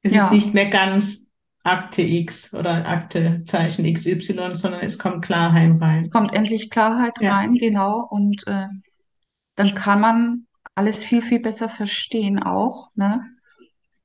Es 0.02 0.12
ist 0.12 0.18
ja, 0.18 0.32
nicht 0.32 0.54
mehr 0.54 0.66
ganz 0.66 1.30
Akte 1.62 2.02
X 2.02 2.54
oder 2.54 2.88
Akte 2.88 3.42
Zeichen 3.44 3.92
XY, 3.92 4.54
sondern 4.54 4.80
es 4.80 4.98
kommt 4.98 5.24
Klarheit 5.24 5.70
es 5.70 5.80
rein. 5.80 6.10
kommt 6.10 6.34
endlich 6.34 6.70
Klarheit 6.70 7.14
Ja, 7.20 7.36
rein, 7.36 7.54
genau. 7.54 8.06
Und 8.10 8.44
äh, 8.46 8.66
dann 9.58 9.74
kann 9.74 10.00
man 10.00 10.46
alles 10.76 11.02
viel, 11.02 11.20
viel 11.20 11.40
besser 11.40 11.68
verstehen 11.68 12.40
auch, 12.40 12.90
ne? 12.94 13.24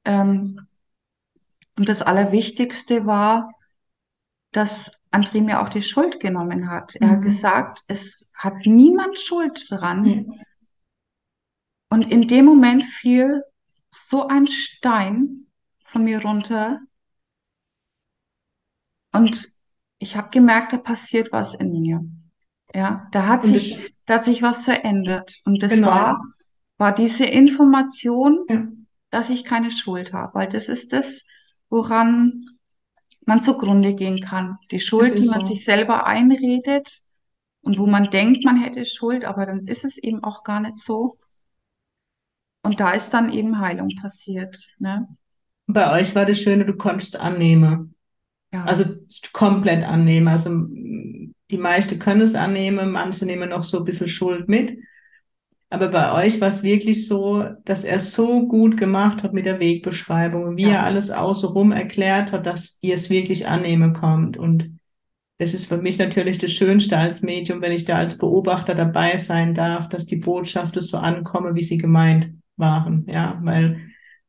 Ähm, 0.03 0.67
und 1.77 1.87
das 1.87 2.01
Allerwichtigste 2.01 3.05
war, 3.05 3.51
dass 4.51 4.91
André 5.11 5.41
mir 5.41 5.61
auch 5.61 5.69
die 5.69 5.83
Schuld 5.83 6.19
genommen 6.19 6.69
hat. 6.69 6.95
Er 6.95 7.11
hat 7.11 7.19
mhm. 7.19 7.25
gesagt, 7.25 7.83
es 7.87 8.27
hat 8.33 8.65
niemand 8.65 9.19
Schuld 9.19 9.63
dran. 9.69 10.01
Nee. 10.01 10.25
Und 11.89 12.11
in 12.11 12.27
dem 12.27 12.45
Moment 12.45 12.83
fiel 12.83 13.43
so 13.91 14.27
ein 14.27 14.47
Stein 14.47 15.45
von 15.85 16.03
mir 16.03 16.23
runter 16.23 16.79
und 19.11 19.47
ich 19.99 20.15
habe 20.15 20.31
gemerkt, 20.31 20.73
da 20.73 20.77
passiert 20.77 21.31
was 21.31 21.53
in 21.53 21.79
mir. 21.79 22.03
Ja, 22.73 23.07
da 23.11 23.27
hat 23.27 23.43
Und 23.43 23.51
sich, 23.51 23.92
da 24.05 24.15
hat 24.15 24.25
sich 24.25 24.41
was 24.41 24.65
verändert. 24.65 25.39
Und 25.45 25.63
das 25.63 25.71
genau, 25.71 25.87
war, 25.87 26.21
war 26.77 26.93
diese 26.93 27.25
Information, 27.25 28.45
ja, 28.49 28.67
dass 29.09 29.29
ich 29.29 29.43
keine 29.43 29.71
Schuld 29.71 30.13
habe, 30.13 30.33
weil 30.33 30.49
das 30.49 30.69
ist 30.69 30.91
das, 30.93 31.21
woran 31.69 32.45
man 33.25 33.41
zugrunde 33.41 33.93
gehen 33.93 34.19
kann. 34.19 34.57
Die 34.71 34.79
Schuld, 34.79 35.15
die 35.15 35.27
man 35.27 35.41
so. 35.41 35.47
sich 35.47 35.63
selber 35.63 36.05
einredet 36.05 37.01
und 37.61 37.77
wo 37.77 37.85
man 37.85 38.09
denkt, 38.09 38.43
man 38.43 38.57
hätte 38.57 38.85
Schuld, 38.85 39.23
aber 39.23 39.45
dann 39.45 39.67
ist 39.67 39.85
es 39.85 39.97
eben 39.97 40.23
auch 40.23 40.43
gar 40.43 40.59
nicht 40.59 40.77
so. 40.77 41.17
Und 42.63 42.79
da 42.79 42.91
ist 42.91 43.09
dann 43.09 43.31
eben 43.31 43.59
Heilung 43.59 43.89
passiert, 44.01 44.57
ne? 44.79 45.07
Bei 45.67 45.99
euch 45.99 46.13
war 46.15 46.25
das 46.25 46.39
Schöne, 46.39 46.65
du 46.65 46.75
konntest 46.75 47.19
annehmen. 47.19 47.95
Ja, 48.51 48.65
Also 48.65 48.85
komplett 49.31 49.83
annehmen. 49.83 50.27
Also 50.27 50.49
die 51.53 51.59
meisten 51.59 51.99
können 51.99 52.21
es 52.21 52.33
annehmen, 52.33 52.91
manche 52.91 53.27
nehmen 53.27 53.49
noch 53.49 53.63
so 53.63 53.77
ein 53.77 53.85
bisschen 53.85 54.07
Schuld 54.07 54.49
mit. 54.49 54.79
Aber 55.69 55.89
bei 55.89 56.25
euch 56.25 56.41
war 56.41 56.49
es 56.49 56.63
wirklich 56.63 57.07
so, 57.07 57.45
dass 57.63 57.83
er 57.83 57.99
so 57.99 58.47
gut 58.47 58.75
gemacht 58.75 59.21
hat 59.21 59.33
mit 59.33 59.45
der 59.45 59.59
Wegbeschreibung, 59.59 60.57
wie 60.57 60.63
er 60.63 60.69
ja, 60.69 60.83
alles 60.83 61.11
außenrum 61.11 61.71
erklärt 61.71 62.31
hat, 62.31 62.47
dass 62.47 62.79
ihr 62.81 62.95
es 62.95 63.11
wirklich 63.11 63.47
annehmen 63.47 63.93
kommt. 63.93 64.35
Und 64.35 64.79
das 65.37 65.53
ist 65.53 65.67
für 65.67 65.77
mich 65.77 65.99
natürlich 65.99 66.39
das 66.39 66.51
Schönste 66.51 66.97
als 66.97 67.21
Medium, 67.21 67.61
wenn 67.61 67.71
ich 67.71 67.85
da 67.85 67.97
als 67.97 68.17
Beobachter 68.17 68.73
dabei 68.73 69.17
sein 69.17 69.53
darf, 69.53 69.89
dass 69.89 70.07
die 70.07 70.17
Botschaften 70.17 70.81
so 70.81 70.97
ankommen, 70.97 71.55
wie 71.55 71.63
sie 71.63 71.77
gemeint 71.77 72.31
waren. 72.57 73.05
Ja, 73.07 73.39
weil 73.43 73.79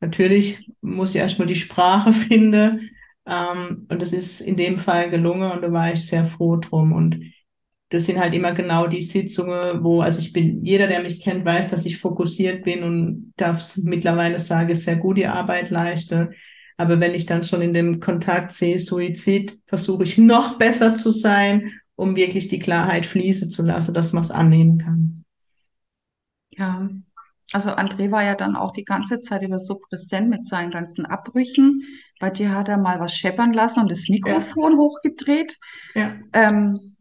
natürlich 0.01 0.70
muss 0.83 1.11
ich 1.11 1.16
erstmal 1.16 1.49
die 1.49 1.55
Sprache 1.55 2.12
finden. 2.14 2.91
Ähm, 3.27 3.87
und 3.89 4.03
das 4.03 4.12
ist 4.12 4.41
in 4.41 4.57
dem 4.57 4.79
Fall 4.79 5.11
gelungen 5.11 5.51
und 5.53 5.62
da 5.62 5.72
war 5.72 5.93
ich 5.93 6.07
sehr 6.07 6.27
froh 6.27 6.57
drum. 6.57 6.93
Und 6.93 7.20
das 7.91 8.07
sind 8.07 8.18
halt 8.18 8.35
immer 8.35 8.53
genau 8.53 8.87
die 8.87 9.01
Sitzungen, 9.01 9.85
wo, 9.85 10.01
also 10.01 10.20
ich 10.20 10.33
bin, 10.33 10.64
jeder, 10.64 10.87
der 10.87 11.03
mich 11.03 11.22
kennt, 11.22 11.45
weiß, 11.45 11.70
dass 11.70 11.87
ich 11.87 11.99
fokussiert 11.99 12.64
bin 12.64 12.83
und 12.83 13.33
darf 13.37 13.77
mittlerweile 13.83 14.41
sagen, 14.41 14.75
sehr 14.75 14.97
gut 14.97 15.18
die 15.18 15.27
Arbeit 15.27 15.70
leiste. 15.70 16.33
Aber 16.77 16.99
wenn 16.99 17.14
ich 17.14 17.27
dann 17.27 17.45
schon 17.45 17.62
in 17.62 17.72
dem 17.72 18.01
Kontakt 18.01 18.53
sehe, 18.53 18.79
Suizid, 18.79 19.61
versuche 19.66 20.03
ich 20.03 20.18
noch 20.18 20.59
besser 20.59 20.97
zu 20.97 21.11
sein, 21.11 21.70
um 21.97 22.16
wirklich 22.16 22.49
die 22.49 22.59
Klarheit 22.59 23.07
fließen 23.07 23.51
zu 23.51 23.62
lassen, 23.62 23.95
dass 23.95 24.12
man 24.12 24.25
es 24.25 24.31
annehmen 24.31 24.79
kann. 24.79 25.25
Ja, 26.51 26.89
also 27.53 27.70
André 27.70 28.11
war 28.11 28.25
ja 28.25 28.35
dann 28.35 28.57
auch 28.57 28.72
die 28.72 28.85
ganze 28.85 29.20
Zeit 29.20 29.43
über 29.43 29.59
so 29.59 29.77
präsent 29.77 30.29
mit 30.29 30.47
seinen 30.47 30.70
ganzen 30.70 31.07
Abbrüchen. 31.07 31.83
Bei 32.20 32.30
dir 32.30 32.52
hat 32.52 32.68
er 32.68 32.78
mal 32.78 33.00
was 33.00 33.14
scheppern 33.14 33.52
lassen 33.52 33.80
und 33.80 33.90
das 33.90 34.08
Mikrofon 34.08 34.72
ja. 34.72 34.78
hochgedreht. 34.78 35.58
Ja. 35.94 36.12
Ähm, 36.32 36.94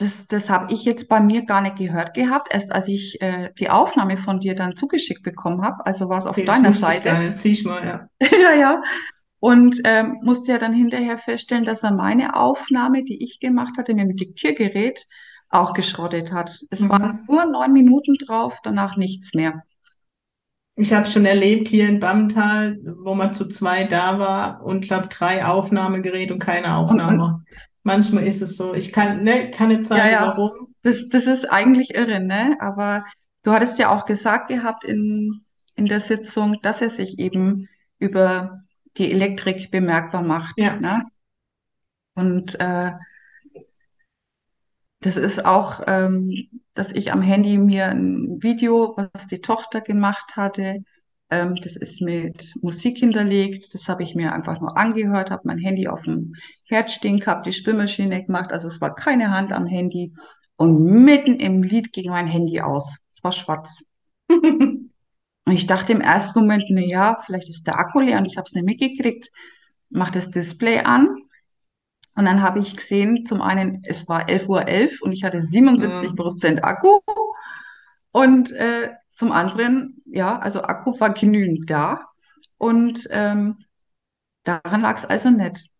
das, 0.00 0.26
das 0.28 0.48
habe 0.48 0.72
ich 0.72 0.84
jetzt 0.84 1.08
bei 1.08 1.20
mir 1.20 1.44
gar 1.44 1.60
nicht 1.60 1.76
gehört 1.76 2.14
gehabt, 2.14 2.48
erst 2.52 2.72
als 2.72 2.88
ich 2.88 3.20
äh, 3.20 3.50
die 3.58 3.68
Aufnahme 3.68 4.16
von 4.16 4.40
dir 4.40 4.54
dann 4.54 4.76
zugeschickt 4.76 5.22
bekommen 5.22 5.62
habe. 5.62 5.84
Also 5.84 6.08
war 6.08 6.18
es 6.18 6.26
auf 6.26 6.36
okay, 6.36 6.46
deiner 6.46 6.72
Seite. 6.72 7.32
Zieh 7.34 7.52
ich 7.52 7.64
mal, 7.64 7.84
ja. 7.84 8.08
ja, 8.42 8.54
ja. 8.54 8.82
Und 9.40 9.80
ähm, 9.84 10.18
musste 10.22 10.52
ja 10.52 10.58
dann 10.58 10.72
hinterher 10.72 11.18
feststellen, 11.18 11.64
dass 11.64 11.82
er 11.82 11.92
meine 11.92 12.36
Aufnahme, 12.36 13.04
die 13.04 13.22
ich 13.22 13.40
gemacht 13.40 13.76
hatte 13.78 13.94
mit 13.94 14.08
dem 14.08 14.16
Diktiergerät, 14.16 15.06
auch 15.50 15.74
geschrottet 15.74 16.32
hat. 16.32 16.60
Es 16.70 16.80
mhm. 16.80 16.88
waren 16.88 17.24
nur 17.28 17.44
neun 17.44 17.72
Minuten 17.72 18.14
drauf, 18.14 18.58
danach 18.62 18.96
nichts 18.96 19.34
mehr. 19.34 19.64
Ich 20.76 20.92
habe 20.92 21.06
schon 21.06 21.26
erlebt 21.26 21.68
hier 21.68 21.88
in 21.88 22.00
Bammental, 22.00 22.78
wo 23.02 23.14
man 23.14 23.34
zu 23.34 23.48
zwei 23.48 23.84
da 23.84 24.18
war 24.18 24.62
und 24.62 24.82
glaube 24.82 25.08
drei 25.08 25.44
Aufnahmegeräte 25.44 26.32
und 26.32 26.38
keine 26.38 26.76
Aufnahme. 26.76 27.24
Und, 27.24 27.34
und, 27.34 27.44
Manchmal 27.82 28.26
ist 28.26 28.42
es 28.42 28.56
so. 28.56 28.74
Ich 28.74 28.92
kann, 28.92 29.22
ne, 29.22 29.50
kann 29.50 29.68
nicht 29.68 29.86
sagen, 29.86 30.00
ja, 30.00 30.10
ja. 30.10 30.26
warum. 30.26 30.74
Das, 30.82 31.08
das 31.08 31.26
ist 31.26 31.50
eigentlich 31.50 31.94
irre, 31.94 32.20
ne? 32.20 32.56
Aber 32.60 33.04
du 33.42 33.52
hattest 33.52 33.78
ja 33.78 33.88
auch 33.90 34.04
gesagt 34.04 34.48
gehabt 34.48 34.84
in, 34.84 35.42
in 35.76 35.86
der 35.86 36.00
Sitzung, 36.00 36.58
dass 36.62 36.82
er 36.82 36.90
sich 36.90 37.18
eben 37.18 37.68
über 37.98 38.62
die 38.96 39.10
Elektrik 39.10 39.70
bemerkbar 39.70 40.22
macht. 40.22 40.54
Ja. 40.58 40.76
Ne? 40.76 41.04
Und 42.14 42.58
äh, 42.60 42.92
das 45.00 45.16
ist 45.16 45.44
auch, 45.44 45.82
ähm, 45.86 46.48
dass 46.80 46.92
ich 46.92 47.12
am 47.12 47.20
Handy 47.20 47.58
mir 47.58 47.88
ein 47.90 48.38
Video, 48.40 48.94
was 48.96 49.26
die 49.26 49.42
Tochter 49.42 49.82
gemacht 49.82 50.36
hatte, 50.36 50.82
ähm, 51.28 51.56
das 51.56 51.76
ist 51.76 52.00
mit 52.00 52.54
Musik 52.62 52.96
hinterlegt. 52.96 53.74
Das 53.74 53.86
habe 53.86 54.02
ich 54.02 54.14
mir 54.14 54.32
einfach 54.32 54.62
nur 54.62 54.78
angehört, 54.78 55.30
habe 55.30 55.42
mein 55.44 55.58
Handy 55.58 55.88
auf 55.88 56.04
dem 56.04 56.32
Herd 56.64 56.90
stehen 56.90 57.20
gehabt, 57.20 57.44
die 57.44 57.52
Spülmaschine 57.52 58.24
gemacht. 58.24 58.50
Also 58.50 58.66
es 58.68 58.80
war 58.80 58.94
keine 58.94 59.30
Hand 59.30 59.52
am 59.52 59.66
Handy. 59.66 60.14
Und 60.56 60.82
mitten 60.82 61.36
im 61.36 61.62
Lied 61.62 61.92
ging 61.92 62.08
mein 62.08 62.26
Handy 62.26 62.62
aus. 62.62 62.96
Es 63.12 63.22
war 63.22 63.32
schwarz. 63.32 63.84
und 64.28 64.90
ich 65.44 65.66
dachte 65.66 65.92
im 65.92 66.00
ersten 66.00 66.38
Moment, 66.38 66.64
na 66.70 66.80
ja, 66.80 67.22
vielleicht 67.26 67.50
ist 67.50 67.66
der 67.66 67.78
Akku 67.78 68.00
leer 68.00 68.16
und 68.16 68.24
ich 68.24 68.38
habe 68.38 68.46
es 68.48 68.54
nicht 68.54 68.64
mitgekriegt. 68.64 69.28
Mach 69.90 70.08
das 70.08 70.30
Display 70.30 70.78
an. 70.78 71.14
Und 72.20 72.26
dann 72.26 72.42
habe 72.42 72.58
ich 72.58 72.76
gesehen, 72.76 73.24
zum 73.24 73.40
einen, 73.40 73.82
es 73.86 74.06
war 74.06 74.28
11.11 74.28 74.46
Uhr 74.48 74.60
.11 74.68 75.00
und 75.00 75.12
ich 75.12 75.24
hatte 75.24 75.40
77 75.40 76.14
Prozent 76.14 76.62
Akku. 76.62 77.00
Und 78.12 78.52
äh, 78.52 78.90
zum 79.10 79.32
anderen, 79.32 80.02
ja, 80.04 80.38
also 80.38 80.60
Akku 80.60 81.00
war 81.00 81.14
genügend 81.14 81.70
da 81.70 82.08
und 82.58 83.08
ähm, 83.10 83.56
daran 84.44 84.82
lag 84.82 84.98
es 84.98 85.06
also 85.06 85.30
nicht. 85.30 85.70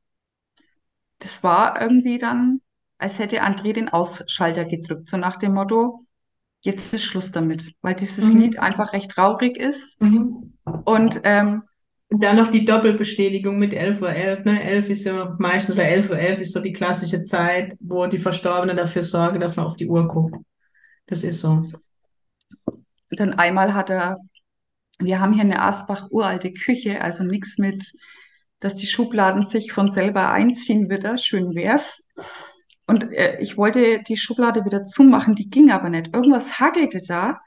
Das 1.18 1.42
war 1.42 1.78
irgendwie 1.78 2.16
dann, 2.16 2.62
als 2.96 3.18
hätte 3.18 3.42
André 3.42 3.74
den 3.74 3.90
Ausschalter 3.90 4.64
gedrückt, 4.64 5.10
so 5.10 5.18
nach 5.18 5.36
dem 5.36 5.52
Motto, 5.52 6.06
jetzt 6.62 6.94
ist 6.94 7.04
Schluss 7.04 7.32
damit, 7.32 7.74
weil 7.82 7.96
dieses 7.96 8.24
mhm. 8.24 8.40
Lied 8.40 8.58
einfach 8.58 8.94
recht 8.94 9.10
traurig 9.10 9.58
ist. 9.58 10.00
Mhm. 10.00 10.54
Und 10.86 11.20
ähm, 11.24 11.64
dann 12.10 12.36
noch 12.36 12.50
die 12.50 12.64
Doppelbestätigung 12.64 13.58
mit 13.58 13.72
11.11 13.72 14.02
Uhr. 14.02 14.10
11, 14.10 14.44
ne? 14.44 14.62
11 14.62 14.90
ist 14.90 15.04
ja 15.04 15.36
meistens, 15.38 15.76
oder 15.76 15.84
11.11 15.84 16.10
Uhr 16.10 16.18
11 16.18 16.40
ist 16.40 16.52
so 16.52 16.60
die 16.60 16.72
klassische 16.72 17.24
Zeit, 17.24 17.76
wo 17.78 18.06
die 18.06 18.18
Verstorbenen 18.18 18.76
dafür 18.76 19.02
sorgen, 19.02 19.38
dass 19.38 19.56
man 19.56 19.66
auf 19.66 19.76
die 19.76 19.86
Uhr 19.86 20.08
guckt. 20.08 20.36
Das 21.06 21.22
ist 21.22 21.40
so. 21.40 21.70
Dann 23.10 23.34
einmal 23.34 23.74
hat 23.74 23.90
er, 23.90 24.18
wir 24.98 25.20
haben 25.20 25.32
hier 25.32 25.42
eine 25.42 25.62
Asbach 25.62 26.08
uralte 26.10 26.52
Küche, 26.52 27.00
also 27.00 27.22
nichts 27.22 27.58
mit, 27.58 27.92
dass 28.58 28.74
die 28.74 28.86
Schubladen 28.86 29.48
sich 29.48 29.72
von 29.72 29.90
selber 29.90 30.32
einziehen 30.32 30.90
wieder, 30.90 31.16
schön 31.16 31.54
wär's. 31.54 32.02
Und 32.86 33.12
äh, 33.12 33.38
ich 33.40 33.56
wollte 33.56 34.02
die 34.02 34.16
Schublade 34.16 34.64
wieder 34.64 34.84
zumachen, 34.84 35.36
die 35.36 35.48
ging 35.48 35.70
aber 35.70 35.90
nicht. 35.90 36.12
Irgendwas 36.12 36.58
hackelte 36.58 37.00
da, 37.06 37.40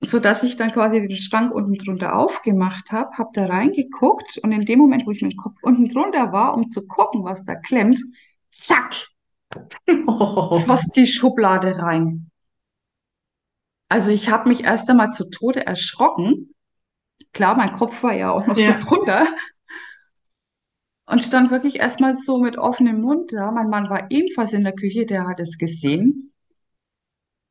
so 0.00 0.18
dass 0.18 0.42
ich 0.42 0.56
dann 0.56 0.72
quasi 0.72 1.00
den 1.00 1.16
Schrank 1.16 1.54
unten 1.54 1.74
drunter 1.74 2.16
aufgemacht 2.16 2.90
habe, 2.90 3.16
habe 3.18 3.30
da 3.34 3.46
reingeguckt 3.46 4.38
und 4.38 4.52
in 4.52 4.64
dem 4.64 4.78
Moment, 4.78 5.06
wo 5.06 5.10
ich 5.10 5.20
mit 5.20 5.32
dem 5.32 5.36
Kopf 5.36 5.56
unten 5.62 5.88
drunter 5.88 6.32
war, 6.32 6.56
um 6.56 6.70
zu 6.70 6.86
gucken, 6.86 7.24
was 7.24 7.44
da 7.44 7.54
klemmt, 7.54 8.00
zack, 8.50 8.94
oh. 10.06 10.58
fast 10.60 10.96
die 10.96 11.06
Schublade 11.06 11.76
rein. 11.78 12.30
Also 13.88 14.10
ich 14.10 14.30
habe 14.30 14.48
mich 14.48 14.64
erst 14.64 14.88
einmal 14.88 15.12
zu 15.12 15.28
Tode 15.28 15.66
erschrocken. 15.66 16.50
Klar, 17.32 17.56
mein 17.56 17.72
Kopf 17.72 18.02
war 18.02 18.14
ja 18.14 18.30
auch 18.30 18.46
noch 18.46 18.56
ja. 18.56 18.80
so 18.80 18.88
drunter. 18.88 19.26
Und 21.06 21.24
stand 21.24 21.50
wirklich 21.50 21.76
erstmal 21.76 22.16
so 22.16 22.38
mit 22.38 22.56
offenem 22.56 23.00
Mund 23.00 23.32
da. 23.32 23.50
Mein 23.50 23.68
Mann 23.68 23.90
war 23.90 24.10
ebenfalls 24.12 24.52
in 24.52 24.62
der 24.62 24.74
Küche, 24.74 25.06
der 25.06 25.26
hat 25.26 25.40
es 25.40 25.58
gesehen. 25.58 26.32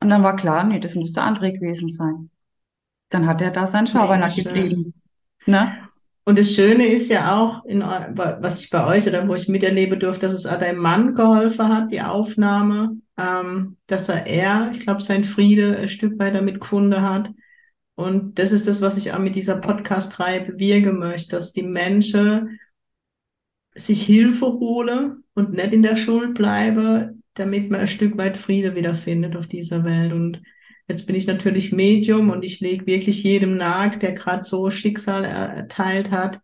Und 0.02 0.08
dann 0.08 0.22
war 0.22 0.34
klar, 0.34 0.64
nee, 0.64 0.80
das 0.80 0.94
muss 0.94 1.12
der 1.12 1.24
André 1.24 1.52
gewesen 1.52 1.90
sein. 1.90 2.30
Dann 3.10 3.26
hat 3.26 3.42
er 3.42 3.50
da 3.50 3.66
seinen 3.66 3.86
Schabernack 3.86 4.36
nee, 4.36 4.42
getrieben. 4.42 4.94
Ne? 5.46 5.76
Und 6.24 6.38
das 6.38 6.52
Schöne 6.52 6.86
ist 6.86 7.10
ja 7.10 7.38
auch, 7.38 7.64
in, 7.64 7.80
was 7.80 8.60
ich 8.60 8.70
bei 8.70 8.86
euch 8.86 9.06
oder 9.06 9.26
wo 9.26 9.34
ich 9.34 9.48
miterlebe 9.48 9.98
durfte, 9.98 10.26
dass 10.26 10.34
es 10.34 10.46
auch 10.46 10.58
dein 10.58 10.76
Mann 10.76 11.14
geholfen 11.14 11.68
hat, 11.68 11.90
die 11.90 12.02
Aufnahme 12.02 13.00
ähm, 13.20 13.76
dass 13.86 14.08
er 14.08 14.26
er, 14.26 14.70
ich 14.72 14.80
glaube, 14.80 15.02
sein 15.02 15.24
Friede 15.24 15.76
ein 15.76 15.88
Stück 15.88 16.18
weit 16.18 16.34
damit 16.34 16.60
gefunden 16.60 17.02
hat. 17.02 17.30
Und 17.94 18.38
das 18.38 18.52
ist 18.52 18.66
das, 18.66 18.80
was 18.80 18.96
ich 18.96 19.12
auch 19.12 19.18
mit 19.18 19.36
dieser 19.36 19.60
Podcast-Reihe 19.60 20.40
bewirken 20.42 20.98
möchte, 20.98 21.32
dass 21.32 21.52
die 21.52 21.62
Menschen 21.62 22.58
sich 23.74 24.04
Hilfe 24.04 24.46
holen 24.46 25.24
und 25.34 25.52
nicht 25.52 25.72
in 25.72 25.82
der 25.82 25.96
Schuld 25.96 26.34
bleiben, 26.34 27.22
damit 27.34 27.70
man 27.70 27.80
ein 27.80 27.88
Stück 27.88 28.16
weit 28.16 28.36
Friede 28.36 28.74
wiederfindet 28.74 29.36
auf 29.36 29.46
dieser 29.46 29.84
Welt. 29.84 30.12
Und 30.12 30.42
jetzt 30.90 31.06
bin 31.06 31.16
ich 31.16 31.26
natürlich 31.26 31.72
Medium 31.72 32.30
und 32.30 32.42
ich 32.42 32.60
lege 32.60 32.86
wirklich 32.86 33.22
jedem 33.22 33.56
nahe, 33.56 33.96
der 33.96 34.12
gerade 34.12 34.44
so 34.44 34.70
Schicksal 34.70 35.24
erteilt 35.24 36.10
hat, 36.10 36.40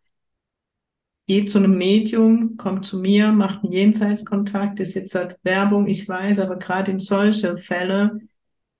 geht 1.27 1.51
zu 1.51 1.59
einem 1.59 1.77
Medium, 1.77 2.57
kommt 2.57 2.87
zu 2.87 3.01
mir, 3.01 3.33
macht 3.33 3.65
einen 3.65 3.73
Jenseitskontakt, 3.73 4.79
ist 4.81 4.95
jetzt 4.95 5.15
halt 5.15 5.37
Werbung, 5.43 5.89
ich 5.89 6.09
weiß, 6.09 6.39
aber 6.39 6.57
gerade 6.57 6.93
in 6.93 7.01
solche 7.01 7.59
Fälle 7.59 8.21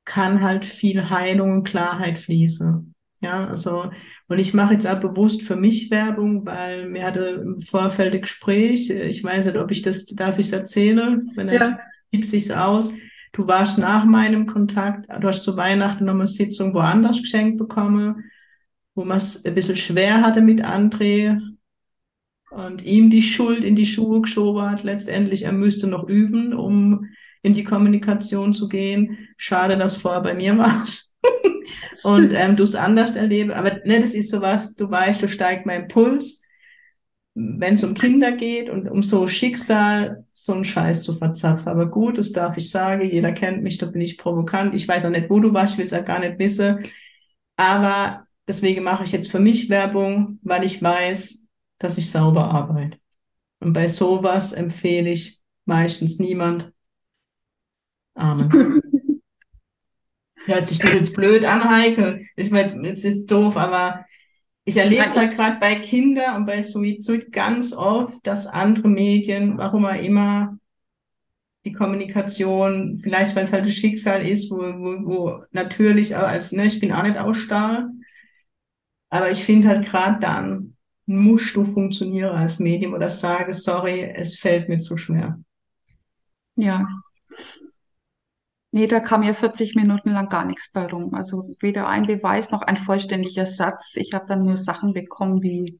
kann 0.05 0.41
halt 0.43 0.65
viel 0.65 1.11
Heilung 1.11 1.53
und 1.53 1.65
Klarheit 1.65 2.19
fließen. 2.19 2.95
Ja, 3.21 3.49
also, 3.49 3.91
und 4.29 4.39
ich 4.39 4.55
mache 4.55 4.75
jetzt 4.75 4.87
auch 4.87 5.01
bewusst 5.01 5.43
für 5.43 5.57
mich 5.57 5.91
Werbung, 5.91 6.47
weil 6.47 6.89
mir 6.89 7.05
hatte 7.05 7.43
im 7.45 7.61
Vorfeld 7.61 8.15
ein 8.15 8.21
Gespräch, 8.21 8.91
ich 8.91 9.25
weiß 9.25 9.47
nicht, 9.47 9.57
ob 9.57 9.71
ich 9.73 9.83
das, 9.83 10.07
darf 10.07 10.39
ich 10.39 10.47
es 10.47 10.53
erzählen? 10.53 11.29
Wenn 11.35 11.49
er 11.49 11.55
ja. 11.55 11.81
gibt 12.13 12.27
sich's 12.27 12.53
aus. 12.53 12.95
Du 13.37 13.47
warst 13.47 13.77
nach 13.77 14.07
meinem 14.07 14.47
Kontakt, 14.47 15.11
du 15.11 15.29
hast 15.29 15.45
zu 15.45 15.59
Weihnachten 15.59 16.07
noch 16.07 16.15
eine 16.15 16.27
Sitzung 16.27 16.73
woanders 16.73 17.21
geschenkt 17.21 17.59
bekommen, 17.59 18.25
wo 18.95 19.05
man 19.05 19.19
es 19.19 19.45
ein 19.45 19.55
bisschen 19.55 19.77
schwer 19.77 20.23
hatte 20.23 20.41
mit 20.41 20.65
André, 20.65 21.39
und 22.51 22.83
ihm 22.83 23.11
die 23.11 23.21
Schuld 23.21 23.63
in 23.63 23.77
die 23.77 23.85
Schuhe 23.85 24.23
geschoben 24.23 24.71
hat. 24.71 24.85
Letztendlich, 24.85 25.43
er 25.43 25.53
müsste 25.53 25.87
noch 25.87 26.09
üben, 26.09 26.55
um 26.55 27.05
in 27.43 27.53
die 27.53 27.65
Kommunikation 27.65 28.55
zu 28.55 28.69
gehen. 28.69 29.19
Schade, 29.37 29.77
dass 29.77 29.97
vorher 29.97 30.23
bei 30.23 30.33
mir 30.33 30.57
warst. 30.57 31.15
und 32.05 32.33
ähm, 32.33 32.57
du 32.57 32.63
es 32.63 32.75
anders 32.75 33.17
erlebst. 33.17 33.55
Aber 33.55 33.81
ne, 33.85 34.01
das 34.01 34.15
ist 34.15 34.31
sowas, 34.31 34.75
du 34.77 34.91
weißt, 34.91 35.21
du 35.21 35.29
steigt 35.29 35.67
mein 35.67 35.89
Puls, 35.89 36.41
wenn 37.39 37.75
es 37.75 37.85
um 37.85 37.93
Kinder 37.93 38.33
geht 38.33 38.71
und 38.71 38.89
um 38.89 39.03
so 39.03 39.29
Schicksal, 39.29 40.25
so 40.33 40.55
einen 40.55 40.65
Scheiß 40.65 41.03
zu 41.03 41.13
verzapfen. 41.13 41.69
Aber 41.69 41.85
gut, 41.85 42.17
das 42.17 42.33
darf 42.33 42.57
ich 42.57 42.71
sagen, 42.71 43.03
jeder 43.03 43.33
kennt 43.33 43.63
mich, 43.63 43.77
da 43.77 43.85
bin 43.85 44.01
ich 44.01 44.17
provokant. 44.17 44.75
Ich 44.75 44.89
weiß 44.89 45.05
auch 45.05 45.11
nicht, 45.11 45.29
wo 45.29 45.39
du 45.39 45.53
warst, 45.53 45.75
ich 45.75 45.79
will 45.79 45.85
es 45.85 45.93
auch 45.93 46.05
gar 46.05 46.19
nicht 46.19 46.39
wissen. 46.39 46.87
Aber 47.57 48.27
deswegen 48.49 48.83
mache 48.83 49.05
ich 49.05 49.13
jetzt 49.13 49.31
für 49.31 49.39
mich 49.39 49.69
Werbung, 49.69 50.39
weil 50.45 50.65
ich 50.65 50.83
weiß, 50.83 51.47
dass 51.79 51.99
ich 51.99 52.11
sauber 52.11 52.45
arbeite. 52.45 52.99
Und 53.61 53.75
bei 53.75 53.87
sowas 53.87 54.53
empfehle 54.53 55.11
ich 55.11 55.41
meistens 55.67 56.19
niemand. 56.19 56.73
Amen. 58.15 58.81
Hört 60.47 60.71
sich 60.71 60.79
das 60.79 60.93
jetzt 60.95 61.15
blöd 61.15 61.45
an, 61.45 61.69
Heike. 61.69 62.25
Ich 62.35 62.51
meine, 62.51 62.89
es 62.89 63.05
ist 63.05 63.31
doof, 63.31 63.59
aber 63.59 64.07
ich 64.67 64.77
erlebe 64.77 65.05
es 65.07 65.17
halt 65.17 65.37
gerade 65.37 65.61
bei 65.61 65.77
Kindern 65.77 66.37
und 66.37 66.47
bei 66.47 66.61
Suizid 66.61 67.33
ganz 67.33 67.73
oft, 67.73 68.27
dass 68.27 68.49
andere 68.49 68.89
Medien, 68.89 69.57
warum 69.59 69.87
auch 69.87 69.95
immer, 69.95 70.59
die 71.65 71.73
Kommunikation, 71.73 72.99
vielleicht 73.01 73.37
weil 73.37 73.45
es 73.45 73.53
halt 73.53 73.65
das 73.65 73.75
Schicksal 73.75 74.27
ist, 74.27 74.51
wo, 74.51 74.57
wo, 74.57 75.07
wo 75.07 75.45
natürlich 75.53 76.17
als, 76.17 76.51
ne, 76.51 76.67
ich 76.67 76.81
bin 76.81 76.93
auch 76.93 77.05
nicht 77.05 77.17
ausstarr, 77.17 77.91
aber 79.09 79.31
ich 79.31 79.45
finde 79.45 79.69
halt 79.69 79.87
gerade 79.87 80.19
dann 80.21 80.77
musst 81.07 81.55
du 81.55 81.65
funktionieren 81.65 82.35
als 82.35 82.59
Medium 82.59 82.93
oder 82.93 83.09
sage, 83.09 83.53
sorry, 83.53 84.03
es 84.03 84.37
fällt 84.37 84.69
mir 84.69 84.81
zu 84.81 84.97
schwer. 84.97 85.39
Ja. 86.57 86.85
Nee, 88.73 88.87
da 88.87 89.01
kam 89.01 89.23
ja 89.23 89.33
40 89.33 89.75
Minuten 89.75 90.11
lang 90.11 90.29
gar 90.29 90.45
nichts 90.45 90.71
bei 90.73 90.87
rum. 90.87 91.15
Also 91.15 91.57
weder 91.61 91.89
ein 91.89 92.07
Beweis 92.07 92.51
noch 92.51 92.63
ein 92.63 92.77
vollständiger 92.77 93.47
Satz. 93.47 93.97
Ich 93.97 94.13
habe 94.13 94.27
dann 94.27 94.45
nur 94.45 94.57
Sachen 94.57 94.93
bekommen 94.93 95.43
wie 95.43 95.79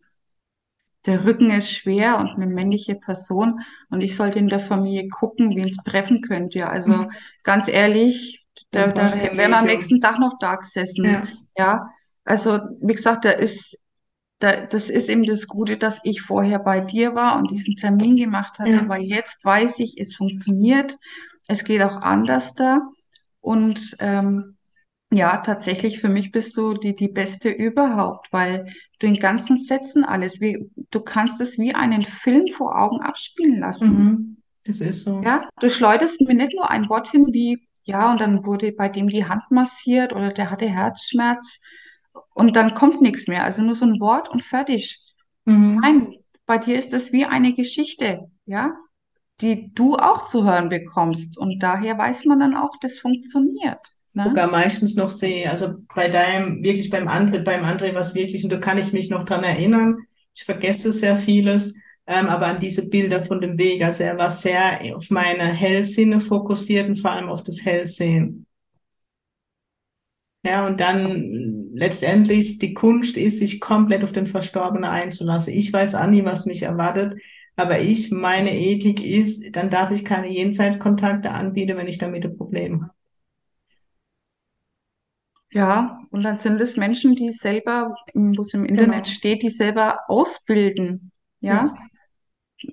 der 1.07 1.25
Rücken 1.25 1.51
ist 1.51 1.71
schwer 1.71 2.19
und 2.19 2.31
eine 2.31 2.47
männliche 2.47 2.97
Person 2.97 3.61
und 3.91 4.01
ich 4.01 4.17
sollte 4.17 4.39
in 4.39 4.49
der 4.49 4.61
Familie 4.61 5.09
gucken, 5.09 5.55
wen 5.55 5.69
es 5.69 5.77
treffen 5.77 6.21
könnte. 6.21 6.69
Also 6.69 6.91
mhm. 6.91 7.13
ganz 7.45 7.69
ehrlich, 7.69 8.45
da, 8.73 8.89
da 8.89 9.13
wären 9.13 9.37
wir 9.37 9.59
am 9.59 9.67
nächsten 9.67 10.01
Tag 10.01 10.19
noch 10.19 10.39
da 10.41 10.57
gesessen. 10.57 11.05
Ja. 11.05 11.23
ja. 11.57 11.91
Also 12.25 12.59
wie 12.81 12.95
gesagt, 12.95 13.25
da 13.25 13.31
ist, 13.31 13.79
da, 14.41 14.67
das 14.67 14.91
ist 14.91 15.09
eben 15.09 15.23
das 15.23 15.47
Gute, 15.47 15.77
dass 15.77 16.01
ich 16.03 16.23
vorher 16.23 16.59
bei 16.59 16.81
dir 16.81 17.15
war 17.15 17.39
und 17.39 17.51
diesen 17.51 17.77
Termin 17.77 18.17
gemacht 18.17 18.59
hatte, 18.59 18.71
ja. 18.71 18.89
weil 18.89 19.03
jetzt 19.03 19.45
weiß 19.45 19.79
ich, 19.79 19.99
es 19.99 20.17
funktioniert, 20.17 20.99
es 21.49 21.65
geht 21.65 21.83
auch 21.83 22.03
anders 22.03 22.55
da 22.55 22.81
und 23.41 23.97
ähm, 24.01 24.57
ja, 25.13 25.37
tatsächlich, 25.39 26.01
für 26.01 26.09
mich 26.09 26.33
bist 26.33 26.57
du 26.57 26.75
die, 26.75 26.97
die 26.97 27.09
Beste 27.09 27.49
überhaupt, 27.49 28.27
weil 28.33 28.67
du 28.99 29.07
in 29.07 29.21
ganzen 29.21 29.57
Sätzen 29.57 30.05
alles, 30.05 30.41
wie, 30.41 30.69
du 30.91 31.01
kannst 31.01 31.41
es 31.41 31.59
wie 31.59 31.75
einen 31.75 32.03
Film 32.03 32.49
vor 32.53 32.77
Augen 32.77 33.01
abspielen 33.01 33.61
lassen. 33.61 33.89
Mhm, 33.89 34.37
das 34.65 34.81
ist 34.81 35.05
so. 35.05 35.23
Ja, 35.23 35.49
du 35.61 35.71
schleuderst 35.71 36.21
mir 36.21 36.35
nicht 36.35 36.55
nur 36.55 36.71
ein 36.71 36.89
Wort 36.89 37.09
hin 37.11 37.27
wie, 37.31 37.69
ja, 37.85 38.11
und 38.11 38.21
dann 38.21 38.45
wurde 38.45 38.73
bei 38.73 38.89
dem 38.89 39.07
die 39.07 39.25
Hand 39.25 39.45
massiert 39.51 40.13
oder 40.13 40.33
der 40.33 40.51
hatte 40.51 40.69
Herzschmerz 40.69 41.61
und 42.35 42.57
dann 42.57 42.75
kommt 42.75 43.01
nichts 43.01 43.29
mehr. 43.29 43.45
Also 43.45 43.63
nur 43.63 43.77
so 43.77 43.85
ein 43.85 44.01
Wort 44.01 44.29
und 44.29 44.43
fertig. 44.43 45.01
Mhm. 45.45 45.79
Nein, 45.83 46.15
bei 46.47 46.59
dir 46.59 46.77
ist 46.77 46.93
das 46.93 47.13
wie 47.13 47.27
eine 47.27 47.55
Geschichte, 47.55 48.29
ja, 48.45 48.77
die 49.41 49.73
du 49.75 49.97
auch 49.97 50.27
zu 50.27 50.45
hören 50.45 50.69
bekommst. 50.69 51.37
Und 51.39 51.63
daher 51.63 51.99
weiß 51.99 52.25
man 52.25 52.41
dann 52.41 52.57
auch, 52.57 52.73
das 52.81 52.99
funktioniert 52.99 53.97
ne? 54.17 54.25
sogar 54.29 54.51
meistens 54.51 54.97
noch 54.97 55.11
sehe. 55.11 55.49
Also 55.49 55.77
bei 55.95 56.09
deinem, 56.09 56.63
wirklich 56.63 56.91
beim 56.91 57.07
Antritt, 57.07 57.45
beim 57.45 57.65
Antritt 57.65 57.95
was 57.95 58.15
wirklich, 58.15 58.43
und 58.43 58.51
da 58.51 58.59
kann 58.59 58.79
ich 58.79 58.93
mich 58.93 59.11
noch 59.11 59.25
dran 59.25 59.45
erinnern. 59.45 59.99
Ich 60.35 60.45
vergesse 60.45 60.93
sehr 60.93 61.19
vieles, 61.19 61.75
ähm, 62.07 62.27
aber 62.27 62.47
an 62.47 62.61
diese 62.61 62.89
Bilder 62.89 63.23
von 63.23 63.41
dem 63.41 63.59
Weg. 63.59 63.83
Also 63.83 64.05
er 64.05 64.19
war 64.19 64.31
sehr 64.31 64.81
auf 64.97 65.11
meine 65.11 65.45
Hellsinne 65.45 66.21
fokussiert 66.21 66.89
und 66.89 66.99
vor 66.99 67.13
allem 67.13 67.29
auf 67.29 67.43
das 67.43 67.65
Hellsehen. 67.65 68.47
Ja, 70.45 70.67
und 70.67 70.81
dann 70.81 71.71
letztendlich 71.75 72.59
die 72.59 72.73
Kunst 72.73 73.17
ist, 73.17 73.41
sich 73.41 73.61
komplett 73.61 74.05
auf 74.05 74.13
den 74.13 74.29
Verstorbenen 74.29 74.85
einzulassen. 74.85 75.53
Ich 75.53 75.73
weiß 75.73 75.97
auch 75.97 76.07
nie, 76.07 76.25
was 76.25 76.47
mich 76.47 76.63
erwartet, 76.63 77.21
aber 77.57 77.81
ich, 77.81 78.11
meine 78.11 78.55
Ethik 78.55 79.03
ist, 79.03 79.57
dann 79.57 79.71
darf 79.71 79.91
ich 79.91 80.05
keine 80.05 80.29
Jenseitskontakte 80.29 81.31
anbieten, 81.31 81.77
wenn 81.77 81.89
ich 81.89 81.99
damit 81.99 82.25
ein 82.25 82.37
Problem 82.37 82.83
habe. 82.83 82.93
Ja, 85.51 86.01
und 86.11 86.23
dann 86.23 86.39
sind 86.39 86.61
es 86.61 86.77
Menschen, 86.77 87.15
die 87.17 87.33
selber, 87.33 87.95
wo 88.13 88.43
es 88.43 88.53
im 88.53 88.67
Internet 88.67 89.05
genau. 89.05 89.17
steht, 89.17 89.43
die 89.43 89.49
selber 89.49 90.01
ausbilden. 90.07 91.13
Ja? 91.41 91.75
ja. 92.61 92.71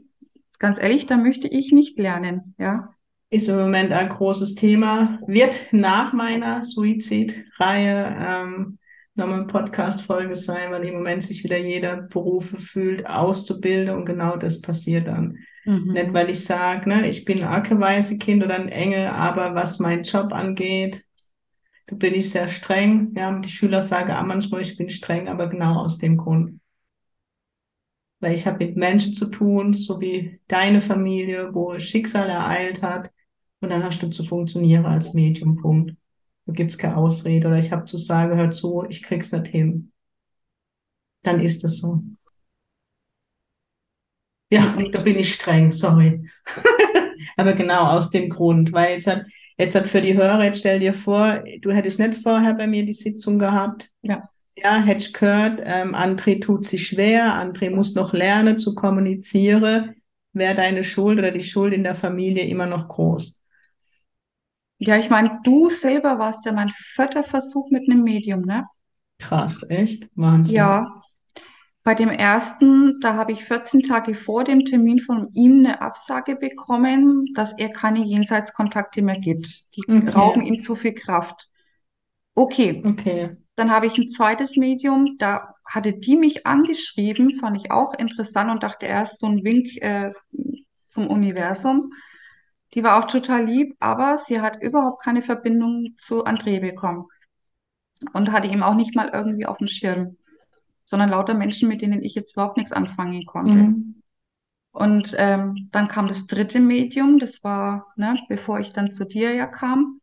Ganz 0.59 0.81
ehrlich, 0.81 1.05
da 1.05 1.15
möchte 1.15 1.47
ich 1.47 1.71
nicht 1.71 1.97
lernen. 1.97 2.55
Ja. 2.57 2.89
Ist 3.29 3.47
im 3.47 3.55
Moment 3.55 3.93
ein 3.93 4.09
großes 4.09 4.55
Thema. 4.55 5.19
Wird 5.27 5.67
nach 5.71 6.11
meiner 6.11 6.61
Suizidreihe 6.61 8.17
ähm, 8.19 8.79
nochmal 9.16 9.39
eine 9.39 9.47
Podcast-Folge 9.47 10.36
sein, 10.36 10.72
weil 10.72 10.86
im 10.86 10.95
Moment 10.95 11.24
sich 11.24 11.43
wieder 11.43 11.57
jeder 11.57 12.03
Berufe 12.03 12.59
fühlt, 12.59 13.05
auszubilden 13.05 13.95
und 13.95 14.05
genau 14.05 14.38
das 14.38 14.61
passiert 14.61 15.07
dann. 15.07 15.38
Mhm. 15.66 15.93
Nicht, 15.93 16.14
weil 16.14 16.30
ich 16.30 16.43
sage, 16.43 16.89
ne, 16.89 17.07
ich 17.07 17.24
bin 17.26 17.43
ein 17.43 18.20
Kind 18.20 18.43
oder 18.43 18.55
ein 18.55 18.70
Engel, 18.70 19.07
aber 19.07 19.55
was 19.55 19.80
meinen 19.80 20.03
Job 20.03 20.34
angeht, 20.34 21.05
da 21.88 21.95
bin 21.95 22.16
ich 22.16 22.32
sehr 22.32 22.49
streng. 22.49 23.14
Ja, 23.16 23.32
die 23.39 23.49
Schüler 23.49 23.82
sagen 23.82 24.11
auch 24.11 24.26
manchmal, 24.26 24.61
ich 24.61 24.78
bin 24.78 24.89
streng, 24.89 25.28
aber 25.28 25.47
genau 25.47 25.80
aus 25.80 25.97
dem 25.97 26.18
Grund. 26.18 26.59
Weil 28.20 28.34
ich 28.34 28.47
habe 28.47 28.66
mit 28.66 28.78
Menschen 28.78 29.16
zu 29.16 29.30
tun, 29.30 29.74
so 29.74 29.99
wie 29.99 30.39
deine 30.47 30.82
Familie, 30.82 31.53
wo 31.53 31.78
Schicksal 31.78 32.30
ereilt 32.30 32.82
hat. 32.82 33.11
Und 33.59 33.70
dann 33.70 33.84
hast 33.84 34.01
du 34.01 34.09
zu 34.09 34.24
funktionieren 34.24 34.86
als 34.86 35.14
Medium, 35.14 35.57
Punkt. 35.57 35.95
Da 36.45 36.53
gibt's 36.53 36.77
keine 36.77 36.97
Ausrede 36.97 37.47
oder 37.47 37.57
ich 37.57 37.71
habe 37.71 37.85
zu 37.85 37.97
sagen, 37.97 38.37
hör 38.37 38.51
zu, 38.51 38.85
ich 38.89 39.03
krieg's 39.03 39.31
nicht 39.31 39.47
hin. 39.47 39.91
Dann 41.23 41.39
ist 41.39 41.63
es 41.63 41.79
so. 41.79 42.03
Ja, 44.49 44.75
da 44.91 45.01
bin 45.01 45.17
ich 45.17 45.33
streng, 45.33 45.71
sorry. 45.71 46.29
aber 47.37 47.53
genau 47.53 47.87
aus 47.87 48.11
dem 48.11 48.29
Grund, 48.29 48.71
weil 48.71 48.93
jetzt 48.93 49.07
hat, 49.07 49.25
Jetzt 49.57 49.75
hat 49.75 49.87
für 49.87 50.01
die 50.01 50.15
Hörer, 50.15 50.43
jetzt 50.45 50.59
stell 50.59 50.79
dir 50.79 50.93
vor, 50.93 51.43
du 51.61 51.71
hättest 51.71 51.99
nicht 51.99 52.15
vorher 52.15 52.53
bei 52.53 52.67
mir 52.67 52.85
die 52.85 52.93
Sitzung 52.93 53.37
gehabt. 53.39 53.89
Ja. 54.01 54.29
Ja, 54.55 54.81
hättest 54.81 55.13
gehört, 55.13 55.61
ähm, 55.63 55.95
André 55.95 56.39
tut 56.41 56.65
sich 56.65 56.87
schwer, 56.87 57.25
André 57.33 57.69
muss 57.71 57.95
noch 57.95 58.13
lernen 58.13 58.57
zu 58.57 58.75
kommunizieren, 58.75 59.95
wäre 60.31 60.55
deine 60.55 60.83
Schuld 60.83 61.17
oder 61.19 61.31
die 61.31 61.43
Schuld 61.43 61.73
in 61.73 61.83
der 61.83 61.95
Familie 61.95 62.45
immer 62.45 62.67
noch 62.67 62.87
groß. 62.87 63.42
Ja, 64.86 64.97
ich 64.97 65.09
meine, 65.09 65.39
du 65.43 65.69
selber 65.69 66.19
warst 66.19 66.45
ja 66.45 66.51
mein 66.51 66.69
vierter 66.69 67.23
Versuch 67.23 67.69
mit 67.69 67.89
einem 67.89 68.03
Medium, 68.03 68.41
ne? 68.41 68.65
Krass, 69.19 69.69
echt? 69.69 70.09
Wahnsinn. 70.15 70.55
Ja, 70.55 71.03
bei 71.84 71.95
dem 71.95 72.09
ersten, 72.09 73.01
da 73.01 73.15
habe 73.15 73.34
ich 73.34 73.43
14 73.43 73.84
Tage 73.84 74.15
vor 74.15 74.45
dem 74.45 74.63
Termin 74.63 74.99
von 74.99 75.29
ihm 75.34 75.59
eine 75.59 75.81
Absage 75.81 76.38
bekommen, 76.38 77.34
dass 77.34 77.51
er 77.57 77.69
keine 77.69 78.05
Jenseitskontakte 78.05 79.01
mehr 79.01 79.19
gibt. 79.19 79.65
Die 79.75 79.84
okay. 79.88 80.09
rauben 80.09 80.41
ihm 80.41 80.61
zu 80.61 80.75
viel 80.75 80.93
Kraft. 80.93 81.49
Okay. 82.36 82.81
Okay. 82.86 83.31
Dann 83.55 83.69
habe 83.69 83.88
ich 83.88 83.97
ein 83.97 84.09
zweites 84.09 84.55
Medium, 84.55 85.17
da 85.19 85.55
hatte 85.65 85.93
die 85.93 86.15
mich 86.15 86.47
angeschrieben, 86.47 87.38
fand 87.39 87.57
ich 87.57 87.71
auch 87.71 87.93
interessant 87.93 88.49
und 88.49 88.63
dachte 88.63 88.86
erst 88.86 89.19
so 89.19 89.27
ein 89.27 89.43
Wink 89.43 89.77
äh, 89.81 90.11
vom 90.89 91.07
Universum. 91.07 91.91
Die 92.74 92.84
war 92.84 92.99
auch 92.99 93.07
total 93.07 93.45
lieb, 93.45 93.76
aber 93.80 94.17
sie 94.17 94.41
hat 94.41 94.61
überhaupt 94.61 95.03
keine 95.03 95.21
Verbindung 95.21 95.95
zu 95.97 96.26
André 96.26 96.59
bekommen 96.59 97.07
und 98.13 98.32
hatte 98.32 98.47
ihm 98.47 98.63
auch 98.63 98.76
nicht 98.76 98.95
mal 98.95 99.09
irgendwie 99.13 99.45
auf 99.45 99.57
dem 99.57 99.67
Schirm 99.67 100.17
sondern 100.86 101.09
lauter 101.09 101.34
Menschen, 101.34 101.69
mit 101.69 101.82
denen 101.82 102.03
ich 102.03 102.15
jetzt 102.15 102.34
überhaupt 102.34 102.57
nichts 102.57 102.71
anfangen 102.71 103.26
konnte. 103.26 103.53
Mhm. 103.53 104.03
Und 104.71 105.15
ähm, 105.17 105.69
dann 105.71 105.88
kam 105.88 106.07
das 106.07 106.26
dritte 106.26 106.59
Medium, 106.59 107.19
das 107.19 107.43
war, 107.43 107.93
ne, 107.95 108.17
bevor 108.28 108.59
ich 108.59 108.74
dann 108.74 108.91
zu 108.91 109.05
dir 109.05 109.34
ja 109.34 109.45
kam, 109.45 109.99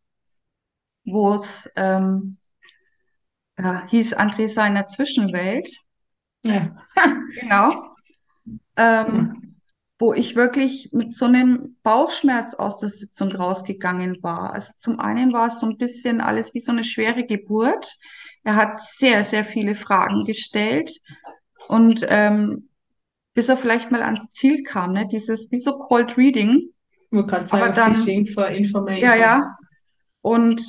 wo 1.05 1.35
es 1.35 1.69
ähm, 1.77 2.39
ja, 3.59 3.87
hieß 3.87 4.17
André 4.17 4.49
sei 4.49 4.69
in 4.69 4.75
der 4.75 4.87
Zwischenwelt. 4.87 5.69
Ja. 6.43 6.77
genau. 7.41 7.95
Ähm, 8.77 9.50
wo 10.01 10.15
ich 10.15 10.35
wirklich 10.35 10.89
mit 10.93 11.15
so 11.15 11.27
einem 11.27 11.77
Bauchschmerz 11.83 12.55
aus 12.55 12.79
der 12.79 12.89
Sitzung 12.89 13.33
rausgegangen 13.33 14.23
war. 14.23 14.55
Also 14.55 14.73
zum 14.79 14.99
einen 14.99 15.35
war 15.35 15.49
es 15.49 15.61
so 15.61 15.67
ein 15.67 15.77
bisschen 15.77 16.23
alles 16.23 16.55
wie 16.55 16.61
so 16.61 16.73
eine 16.73 16.85
schwere 16.85 17.27
Geburt. 17.27 17.99
Er 18.43 18.57
hat 18.57 18.81
sehr, 18.97 19.25
sehr 19.25 19.45
viele 19.45 19.75
Fragen 19.75 20.25
gestellt 20.25 20.91
und 21.69 22.07
ähm, 22.09 22.71
bis 23.35 23.51
er 23.51 23.59
vielleicht 23.59 23.91
mal 23.91 24.03
ans 24.03 24.33
Ziel 24.33 24.63
kam, 24.63 24.95
ne? 24.95 25.07
dieses 25.07 25.51
wie 25.51 25.61
so 25.61 25.77
Cold 25.77 26.17
Reading. 26.17 26.71
Man 27.11 27.27
kann 27.27 27.45
sagen, 27.45 27.75
dann, 27.75 27.95
Fishing 27.95 28.27
for 28.27 28.49
Information. 28.49 29.03
Ja, 29.03 29.15
ja. 29.15 29.55
Und 30.23 30.63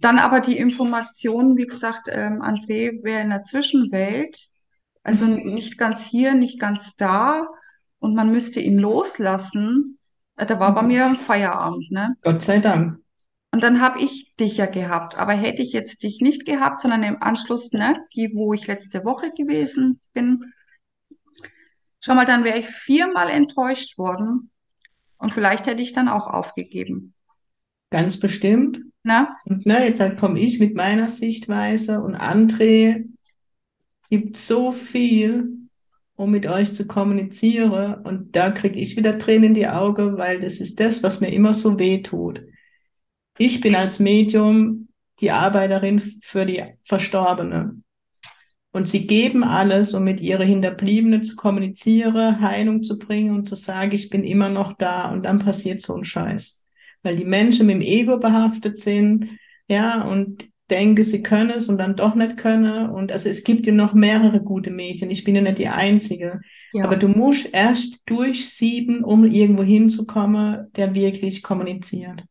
dann 0.00 0.18
aber 0.18 0.40
die 0.40 0.56
Information, 0.56 1.58
wie 1.58 1.66
gesagt, 1.66 2.08
ähm, 2.10 2.40
André 2.40 3.04
wäre 3.04 3.20
in 3.20 3.28
der 3.28 3.42
Zwischenwelt, 3.42 4.38
also 5.02 5.26
mhm. 5.26 5.52
nicht 5.52 5.76
ganz 5.76 6.06
hier, 6.06 6.32
nicht 6.32 6.58
ganz 6.58 6.96
da 6.96 7.46
und 7.98 8.14
man 8.14 8.30
müsste 8.32 8.60
ihn 8.60 8.78
loslassen. 8.78 9.98
Äh, 10.36 10.46
da 10.46 10.60
war 10.60 10.70
mhm. 10.70 10.74
bei 10.74 10.82
mir 10.82 11.14
Feierabend, 11.16 11.90
ne? 11.90 12.16
Gott 12.22 12.42
sei 12.42 12.58
Dank. 12.58 12.98
Und 13.50 13.62
dann 13.62 13.80
habe 13.80 14.00
ich 14.00 14.34
dich 14.36 14.58
ja 14.58 14.66
gehabt. 14.66 15.16
Aber 15.16 15.32
hätte 15.32 15.62
ich 15.62 15.72
jetzt 15.72 16.02
dich 16.02 16.20
nicht 16.20 16.44
gehabt, 16.44 16.82
sondern 16.82 17.02
im 17.02 17.22
Anschluss, 17.22 17.72
ne, 17.72 18.04
die, 18.14 18.32
wo 18.34 18.52
ich 18.52 18.66
letzte 18.66 19.04
Woche 19.04 19.32
gewesen 19.34 20.00
bin, 20.12 20.52
schau 22.00 22.14
mal, 22.14 22.26
dann 22.26 22.44
wäre 22.44 22.58
ich 22.58 22.66
viermal 22.66 23.30
enttäuscht 23.30 23.96
worden. 23.96 24.50
Und 25.16 25.32
vielleicht 25.32 25.66
hätte 25.66 25.82
ich 25.82 25.92
dann 25.92 26.08
auch 26.08 26.26
aufgegeben. 26.26 27.14
Ganz 27.90 28.20
bestimmt. 28.20 28.80
Na? 29.02 29.36
Und 29.46 29.64
ne, 29.64 29.86
jetzt 29.86 30.00
halt 30.00 30.18
komme 30.18 30.38
ich 30.40 30.60
mit 30.60 30.74
meiner 30.74 31.08
Sichtweise 31.08 32.02
und 32.02 32.14
André 32.14 33.06
gibt 34.10 34.36
so 34.36 34.72
viel. 34.72 35.57
Um 36.18 36.32
mit 36.32 36.46
euch 36.46 36.74
zu 36.74 36.86
kommunizieren. 36.88 37.94
Und 38.02 38.34
da 38.34 38.50
kriege 38.50 38.78
ich 38.78 38.96
wieder 38.96 39.18
Tränen 39.18 39.44
in 39.44 39.54
die 39.54 39.68
Augen, 39.68 40.18
weil 40.18 40.40
das 40.40 40.58
ist 40.58 40.80
das, 40.80 41.04
was 41.04 41.20
mir 41.20 41.32
immer 41.32 41.54
so 41.54 41.78
weh 41.78 42.02
tut. 42.02 42.42
Ich 43.38 43.60
bin 43.60 43.76
als 43.76 44.00
Medium 44.00 44.88
die 45.20 45.30
Arbeiterin 45.30 46.00
für 46.20 46.44
die 46.44 46.64
Verstorbene. 46.82 47.80
Und 48.72 48.88
sie 48.88 49.06
geben 49.06 49.44
alles, 49.44 49.94
um 49.94 50.02
mit 50.02 50.20
ihrer 50.20 50.42
Hinterbliebene 50.42 51.20
zu 51.20 51.36
kommunizieren, 51.36 52.40
Heilung 52.40 52.82
zu 52.82 52.98
bringen 52.98 53.32
und 53.34 53.44
zu 53.44 53.54
sagen, 53.54 53.92
ich 53.92 54.10
bin 54.10 54.24
immer 54.24 54.48
noch 54.48 54.72
da. 54.72 55.12
Und 55.12 55.22
dann 55.22 55.38
passiert 55.38 55.82
so 55.82 55.94
ein 55.94 56.04
Scheiß. 56.04 56.66
Weil 57.04 57.14
die 57.14 57.24
Menschen 57.24 57.68
mit 57.68 57.76
dem 57.76 57.82
Ego 57.82 58.18
behaftet 58.18 58.78
sind, 58.78 59.38
ja, 59.68 60.02
und 60.02 60.48
denke, 60.70 61.02
sie 61.02 61.22
können 61.22 61.50
es 61.50 61.68
und 61.68 61.78
dann 61.78 61.96
doch 61.96 62.14
nicht 62.14 62.36
können. 62.36 62.90
Und 62.90 63.10
also 63.10 63.28
es 63.28 63.44
gibt 63.44 63.66
ja 63.66 63.72
noch 63.72 63.94
mehrere 63.94 64.40
gute 64.40 64.70
Mädchen. 64.70 65.10
Ich 65.10 65.24
bin 65.24 65.34
ja 65.34 65.42
nicht 65.42 65.58
die 65.58 65.68
Einzige. 65.68 66.40
Ja. 66.72 66.84
Aber 66.84 66.96
du 66.96 67.08
musst 67.08 67.52
erst 67.54 68.02
durchsieben, 68.06 69.02
um 69.02 69.24
irgendwo 69.24 69.62
hinzukommen, 69.62 70.70
der 70.76 70.94
wirklich 70.94 71.42
kommuniziert. 71.42 72.22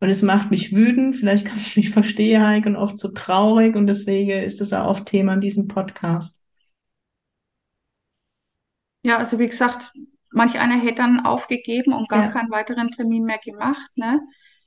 Und 0.00 0.10
es 0.10 0.22
macht 0.22 0.50
mich 0.50 0.74
wütend, 0.74 1.16
vielleicht 1.16 1.46
kann 1.46 1.56
ich 1.56 1.76
mich 1.76 1.90
verstehen, 1.90 2.46
Heike, 2.46 2.68
und 2.68 2.76
oft 2.76 2.98
so 2.98 3.12
traurig. 3.12 3.76
Und 3.76 3.86
deswegen 3.86 4.30
ist 4.30 4.60
das 4.60 4.72
auch 4.72 4.88
oft 4.88 5.06
Thema 5.06 5.34
in 5.34 5.40
diesem 5.40 5.68
Podcast. 5.68 6.44
Ja, 9.02 9.18
also 9.18 9.38
wie 9.38 9.48
gesagt, 9.48 9.92
manch 10.30 10.58
einer 10.58 10.80
hätte 10.80 10.96
dann 10.96 11.24
aufgegeben 11.24 11.92
und 11.92 12.08
gar 12.08 12.26
ja. 12.26 12.30
keinen 12.30 12.50
weiteren 12.50 12.90
Termin 12.90 13.24
mehr 13.24 13.40
gemacht. 13.42 13.90
Ne? 13.96 14.20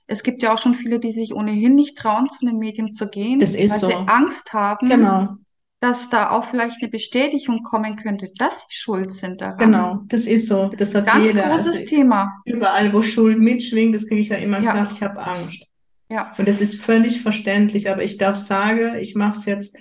Es 0.08 0.24
gibt 0.24 0.42
ja 0.42 0.54
auch 0.54 0.58
schon 0.58 0.74
viele, 0.74 1.00
die 1.00 1.12
sich 1.12 1.34
ohnehin 1.34 1.76
nicht 1.76 1.98
trauen, 1.98 2.30
zu 2.30 2.46
einem 2.46 2.58
Medium 2.58 2.92
zu 2.92 3.10
gehen, 3.10 3.40
das 3.40 3.56
ist 3.56 3.72
weil 3.72 3.80
so. 3.80 3.88
sie 3.90 3.94
Angst 4.08 4.54
haben, 4.54 4.90
genau. 4.90 5.36
dass 5.82 6.10
da 6.10 6.32
auch 6.32 6.46
vielleicht 6.46 6.82
eine 6.82 6.90
Bestätigung 6.90 7.62
kommen 7.64 7.98
könnte, 7.98 8.32
dass 8.38 8.62
sie 8.62 8.76
schuld 8.76 9.12
sind 9.12 9.42
daran. 9.42 9.58
Genau, 9.58 10.00
das 10.08 10.26
ist 10.26 10.48
so. 10.48 10.68
Das, 10.70 10.92
das 10.92 10.96
hat 10.96 11.08
ganz 11.08 11.28
jeder. 11.28 11.50
großes 11.50 11.74
also 11.74 11.86
Thema. 11.86 12.34
Überall, 12.46 12.94
wo 12.94 13.02
Schuld 13.02 13.40
mitschwingt, 13.40 13.94
das 13.94 14.08
kriege 14.08 14.22
ich 14.22 14.30
ja 14.30 14.38
immer 14.38 14.62
ja. 14.62 14.72
gesagt, 14.72 14.94
ich 14.94 15.04
habe 15.04 15.20
Angst. 15.20 15.68
Ja. 16.10 16.34
Und 16.38 16.48
das 16.48 16.62
ist 16.62 16.76
völlig 16.82 17.22
verständlich, 17.22 17.90
aber 17.90 18.02
ich 18.02 18.18
darf 18.18 18.38
sagen, 18.38 18.96
ich 18.96 19.16
mache 19.16 19.38
es 19.38 19.46
jetzt 19.46 19.78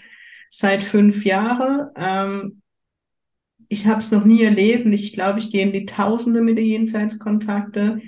seit 0.50 0.82
fünf 0.82 1.24
Jahren. 1.24 1.88
Ähm, 1.96 2.62
ich 3.68 3.86
habe 3.86 4.00
es 4.00 4.10
noch 4.10 4.24
nie 4.24 4.42
erlebt 4.42 4.86
und 4.86 4.92
ich 4.92 5.12
glaube, 5.12 5.38
ich 5.38 5.50
gehe 5.50 5.62
in 5.62 5.72
die 5.72 5.86
Tausende 5.86 6.40
mit 6.40 6.58
den 6.58 6.66
Jenseitskontakte 6.66 8.00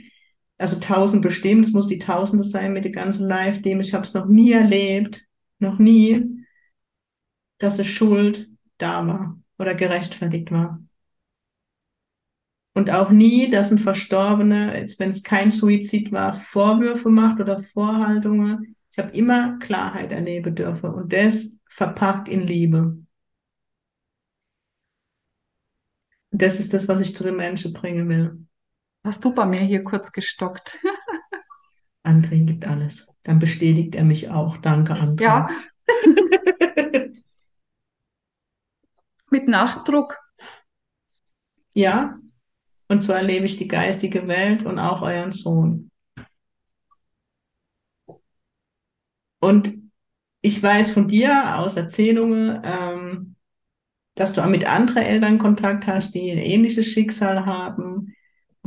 also 0.59 0.81
tausend 0.81 1.23
bestimmt, 1.23 1.65
es 1.65 1.73
muss 1.73 1.87
die 1.87 2.01
Tausende 2.01 2.45
sein 2.45 2.73
mit 2.73 2.85
den 2.85 2.93
ganzen 2.93 3.29
Live-Themen. 3.29 3.81
Ich 3.81 3.95
habe 3.95 4.05
es 4.05 4.15
noch 4.15 4.27
nie 4.27 4.53
erlebt, 4.53 5.27
noch 5.61 5.79
nie, 5.79 6.45
dass 7.59 7.79
es 7.79 7.87
Schuld 7.87 8.51
da 8.77 9.07
war 9.07 9.41
oder 9.59 9.75
gerechtfertigt 9.75 10.51
war. 10.51 10.83
Und 12.75 12.91
auch 12.91 13.11
nie, 13.11 13.51
dass 13.51 13.73
ein 13.73 13.79
Verstorbener, 13.79 14.73
wenn 14.99 15.11
es 15.11 15.23
kein 15.23 15.51
Suizid 15.51 16.13
war, 16.13 16.35
Vorwürfe 16.35 17.09
macht 17.09 17.41
oder 17.41 17.63
Vorhaltungen. 17.63 18.77
Ich 18.93 18.99
habe 18.99 19.17
immer 19.17 19.59
Klarheit 19.59 20.13
erleben 20.13 20.55
dürfen 20.55 20.91
und 20.91 21.13
das 21.13 21.59
verpackt 21.67 22.29
in 22.29 22.47
Liebe. 22.47 22.99
Und 26.31 26.43
das 26.43 26.61
ist 26.61 26.73
das, 26.75 26.89
was 26.89 27.01
ich 27.01 27.17
zu 27.17 27.25
den 27.25 27.37
Menschen 27.37 27.73
bringen 27.73 28.09
will. 28.09 28.48
Hast 29.09 29.25
du 29.25 29.33
bei 29.33 29.47
mir 29.47 29.61
hier 29.61 29.85
kurz 29.85 30.13
gestockt? 30.13 30.79
André 32.05 32.45
gibt 32.45 32.67
alles. 32.67 33.17
Dann 33.23 33.39
bestätigt 33.39 33.95
er 33.95 34.05
mich 34.05 34.29
auch. 34.29 34.59
Danke, 34.59 34.93
André. 34.93 35.23
Ja. 35.23 35.49
Mit 39.31 39.49
Nachdruck. 39.49 40.19
Ja. 41.73 42.19
Und 42.89 43.03
so 43.03 43.15
erlebe 43.15 43.47
ich 43.47 43.57
die 43.57 43.67
geistige 43.67 44.29
Welt 44.29 44.67
und 44.67 44.79
auch 44.79 45.01
euren 45.01 45.33
Sohn. 45.33 45.91
Und 49.41 49.73
ich 50.43 50.63
weiß 50.63 50.91
von 50.91 51.09
dir 51.09 51.57
aus 51.57 51.79
Erzählungen, 51.79 52.61
ähm, 52.63 53.37
dass 54.17 54.35
du 54.35 54.43
auch 54.43 54.51
mit 54.51 54.67
anderen 54.67 55.03
Eltern 55.03 55.39
Kontakt 55.39 55.87
hast, 55.87 56.15
die 56.15 56.31
ein 56.31 56.37
ähnliches 56.37 56.89
Schicksal 56.89 57.47
haben, 57.47 58.08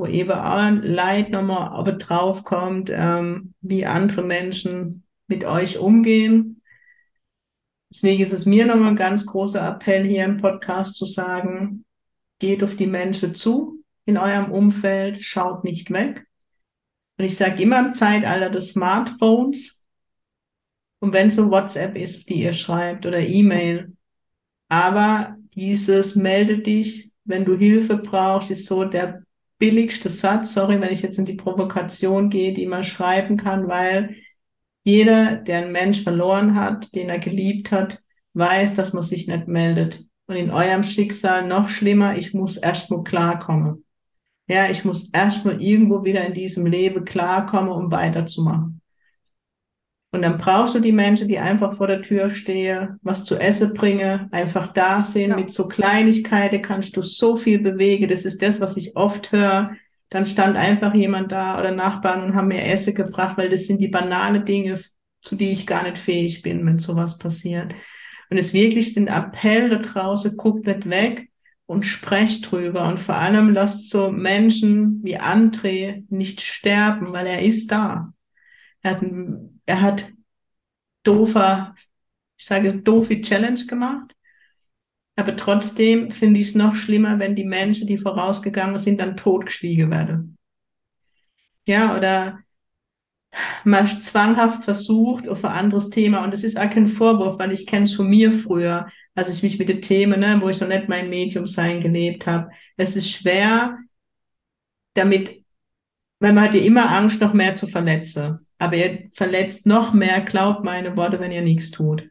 wo 0.01 0.07
eben 0.07 0.31
auch 0.31 0.71
Leid 0.81 1.29
nochmal 1.29 1.67
aber 1.73 1.91
drauf 1.91 2.43
kommt, 2.43 2.89
ähm, 2.91 3.53
wie 3.61 3.85
andere 3.85 4.23
Menschen 4.23 5.03
mit 5.27 5.45
euch 5.45 5.77
umgehen. 5.77 6.63
Deswegen 7.91 8.23
ist 8.23 8.33
es 8.33 8.47
mir 8.47 8.65
nochmal 8.65 8.89
ein 8.89 8.95
ganz 8.95 9.27
großer 9.27 9.61
Appell 9.75 10.03
hier 10.03 10.25
im 10.25 10.37
Podcast 10.37 10.95
zu 10.95 11.05
sagen, 11.05 11.85
geht 12.39 12.63
auf 12.63 12.77
die 12.77 12.87
Menschen 12.87 13.35
zu 13.35 13.83
in 14.05 14.17
eurem 14.17 14.51
Umfeld, 14.51 15.23
schaut 15.23 15.63
nicht 15.63 15.91
weg. 15.91 16.25
Und 17.19 17.25
ich 17.25 17.37
sage 17.37 17.61
immer 17.61 17.85
im 17.85 17.93
Zeitalter 17.93 18.49
des 18.49 18.69
Smartphones, 18.69 19.85
und 20.97 21.13
wenn 21.13 21.27
es 21.27 21.35
so 21.35 21.51
WhatsApp 21.51 21.95
ist, 21.95 22.27
die 22.27 22.41
ihr 22.41 22.53
schreibt 22.53 23.05
oder 23.05 23.19
E-Mail, 23.19 23.95
aber 24.67 25.37
dieses 25.53 26.15
melde 26.15 26.57
dich, 26.57 27.11
wenn 27.23 27.45
du 27.45 27.55
Hilfe 27.55 27.97
brauchst, 27.97 28.49
ist 28.49 28.65
so 28.65 28.83
der 28.83 29.21
billigste 29.61 30.09
Satz, 30.09 30.55
sorry, 30.55 30.81
wenn 30.81 30.91
ich 30.91 31.03
jetzt 31.03 31.19
in 31.19 31.25
die 31.25 31.35
Provokation 31.35 32.31
gehe, 32.31 32.51
die 32.51 32.65
man 32.65 32.83
schreiben 32.83 33.37
kann, 33.37 33.67
weil 33.67 34.15
jeder, 34.83 35.35
der 35.35 35.59
einen 35.59 35.71
Mensch 35.71 36.01
verloren 36.01 36.55
hat, 36.55 36.95
den 36.95 37.09
er 37.09 37.19
geliebt 37.19 37.71
hat, 37.71 38.01
weiß, 38.33 38.73
dass 38.73 38.91
man 38.91 39.03
sich 39.03 39.27
nicht 39.27 39.47
meldet. 39.47 40.03
Und 40.25 40.35
in 40.35 40.49
eurem 40.49 40.81
Schicksal 40.81 41.47
noch 41.47 41.69
schlimmer, 41.69 42.17
ich 42.17 42.33
muss 42.33 42.57
erstmal 42.57 43.03
klarkommen. 43.03 43.85
Ja, 44.47 44.67
ich 44.67 44.83
muss 44.83 45.11
erstmal 45.13 45.61
irgendwo 45.61 46.03
wieder 46.03 46.25
in 46.25 46.33
diesem 46.33 46.65
Leben 46.65 47.05
klarkommen, 47.05 47.69
um 47.69 47.91
weiterzumachen. 47.91 48.80
Und 50.13 50.23
dann 50.23 50.37
brauchst 50.37 50.75
du 50.75 50.79
die 50.79 50.91
Menschen, 50.91 51.29
die 51.29 51.39
einfach 51.39 51.73
vor 51.73 51.87
der 51.87 52.01
Tür 52.01 52.29
stehen, 52.29 52.99
was 53.01 53.23
zu 53.23 53.37
essen 53.37 53.73
bringen, 53.73 54.27
einfach 54.31 54.73
da 54.73 55.01
sind. 55.01 55.29
Ja. 55.29 55.37
Mit 55.37 55.51
so 55.51 55.69
Kleinigkeiten 55.69 56.61
kannst 56.61 56.97
du 56.97 57.01
so 57.01 57.37
viel 57.37 57.59
bewegen. 57.59 58.09
Das 58.09 58.25
ist 58.25 58.41
das, 58.41 58.59
was 58.59 58.75
ich 58.75 58.97
oft 58.97 59.31
höre. 59.31 59.71
Dann 60.09 60.25
stand 60.25 60.57
einfach 60.57 60.93
jemand 60.93 61.31
da 61.31 61.57
oder 61.57 61.71
Nachbarn 61.71 62.23
und 62.23 62.35
haben 62.35 62.49
mir 62.49 62.65
Essen 62.65 62.93
gebracht, 62.93 63.37
weil 63.37 63.47
das 63.47 63.67
sind 63.67 63.79
die 63.79 63.87
banale 63.87 64.41
Dinge, 64.41 64.81
zu 65.21 65.37
die 65.37 65.51
ich 65.51 65.65
gar 65.65 65.83
nicht 65.83 65.97
fähig 65.97 66.41
bin, 66.41 66.65
wenn 66.65 66.79
sowas 66.79 67.17
passiert. 67.17 67.73
Und 68.29 68.37
es 68.37 68.53
wirklich 68.53 68.93
den 68.93 69.07
Appell 69.07 69.69
da 69.69 69.77
draußen, 69.77 70.35
guckt 70.35 70.65
nicht 70.65 70.89
weg 70.89 71.29
und 71.65 71.85
sprecht 71.85 72.51
drüber. 72.51 72.89
Und 72.89 72.99
vor 72.99 73.15
allem 73.15 73.53
lasst 73.53 73.89
so 73.89 74.11
Menschen 74.11 74.99
wie 75.03 75.17
André 75.17 76.03
nicht 76.09 76.41
sterben, 76.41 77.13
weil 77.13 77.27
er 77.27 77.41
ist 77.41 77.71
da. 77.71 78.11
Er 78.81 78.91
hat, 78.91 79.01
er 79.65 79.81
hat 79.81 80.11
doofer, 81.03 81.75
ich 82.37 82.45
sage 82.45 82.73
doofe 82.75 83.21
Challenge 83.21 83.65
gemacht. 83.65 84.15
Aber 85.15 85.35
trotzdem 85.35 86.11
finde 86.11 86.39
ich 86.39 86.49
es 86.49 86.55
noch 86.55 86.75
schlimmer, 86.75 87.19
wenn 87.19 87.35
die 87.35 87.43
Menschen, 87.43 87.87
die 87.87 87.97
vorausgegangen 87.97 88.77
sind, 88.77 88.99
dann 88.99 89.17
totgeschwiegen 89.17 89.91
werden. 89.91 90.37
Ja, 91.65 91.95
oder 91.95 92.39
man 93.63 93.87
zwanghaft 93.87 94.65
versucht 94.65 95.27
auf 95.27 95.45
ein 95.45 95.51
anderes 95.51 95.89
Thema. 95.89 96.23
Und 96.23 96.31
das 96.31 96.43
ist 96.43 96.59
auch 96.59 96.69
kein 96.69 96.87
Vorwurf, 96.87 97.39
weil 97.39 97.51
ich 97.51 97.67
kenne 97.67 97.83
es 97.83 97.93
von 97.93 98.09
mir 98.09 98.31
früher, 98.31 98.87
als 99.15 99.33
ich 99.33 99.43
mich 99.43 99.59
mit 99.59 99.69
den 99.69 99.81
Themen, 99.81 100.19
ne, 100.19 100.39
wo 100.41 100.49
ich 100.49 100.59
noch 100.59 100.67
nicht 100.67 100.89
mein 100.89 101.09
Medium 101.09 101.47
sein 101.47 101.81
gelebt 101.81 102.27
habe. 102.27 102.49
Es 102.77 102.95
ist 102.95 103.09
schwer, 103.11 103.77
damit 104.93 105.40
weil 106.21 106.33
man 106.33 106.43
hat 106.43 106.53
ja 106.53 106.61
immer 106.61 106.87
Angst, 106.91 107.19
noch 107.19 107.33
mehr 107.33 107.55
zu 107.55 107.65
verletzen. 107.65 108.37
Aber 108.59 108.75
ihr 108.75 109.09
verletzt 109.11 109.65
noch 109.65 109.91
mehr, 109.91 110.21
glaubt 110.21 110.63
meine 110.63 110.95
Worte, 110.95 111.19
wenn 111.19 111.31
ihr 111.31 111.41
nichts 111.41 111.71
tut. 111.71 112.09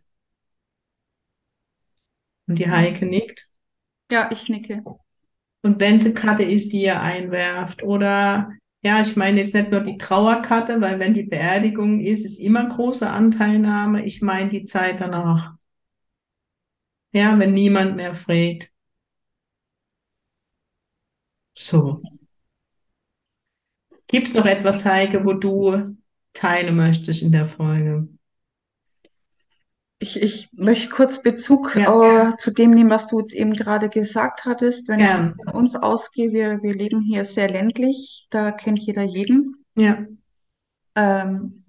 Und 2.49 2.59
die 2.59 2.69
Heike 2.69 3.07
nickt. 3.07 3.49
Ja, 4.11 4.29
ich 4.33 4.49
nicke. 4.49 4.83
Und 5.63 5.79
wenn 5.79 5.97
es 5.97 6.07
eine 6.07 6.15
Karte 6.15 6.43
ist, 6.43 6.73
die 6.73 6.83
ihr 6.83 7.01
einwerft, 7.01 7.85
oder 7.85 8.53
ja, 8.83 9.01
ich 9.01 9.15
meine 9.15 9.39
jetzt 9.39 9.55
nicht 9.55 9.71
nur 9.71 9.83
die 9.83 9.97
Trauerkarte, 9.97 10.81
weil 10.81 10.99
wenn 10.99 11.15
die 11.15 11.23
Beerdigung 11.23 12.01
ist, 12.01 12.25
ist 12.25 12.41
immer 12.41 12.69
große 12.69 13.09
Anteilnahme. 13.09 14.05
Ich 14.05 14.23
meine 14.23 14.51
die 14.51 14.65
Zeit 14.65 15.01
danach. 15.01 15.55
Ja, 17.13 17.39
wenn 17.39 17.55
niemand 17.55 17.95
mehr 17.95 18.15
fragt. 18.15 18.73
So. 21.55 22.03
Gibt 24.11 24.27
es 24.27 24.35
noch 24.35 24.47
etwas, 24.47 24.85
Heike, 24.85 25.25
wo 25.25 25.35
du 25.35 25.97
teilen 26.33 26.75
möchtest 26.75 27.23
in 27.23 27.31
der 27.31 27.47
Folge? 27.47 28.09
Ich, 30.01 30.21
ich 30.21 30.49
möchte 30.53 30.89
kurz 30.89 31.23
Bezug 31.23 31.77
ja. 31.77 32.31
äh, 32.31 32.37
zu 32.37 32.51
dem 32.51 32.73
nehmen, 32.73 32.91
was 32.91 33.07
du 33.07 33.21
jetzt 33.21 33.35
eben 33.35 33.53
gerade 33.53 33.89
gesagt 33.89 34.47
hattest. 34.47 34.89
Wenn 34.89 34.99
Gern. 34.99 35.35
ich 35.39 35.45
von 35.45 35.55
uns 35.55 35.77
ausgehe, 35.77 36.33
wir, 36.33 36.61
wir 36.61 36.75
leben 36.75 37.03
hier 37.03 37.25
sehr 37.25 37.49
ländlich, 37.49 38.27
da 38.31 38.51
kennt 38.51 38.81
jeder 38.81 39.05
jeden. 39.05 39.65
Ja. 39.77 40.05
Ähm, 40.97 41.65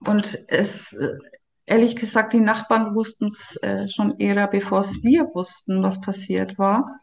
und 0.00 0.44
es, 0.48 0.92
äh, 0.92 1.16
ehrlich 1.64 1.96
gesagt, 1.96 2.34
die 2.34 2.40
Nachbarn 2.40 2.94
wussten 2.94 3.26
es 3.28 3.56
äh, 3.62 3.88
schon 3.88 4.18
eher, 4.18 4.48
bevor 4.48 4.82
es 4.82 5.02
wir 5.02 5.30
wussten, 5.32 5.82
was 5.82 5.98
passiert 6.02 6.58
war. 6.58 7.00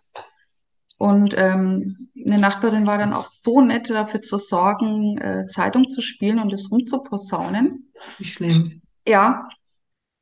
Und 1.02 1.34
ähm, 1.36 2.10
eine 2.16 2.38
Nachbarin 2.38 2.86
war 2.86 3.00
dann 3.00 3.14
auch 3.14 3.26
so 3.26 3.60
nett, 3.62 3.90
dafür 3.90 4.22
zu 4.22 4.38
sorgen, 4.38 5.18
äh, 5.18 5.48
Zeitung 5.48 5.90
zu 5.90 6.00
spielen 6.00 6.38
und 6.40 6.54
es 6.54 6.70
rumzuposaunen. 6.72 7.92
Wie 8.18 8.26
schlimm. 8.26 8.82
Ja, 9.08 9.50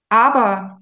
aber 0.10 0.82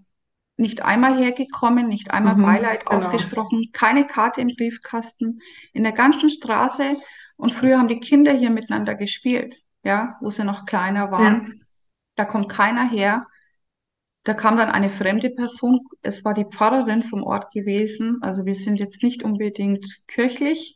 nicht 0.57 0.83
einmal 0.83 1.17
hergekommen, 1.17 1.87
nicht 1.87 2.11
einmal 2.11 2.35
Mhm, 2.35 2.43
Beileid 2.43 2.87
genau. 2.89 2.97
ausgesprochen, 2.97 3.71
keine 3.73 4.07
Karte 4.07 4.41
im 4.41 4.49
Briefkasten, 4.55 5.39
in 5.73 5.83
der 5.83 5.93
ganzen 5.93 6.29
Straße. 6.29 6.97
Und 7.37 7.53
früher 7.53 7.79
haben 7.79 7.87
die 7.87 7.99
Kinder 7.99 8.33
hier 8.33 8.51
miteinander 8.51 8.95
gespielt, 8.95 9.63
ja, 9.83 10.17
wo 10.21 10.29
sie 10.31 10.43
noch 10.43 10.65
kleiner 10.65 11.11
waren. 11.11 11.63
Da 12.15 12.25
kommt 12.25 12.49
keiner 12.49 12.89
her. 12.89 13.27
Da 14.27 14.33
kam 14.33 14.57
dann 14.57 14.69
eine 14.69 14.89
fremde 14.89 15.29
Person. 15.29 15.87
Es 16.01 16.25
war 16.25 16.33
die 16.33 16.43
Pfarrerin 16.43 17.01
vom 17.01 17.23
Ort 17.23 17.53
gewesen. 17.53 18.17
Also 18.19 18.43
wir 18.45 18.55
sind 18.55 18.77
jetzt 18.77 19.01
nicht 19.01 19.23
unbedingt 19.23 20.01
kirchlich. 20.05 20.75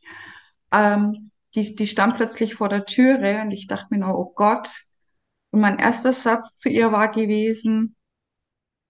Ähm, 0.72 1.32
die, 1.54 1.76
die 1.76 1.88
stand 1.88 2.16
plötzlich 2.16 2.56
vor 2.56 2.70
der 2.70 2.86
Türe 2.86 3.42
und 3.42 3.52
ich 3.52 3.68
dachte 3.68 3.88
mir 3.90 3.98
nur, 4.00 4.18
oh 4.18 4.32
Gott. 4.34 4.70
Und 5.50 5.60
mein 5.60 5.80
erster 5.80 6.14
Satz 6.14 6.60
zu 6.60 6.70
ihr 6.70 6.94
war 6.94 7.12
gewesen, 7.12 7.98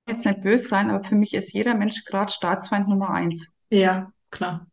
jetzt 0.08 0.26
nicht 0.26 0.44
böse 0.44 0.68
sein, 0.68 0.92
aber 0.92 1.04
für 1.04 1.16
mich 1.16 1.34
ist 1.34 1.52
jeder 1.54 1.74
Mensch 1.74 2.06
gerade 2.06 2.32
Staatsfeind 2.32 2.88
Nummer 2.88 3.10
eins. 3.10 3.48
Ja, 3.72 4.14
klar. 4.30 4.68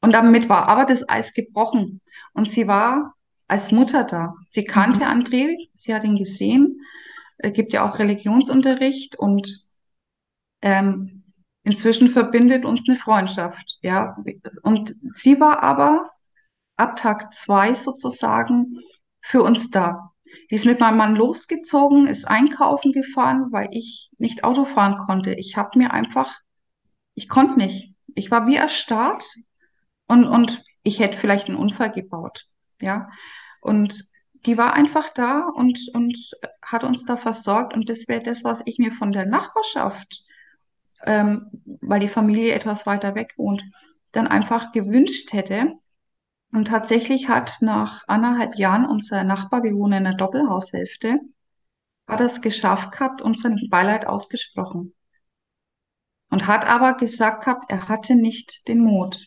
Und 0.00 0.10
damit 0.10 0.48
war 0.48 0.68
aber 0.68 0.86
das 0.86 1.08
Eis 1.08 1.34
gebrochen. 1.34 2.00
Und 2.32 2.50
sie 2.50 2.66
war 2.66 3.14
als 3.46 3.70
Mutter 3.70 4.02
da. 4.02 4.34
Sie 4.48 4.64
kannte 4.64 5.04
Mhm. 5.04 5.06
André, 5.06 5.68
sie 5.74 5.94
hat 5.94 6.02
ihn 6.02 6.16
gesehen, 6.16 6.80
er 7.38 7.50
gibt 7.52 7.72
ja 7.72 7.88
auch 7.88 7.98
Religionsunterricht 7.98 9.16
und 9.16 9.64
ähm, 10.60 11.24
inzwischen 11.62 12.08
verbindet 12.08 12.64
uns 12.64 12.82
eine 12.88 12.98
Freundschaft. 12.98 13.78
Ja, 13.82 14.16
und 14.62 14.96
sie 15.14 15.40
war 15.40 15.62
aber 15.62 16.10
ab 16.76 16.96
Tag 16.96 17.32
zwei 17.32 17.74
sozusagen 17.74 18.78
für 19.20 19.42
uns 19.42 19.70
da. 19.70 20.12
Die 20.50 20.56
ist 20.56 20.66
mit 20.66 20.80
meinem 20.80 20.98
Mann 20.98 21.16
losgezogen, 21.16 22.06
ist 22.06 22.26
einkaufen 22.26 22.92
gefahren, 22.92 23.48
weil 23.50 23.68
ich 23.72 24.10
nicht 24.18 24.44
Auto 24.44 24.64
fahren 24.64 24.96
konnte. 24.96 25.34
Ich 25.34 25.56
habe 25.56 25.78
mir 25.78 25.92
einfach, 25.92 26.40
ich 27.14 27.28
konnte 27.28 27.58
nicht. 27.58 27.94
Ich 28.14 28.30
war 28.30 28.46
wie 28.46 28.56
erstarrt 28.56 29.24
und, 30.06 30.26
und 30.26 30.62
ich 30.82 30.98
hätte 30.98 31.18
vielleicht 31.18 31.48
einen 31.48 31.56
Unfall 31.56 31.92
gebaut. 31.92 32.46
Ja, 32.80 33.10
und 33.60 34.04
die 34.46 34.56
war 34.56 34.74
einfach 34.74 35.10
da 35.10 35.48
und, 35.48 35.78
und 35.94 36.16
hat 36.62 36.84
uns 36.84 37.04
da 37.04 37.16
versorgt. 37.16 37.74
Und 37.74 37.88
das 37.88 38.08
wäre 38.08 38.22
das, 38.22 38.44
was 38.44 38.62
ich 38.64 38.78
mir 38.78 38.92
von 38.92 39.12
der 39.12 39.26
Nachbarschaft, 39.26 40.24
ähm, 41.04 41.50
weil 41.80 42.00
die 42.00 42.08
Familie 42.08 42.54
etwas 42.54 42.86
weiter 42.86 43.14
weg 43.14 43.34
wohnt, 43.36 43.62
dann 44.12 44.26
einfach 44.26 44.72
gewünscht 44.72 45.32
hätte. 45.32 45.72
Und 46.52 46.68
tatsächlich 46.68 47.28
hat 47.28 47.58
nach 47.60 48.04
anderthalb 48.06 48.58
Jahren 48.58 48.86
unser 48.86 49.22
Nachbar, 49.24 49.62
wir 49.62 49.74
wohnen 49.74 50.00
in 50.00 50.06
einer 50.06 50.16
Doppelhaushälfte, 50.16 51.20
hat 52.06 52.20
es 52.20 52.40
geschafft 52.40 52.92
gehabt 52.92 53.20
und 53.20 53.38
sein 53.38 53.68
Beileid 53.70 54.06
ausgesprochen. 54.06 54.94
Und 56.30 56.46
hat 56.46 56.66
aber 56.66 56.94
gesagt 56.94 57.44
gehabt, 57.44 57.70
er 57.70 57.88
hatte 57.88 58.14
nicht 58.14 58.68
den 58.68 58.80
Mut. 58.80 59.26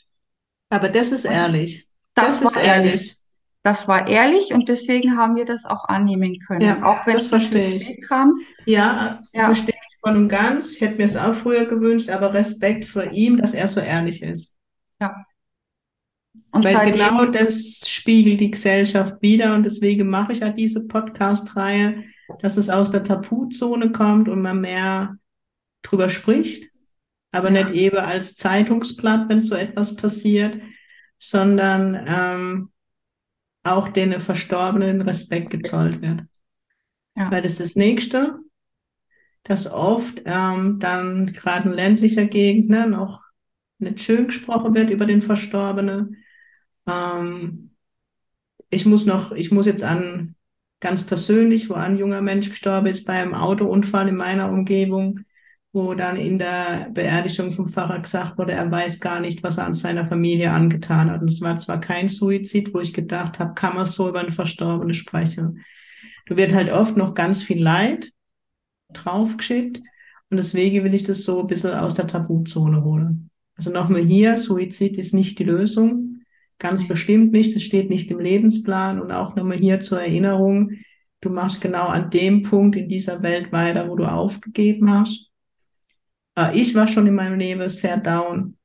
Aber 0.69 0.89
das 0.89 1.11
ist 1.11 1.25
ehrlich. 1.25 1.89
das 2.13 2.39
Das 2.41 2.53
ist 2.53 2.57
ehrlich. 2.57 2.91
ehrlich. 2.91 3.20
Das 3.63 3.87
war 3.87 4.07
ehrlich 4.07 4.53
und 4.53 4.69
deswegen 4.69 5.17
haben 5.17 5.35
wir 5.35 5.45
das 5.45 5.65
auch 5.65 5.85
annehmen 5.85 6.39
können. 6.39 6.61
Ja, 6.61 6.83
Auch 6.83 7.05
wenn 7.05 7.13
das 7.13 7.23
es 7.25 7.29
verstehe 7.29 7.59
natürlich 7.59 7.75
ich. 7.75 7.83
spät 7.83 8.07
kam. 8.07 8.33
Ja, 8.65 9.21
Ja, 9.33 9.45
verstehe 9.45 9.75
ich 9.75 9.97
voll 9.99 10.15
und 10.17 10.29
ganz. 10.29 10.71
Ich 10.73 10.81
hätte 10.81 10.95
mir 10.97 11.03
es 11.03 11.17
auch 11.17 11.33
früher 11.35 11.65
gewünscht, 11.65 12.09
aber 12.09 12.33
Respekt 12.33 12.85
vor 12.85 13.03
ihm, 13.11 13.37
dass 13.37 13.53
er 13.53 13.67
so 13.67 13.79
ehrlich 13.81 14.23
ist. 14.23 14.57
ja. 14.99 15.25
Und 16.51 16.63
Weil 16.65 16.91
genau 16.91 17.25
das 17.25 17.81
spiegelt 17.87 18.39
die 18.39 18.51
Gesellschaft 18.51 19.21
wider 19.21 19.55
und 19.55 19.63
deswegen 19.63 20.09
mache 20.09 20.33
ich 20.33 20.39
ja 20.39 20.49
diese 20.49 20.87
Podcast-Reihe, 20.87 22.03
dass 22.41 22.57
es 22.57 22.69
aus 22.69 22.91
der 22.91 23.03
Tabuzone 23.03 23.91
kommt 23.91 24.27
und 24.29 24.41
man 24.41 24.61
mehr 24.61 25.17
drüber 25.83 26.09
spricht, 26.09 26.69
aber 27.31 27.49
ja, 27.49 27.63
nicht 27.63 27.71
eben 27.71 27.97
als 27.97 28.35
Zeitungsblatt, 28.35 29.29
wenn 29.29 29.41
so 29.41 29.55
etwas 29.55 29.95
passiert, 29.95 30.61
sondern 31.19 32.05
ähm, 32.07 32.71
auch 33.63 33.89
den 33.89 34.19
Verstorbenen 34.19 35.01
Respekt 35.01 35.51
gezollt 35.51 36.01
wird. 36.01 36.23
ja, 37.15 37.31
Weil 37.31 37.41
das 37.41 37.53
ist 37.53 37.59
das 37.61 37.75
Nächste, 37.75 38.39
dass 39.43 39.71
oft 39.71 40.21
ähm, 40.25 40.79
dann 40.79 41.33
gerade 41.33 41.69
in 41.69 41.75
ländlicher 41.75 42.25
Gegend 42.25 42.69
ne, 42.69 42.87
noch 42.87 43.23
nicht 43.79 44.01
schön 44.01 44.27
gesprochen 44.27 44.73
wird 44.75 44.89
über 44.89 45.05
den 45.05 45.21
Verstorbenen. 45.21 46.23
Ähm, 46.87 47.71
ich 48.69 48.85
muss 48.85 49.05
noch, 49.05 49.31
ich 49.31 49.51
muss 49.51 49.65
jetzt 49.65 49.83
an 49.83 50.35
ganz 50.79 51.05
persönlich, 51.05 51.69
wo 51.69 51.73
ein 51.75 51.97
junger 51.97 52.21
Mensch 52.21 52.49
gestorben 52.49 52.87
ist 52.87 53.05
bei 53.05 53.13
einem 53.21 53.33
Autounfall 53.35 54.07
in 54.09 54.15
meiner 54.15 54.49
Umgebung, 54.49 55.21
wo 55.73 55.93
dann 55.93 56.17
in 56.17 56.37
der 56.37 56.89
Beerdigung 56.93 57.53
vom 57.53 57.69
Pfarrer 57.69 57.99
gesagt 57.99 58.37
wurde, 58.37 58.51
er 58.51 58.69
weiß 58.69 58.99
gar 58.99 59.21
nicht, 59.21 59.41
was 59.41 59.57
er 59.57 59.65
an 59.65 59.73
seiner 59.73 60.05
Familie 60.05 60.51
angetan 60.51 61.09
hat. 61.09 61.21
Und 61.21 61.29
es 61.29 61.41
war 61.41 61.57
zwar 61.57 61.79
kein 61.79 62.09
Suizid, 62.09 62.73
wo 62.73 62.81
ich 62.81 62.93
gedacht 62.93 63.39
habe, 63.39 63.53
kann 63.53 63.75
man 63.75 63.85
so 63.85 64.09
über 64.09 64.19
einen 64.19 64.33
Verstorbenen 64.33 64.93
sprechen. 64.93 65.63
Da 66.25 66.35
wird 66.35 66.53
halt 66.53 66.71
oft 66.71 66.97
noch 66.97 67.13
ganz 67.13 67.41
viel 67.41 67.61
Leid 67.61 68.11
draufgeschickt. 68.93 69.77
Und 70.29 70.37
deswegen 70.37 70.83
will 70.83 70.93
ich 70.93 71.03
das 71.03 71.23
so 71.23 71.41
ein 71.41 71.47
bisschen 71.47 71.71
aus 71.71 71.95
der 71.95 72.07
Tabuzone 72.07 72.83
holen. 72.83 73.29
Also 73.55 73.71
nochmal 73.71 74.03
hier, 74.03 74.35
Suizid 74.35 74.97
ist 74.97 75.13
nicht 75.13 75.39
die 75.39 75.43
Lösung. 75.45 76.21
Ganz 76.59 76.87
bestimmt 76.87 77.31
nicht. 77.31 77.55
Es 77.55 77.63
steht 77.63 77.89
nicht 77.89 78.11
im 78.11 78.19
Lebensplan. 78.19 78.99
Und 78.99 79.11
auch 79.11 79.35
nochmal 79.35 79.57
hier 79.57 79.79
zur 79.79 80.01
Erinnerung, 80.01 80.71
du 81.21 81.29
machst 81.29 81.61
genau 81.61 81.87
an 81.87 82.09
dem 82.09 82.43
Punkt 82.43 82.75
in 82.75 82.89
dieser 82.89 83.23
Welt 83.23 83.53
weiter, 83.53 83.87
wo 83.87 83.95
du 83.95 84.05
aufgegeben 84.05 84.91
hast. 84.91 85.30
Äh, 86.35 86.59
Ich 86.59 86.75
war 86.75 86.87
schon 86.87 87.07
in 87.07 87.15
meinem 87.15 87.39
Leben 87.39 87.67
sehr 87.69 87.97
down, 87.97 88.57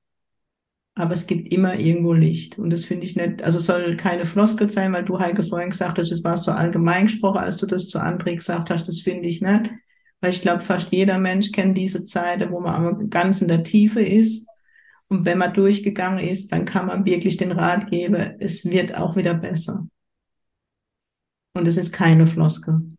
aber 0.95 1.13
es 1.13 1.27
gibt 1.27 1.53
immer 1.53 1.75
irgendwo 1.79 2.13
Licht. 2.15 2.59
Und 2.59 2.71
das 2.71 2.85
finde 2.85 3.05
ich 3.05 3.17
nicht, 3.17 3.43
also 3.43 3.59
soll 3.59 3.97
keine 3.97 4.25
Floskel 4.25 4.71
sein, 4.71 4.93
weil 4.93 5.05
du, 5.05 5.19
Heike, 5.19 5.43
vorhin 5.43 5.71
gesagt 5.71 5.99
hast, 5.99 6.11
das 6.11 6.25
war 6.25 6.37
so 6.37 6.53
allgemein 6.53 7.07
gesprochen, 7.07 7.39
als 7.39 7.59
du 7.59 7.67
das 7.67 7.89
zu 7.89 7.99
André 8.01 8.37
gesagt 8.37 8.71
hast, 8.71 8.89
das 8.89 9.01
finde 9.01 9.29
ich 9.29 9.43
nicht. 9.43 9.71
Weil 10.21 10.31
ich 10.31 10.41
glaube, 10.41 10.61
fast 10.63 10.93
jeder 10.93 11.19
Mensch 11.19 11.53
kennt 11.53 11.77
diese 11.77 12.05
Zeiten, 12.07 12.51
wo 12.51 12.61
man 12.61 13.11
ganz 13.11 13.43
in 13.43 13.49
der 13.49 13.63
Tiefe 13.63 14.01
ist. 14.03 14.49
Und 15.09 15.25
wenn 15.27 15.39
man 15.39 15.53
durchgegangen 15.55 16.19
ist, 16.27 16.51
dann 16.53 16.65
kann 16.65 16.87
man 16.87 17.05
wirklich 17.05 17.37
den 17.37 17.53
Rat 17.53 17.91
geben, 17.91 18.35
es 18.41 18.65
wird 18.65 18.95
auch 18.95 19.17
wieder 19.17 19.35
besser. 19.35 19.87
Und 21.55 21.67
es 21.67 21.77
ist 21.77 21.93
keine 21.93 22.29
Floskel. 22.29 22.96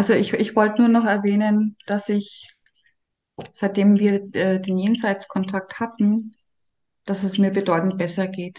Also 0.00 0.14
ich, 0.14 0.32
ich 0.32 0.56
wollte 0.56 0.80
nur 0.80 0.88
noch 0.88 1.04
erwähnen, 1.04 1.76
dass 1.86 2.08
ich, 2.08 2.56
seitdem 3.52 3.98
wir 3.98 4.34
äh, 4.34 4.58
den 4.58 4.78
Jenseitskontakt 4.78 5.78
hatten, 5.78 6.34
dass 7.04 7.22
es 7.22 7.36
mir 7.36 7.50
bedeutend 7.50 7.98
besser 7.98 8.26
geht. 8.26 8.58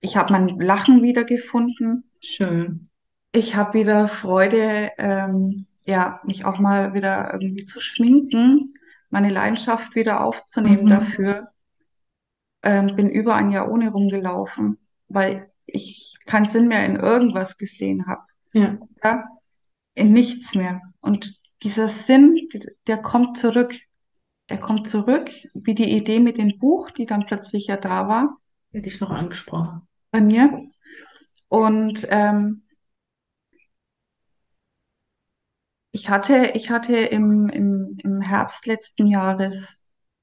Ich 0.00 0.16
habe 0.16 0.32
mein 0.32 0.48
Lachen 0.58 1.02
wiedergefunden. 1.02 2.04
Schön. 2.22 2.88
Ich 3.32 3.54
habe 3.54 3.74
wieder 3.74 4.08
Freude, 4.08 4.92
ähm, 4.96 5.66
ja, 5.84 6.22
mich 6.24 6.46
auch 6.46 6.58
mal 6.58 6.94
wieder 6.94 7.34
irgendwie 7.34 7.66
zu 7.66 7.80
schminken, 7.80 8.72
meine 9.10 9.28
Leidenschaft 9.28 9.94
wieder 9.94 10.24
aufzunehmen 10.24 10.84
Mhm. 10.84 10.88
dafür. 10.88 11.48
Ähm, 12.62 12.96
bin 12.96 13.10
über 13.10 13.34
ein 13.34 13.50
Jahr 13.50 13.70
ohne 13.70 13.90
rumgelaufen, 13.90 14.78
weil 15.08 15.50
ich 15.66 16.16
keinen 16.24 16.46
Sinn 16.48 16.66
mehr 16.66 16.86
in 16.86 16.96
irgendwas 16.96 17.58
gesehen 17.58 18.06
habe. 18.06 18.22
Ja. 18.54 18.78
Ja, 19.04 19.28
in 19.98 20.12
nichts 20.12 20.54
mehr. 20.54 20.80
Und 21.00 21.34
dieser 21.62 21.88
Sinn, 21.88 22.48
der 22.86 22.98
kommt 22.98 23.38
zurück. 23.38 23.74
Der 24.48 24.58
kommt 24.58 24.88
zurück, 24.88 25.30
wie 25.52 25.74
die 25.74 25.90
Idee 25.90 26.20
mit 26.20 26.38
dem 26.38 26.58
Buch, 26.58 26.90
die 26.90 27.04
dann 27.04 27.26
plötzlich 27.26 27.66
ja 27.66 27.76
da 27.76 28.08
war 28.08 28.38
Hätte 28.72 28.86
ich 28.88 29.00
noch 29.00 29.10
angesprochen. 29.10 29.82
bei 30.10 30.20
mir. 30.20 30.70
Und 31.48 32.06
ähm, 32.10 32.62
ich 35.92 36.08
hatte, 36.08 36.52
ich 36.54 36.70
hatte 36.70 36.96
im, 36.96 37.48
im, 37.48 37.98
im 38.02 38.20
Herbst 38.20 38.66
letzten 38.66 39.06
Jahres 39.06 39.78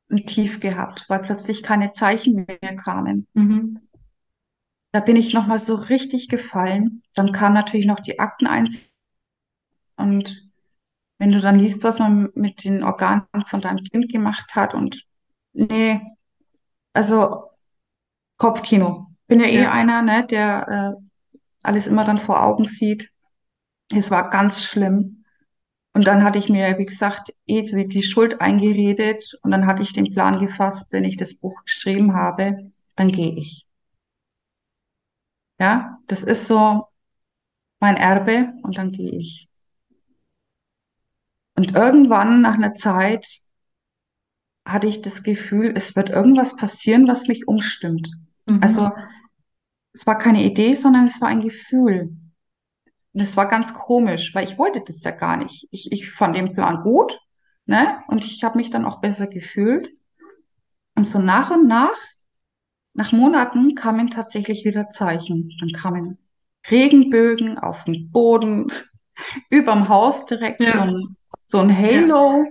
ein 0.09 0.25
Tief 0.25 0.59
gehabt, 0.59 1.05
weil 1.07 1.19
plötzlich 1.19 1.63
keine 1.63 1.91
Zeichen 1.91 2.45
mehr 2.47 2.75
kamen. 2.75 3.27
Mhm. 3.33 3.79
Da 4.91 5.01
bin 5.01 5.17
ich 5.17 5.33
nochmal 5.33 5.59
so 5.59 5.75
richtig 5.75 6.29
gefallen. 6.29 7.03
Dann 7.15 7.31
kam 7.31 7.53
natürlich 7.53 7.85
noch 7.85 7.99
die 7.99 8.19
Akteneinsicht. 8.19 8.94
Und 9.97 10.49
wenn 11.19 11.31
du 11.31 11.41
dann 11.41 11.59
liest, 11.59 11.83
was 11.83 11.99
man 11.99 12.31
mit 12.35 12.63
den 12.63 12.83
Organen 12.83 13.25
von 13.47 13.61
deinem 13.61 13.83
Kind 13.85 14.11
gemacht 14.11 14.55
hat 14.55 14.73
und 14.73 15.05
nee, 15.53 16.01
also 16.93 17.49
Kopfkino. 18.37 19.07
Bin 19.27 19.39
ja 19.39 19.47
eh 19.47 19.63
Ja. 19.63 19.71
einer, 19.71 20.01
ne, 20.01 20.25
der 20.27 20.67
äh, 20.99 21.03
alles 21.63 21.87
immer 21.87 22.05
dann 22.05 22.19
vor 22.19 22.43
Augen 22.43 22.67
sieht. 22.67 23.11
Es 23.89 24.11
war 24.11 24.29
ganz 24.29 24.63
schlimm. 24.63 25.25
Und 25.93 26.05
dann 26.07 26.23
hatte 26.23 26.39
ich 26.39 26.49
mir, 26.49 26.77
wie 26.77 26.85
gesagt, 26.85 27.33
eh 27.47 27.63
die 27.63 28.03
Schuld 28.03 28.41
eingeredet 28.41 29.37
und 29.43 29.51
dann 29.51 29.65
hatte 29.67 29.83
ich 29.83 29.93
den 29.93 30.13
Plan 30.13 30.39
gefasst, 30.39 30.85
wenn 30.91 31.05
ich 31.05 31.17
das 31.17 31.35
Buch 31.35 31.63
geschrieben 31.65 32.13
habe, 32.15 32.71
dann 32.95 33.11
gehe 33.11 33.35
ich. 33.37 33.65
Ja, 35.59 35.99
das 36.07 36.23
ist 36.23 36.47
so 36.47 36.87
mein 37.81 37.97
Erbe 37.97 38.53
und 38.63 38.77
dann 38.77 38.91
gehe 38.91 39.11
ich. 39.11 39.49
Und 41.55 41.75
irgendwann 41.75 42.41
nach 42.41 42.55
einer 42.55 42.73
Zeit 42.75 43.39
hatte 44.65 44.87
ich 44.87 45.01
das 45.01 45.23
Gefühl, 45.23 45.73
es 45.75 45.95
wird 45.95 46.09
irgendwas 46.09 46.55
passieren, 46.55 47.07
was 47.07 47.27
mich 47.27 47.47
umstimmt. 47.47 48.09
Mhm. 48.45 48.61
Also 48.61 48.91
es 49.93 50.05
war 50.05 50.17
keine 50.17 50.43
Idee, 50.43 50.73
sondern 50.73 51.07
es 51.07 51.21
war 51.21 51.29
ein 51.29 51.41
Gefühl. 51.41 52.15
Und 53.13 53.21
es 53.21 53.37
war 53.37 53.47
ganz 53.47 53.73
komisch, 53.73 54.35
weil 54.35 54.43
ich 54.43 54.57
wollte 54.57 54.81
das 54.85 55.01
ja 55.03 55.11
gar 55.11 55.37
nicht. 55.37 55.67
Ich, 55.71 55.91
ich 55.91 56.11
fand 56.11 56.35
den 56.35 56.53
Plan 56.53 56.83
gut, 56.83 57.17
ne? 57.65 58.01
Und 58.07 58.25
ich 58.25 58.43
habe 58.43 58.57
mich 58.57 58.71
dann 58.71 58.83
auch 58.83 58.99
besser 58.99 59.27
gefühlt. 59.27 59.89
Und 60.95 61.07
so 61.07 61.19
nach 61.19 61.51
und 61.51 61.67
nach, 61.67 61.95
nach 62.93 63.13
Monaten 63.13 63.75
kamen 63.75 64.09
tatsächlich 64.09 64.65
wieder 64.65 64.89
Zeichen. 64.89 65.51
Dann 65.59 65.69
kamen 65.69 66.17
Regenbögen 66.69 67.57
auf 67.57 67.85
dem 67.85 68.11
Boden, 68.11 68.67
überm 69.49 69.87
Haus 69.87 70.25
direkt 70.25 70.59
ja. 70.59 70.73
so, 70.73 70.79
ein, 70.79 71.15
so 71.47 71.59
ein 71.59 71.75
Halo. 71.75 72.45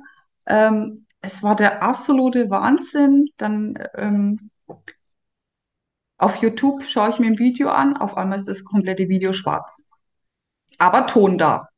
Ja. 0.47 0.69
Ähm, 0.69 1.07
es 1.21 1.43
war 1.43 1.57
der 1.57 1.83
absolute 1.83 2.51
Wahnsinn. 2.51 3.31
Dann 3.37 3.79
ähm, 3.95 4.51
auf 6.19 6.37
YouTube 6.37 6.85
schaue 6.85 7.11
ich 7.11 7.19
mir 7.19 7.27
ein 7.27 7.39
Video 7.39 7.71
an, 7.71 7.97
auf 7.97 8.17
einmal 8.17 8.39
ist 8.39 8.49
das 8.49 8.65
komplette 8.65 9.09
Video 9.09 9.33
schwarz 9.33 9.83
aber 10.79 11.07
Ton 11.07 11.39
da. 11.39 11.69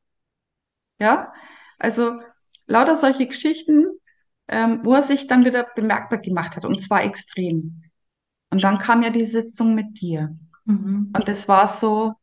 Ja, 0.99 1.33
also 1.79 2.21
lauter 2.67 2.97
solche 2.97 3.27
Geschichten, 3.27 3.87
ähm, 4.49 4.81
wo 4.85 4.95
er 4.95 5.03
sich 5.03 5.27
dann 5.27 5.45
wieder 5.45 5.65
bemerkbar 5.75 6.19
gemacht 6.19 6.57
hat 6.57 6.65
und 6.65 6.81
zwar 6.81 7.05
extrem. 7.05 7.83
Und 8.51 8.63
dann 8.63 8.79
kam 8.79 9.03
ja 9.03 9.11
die 9.11 9.25
Sitzung 9.25 9.75
mit 9.75 10.01
dir. 10.01 10.37
Mhm. 10.65 11.13
Und 11.15 11.29
es 11.29 11.49
war 11.49 11.69
so, 11.69 12.15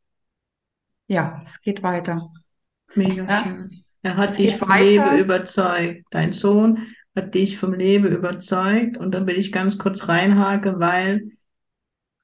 ja, 1.08 1.42
es 1.44 1.62
geht 1.62 1.84
weiter. 1.84 2.32
Mega 2.96 3.26
ja? 3.26 3.44
schön. 3.44 3.83
Er 4.04 4.18
hat 4.18 4.38
dich 4.38 4.56
vom 4.56 4.70
weiter. 4.70 4.86
Leben 4.86 5.18
überzeugt. 5.18 6.06
Dein 6.12 6.34
Sohn 6.34 6.88
hat 7.16 7.34
dich 7.34 7.58
vom 7.58 7.74
Leben 7.74 8.08
überzeugt. 8.08 8.98
Und 8.98 9.12
dann 9.12 9.26
will 9.26 9.38
ich 9.38 9.52
ganz 9.52 9.80
kurz 9.80 10.08
reinhaken, 10.08 10.80
weil 10.80 11.32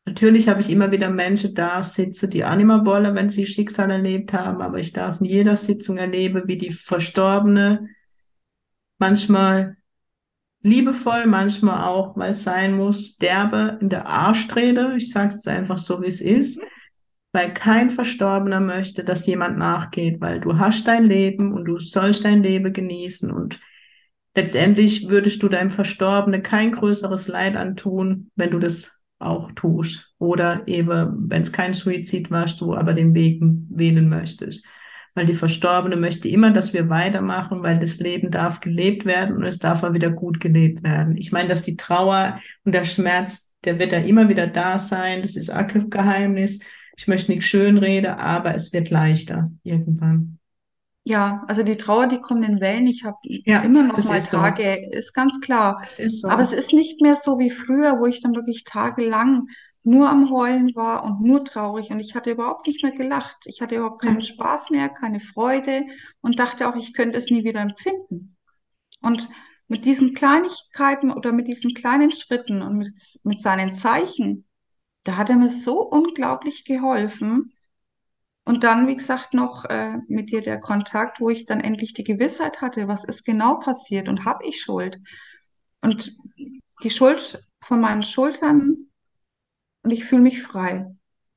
Natürlich 0.09 0.49
habe 0.49 0.59
ich 0.59 0.71
immer 0.71 0.91
wieder 0.91 1.11
Menschen 1.11 1.53
da 1.53 1.83
sitzen, 1.83 2.31
die 2.31 2.43
auch 2.43 2.55
nicht 2.55 2.65
mehr 2.65 2.83
wollen, 2.83 3.13
wenn 3.13 3.29
sie 3.29 3.45
Schicksal 3.45 3.91
erlebt 3.91 4.33
haben, 4.33 4.59
aber 4.59 4.79
ich 4.79 4.91
darf 4.91 5.19
in 5.21 5.25
jeder 5.27 5.55
Sitzung 5.55 5.97
erleben, 5.97 6.47
wie 6.47 6.57
die 6.57 6.71
Verstorbene 6.71 7.89
manchmal 8.97 9.77
liebevoll, 10.63 11.27
manchmal 11.27 11.83
auch, 11.87 12.17
weil 12.17 12.31
es 12.31 12.43
sein 12.43 12.75
muss, 12.75 13.17
derbe 13.17 13.77
in 13.81 13.89
der 13.89 14.07
Arschtrede. 14.07 14.95
Ich 14.97 15.11
sage 15.11 15.35
es 15.35 15.45
einfach 15.45 15.77
so, 15.77 16.01
wie 16.01 16.07
es 16.07 16.21
ist, 16.21 16.59
weil 17.31 17.53
kein 17.53 17.89
Verstorbener 17.89 18.59
möchte, 18.59 19.03
dass 19.03 19.25
jemand 19.25 19.57
nachgeht, 19.57 20.19
weil 20.19 20.39
du 20.39 20.57
hast 20.57 20.87
dein 20.87 21.05
Leben 21.05 21.53
und 21.53 21.65
du 21.65 21.79
sollst 21.79 22.25
dein 22.25 22.41
Leben 22.41 22.73
genießen 22.73 23.31
und 23.31 23.59
letztendlich 24.35 25.09
würdest 25.09 25.43
du 25.43 25.49
deinem 25.49 25.69
Verstorbenen 25.69 26.43
kein 26.43 26.71
größeres 26.71 27.27
Leid 27.27 27.55
antun, 27.55 28.31
wenn 28.35 28.51
du 28.51 28.59
das 28.59 29.03
auch 29.19 29.51
tust. 29.51 30.13
Oder 30.17 30.63
eben, 30.67 31.29
wenn 31.29 31.41
es 31.41 31.51
kein 31.51 31.73
Suizid 31.73 32.31
war, 32.31 32.45
du 32.45 32.73
aber 32.73 32.93
den 32.93 33.13
Weg 33.13 33.41
wählen 33.69 34.07
möchtest. 34.07 34.65
Weil 35.13 35.25
die 35.25 35.33
Verstorbene 35.33 35.97
möchte 35.97 36.29
immer, 36.29 36.51
dass 36.51 36.73
wir 36.73 36.89
weitermachen, 36.89 37.61
weil 37.61 37.79
das 37.79 37.99
Leben 37.99 38.31
darf 38.31 38.61
gelebt 38.61 39.05
werden 39.05 39.35
und 39.35 39.43
es 39.43 39.59
darf 39.59 39.83
auch 39.83 39.93
wieder 39.93 40.09
gut 40.09 40.39
gelebt 40.39 40.83
werden. 40.83 41.17
Ich 41.17 41.31
meine, 41.31 41.49
dass 41.49 41.63
die 41.63 41.75
Trauer 41.75 42.39
und 42.63 42.73
der 42.73 42.85
Schmerz, 42.85 43.53
der 43.65 43.79
wird 43.79 43.91
da 43.91 43.97
immer 43.97 44.29
wieder 44.29 44.47
da 44.47 44.79
sein. 44.79 45.21
Das 45.21 45.35
ist 45.35 45.49
auch 45.49 45.67
Geheimnis. 45.67 46.59
Ich 46.99 47.07
möchte 47.07 47.31
nicht 47.31 47.47
schönreden, 47.47 48.11
aber 48.11 48.53
es 48.53 48.73
wird 48.73 48.89
leichter 48.89 49.49
irgendwann. 49.63 50.37
Ja, 51.05 51.45
also 51.47 51.63
die 51.63 51.77
Trauer, 51.77 52.07
die 52.07 52.19
kommt 52.19 52.45
in 52.45 52.59
Wellen. 52.59 52.87
Ich 52.87 53.05
habe 53.05 53.15
ja, 53.23 53.61
immer 53.61 53.83
noch 53.83 53.95
mal 53.95 54.17
ist 54.17 54.31
Tage, 54.31 54.89
so. 54.91 54.97
ist 54.97 55.13
ganz 55.13 55.39
klar. 55.39 55.81
Ist 55.85 56.19
so. 56.19 56.27
Aber 56.27 56.41
es 56.41 56.51
ist 56.51 56.73
nicht 56.73 56.99
mehr 56.99 57.15
so 57.15 57.39
wie 57.39 57.51
früher, 57.51 57.99
wo 57.99 58.05
ich 58.05 58.21
dann 58.21 58.35
wirklich 58.35 58.65
tagelang 58.65 59.47
nur 59.83 60.09
am 60.09 60.29
Heulen 60.29 60.75
war 60.75 61.05
und 61.05 61.21
nur 61.21 61.45
traurig 61.45 61.89
und 61.89 62.01
ich 62.01 62.15
hatte 62.15 62.31
überhaupt 62.31 62.67
nicht 62.67 62.83
mehr 62.83 62.91
gelacht. 62.91 63.37
Ich 63.45 63.61
hatte 63.61 63.77
überhaupt 63.77 64.01
keinen 64.01 64.21
Spaß 64.21 64.69
mehr, 64.69 64.89
keine 64.89 65.21
Freude 65.21 65.85
und 66.19 66.37
dachte 66.37 66.67
auch, 66.67 66.75
ich 66.75 66.91
könnte 66.91 67.17
es 67.17 67.29
nie 67.29 67.45
wieder 67.45 67.61
empfinden. 67.61 68.35
Und 69.01 69.29
mit 69.69 69.85
diesen 69.85 70.13
Kleinigkeiten 70.15 71.13
oder 71.13 71.31
mit 71.31 71.47
diesen 71.47 71.73
kleinen 71.73 72.11
Schritten 72.11 72.61
und 72.61 72.77
mit, 72.77 72.93
mit 73.23 73.41
seinen 73.41 73.73
Zeichen, 73.73 74.48
da 75.03 75.17
hat 75.17 75.29
er 75.29 75.37
mir 75.37 75.49
so 75.49 75.81
unglaublich 75.81 76.65
geholfen. 76.65 77.53
Und 78.45 78.63
dann, 78.63 78.87
wie 78.87 78.95
gesagt, 78.95 79.33
noch 79.33 79.65
äh, 79.65 79.97
mit 80.07 80.31
dir 80.31 80.41
der 80.41 80.59
Kontakt, 80.59 81.19
wo 81.19 81.29
ich 81.29 81.45
dann 81.45 81.61
endlich 81.61 81.93
die 81.93 82.03
Gewissheit 82.03 82.61
hatte, 82.61 82.87
was 82.87 83.03
ist 83.03 83.23
genau 83.23 83.59
passiert 83.59 84.09
und 84.09 84.25
habe 84.25 84.45
ich 84.45 84.61
Schuld. 84.61 84.99
Und 85.81 86.15
die 86.83 86.89
Schuld 86.89 87.43
von 87.61 87.79
meinen 87.79 88.03
Schultern 88.03 88.89
und 89.83 89.91
ich 89.91 90.05
fühle 90.05 90.21
mich 90.21 90.41
frei. 90.41 90.87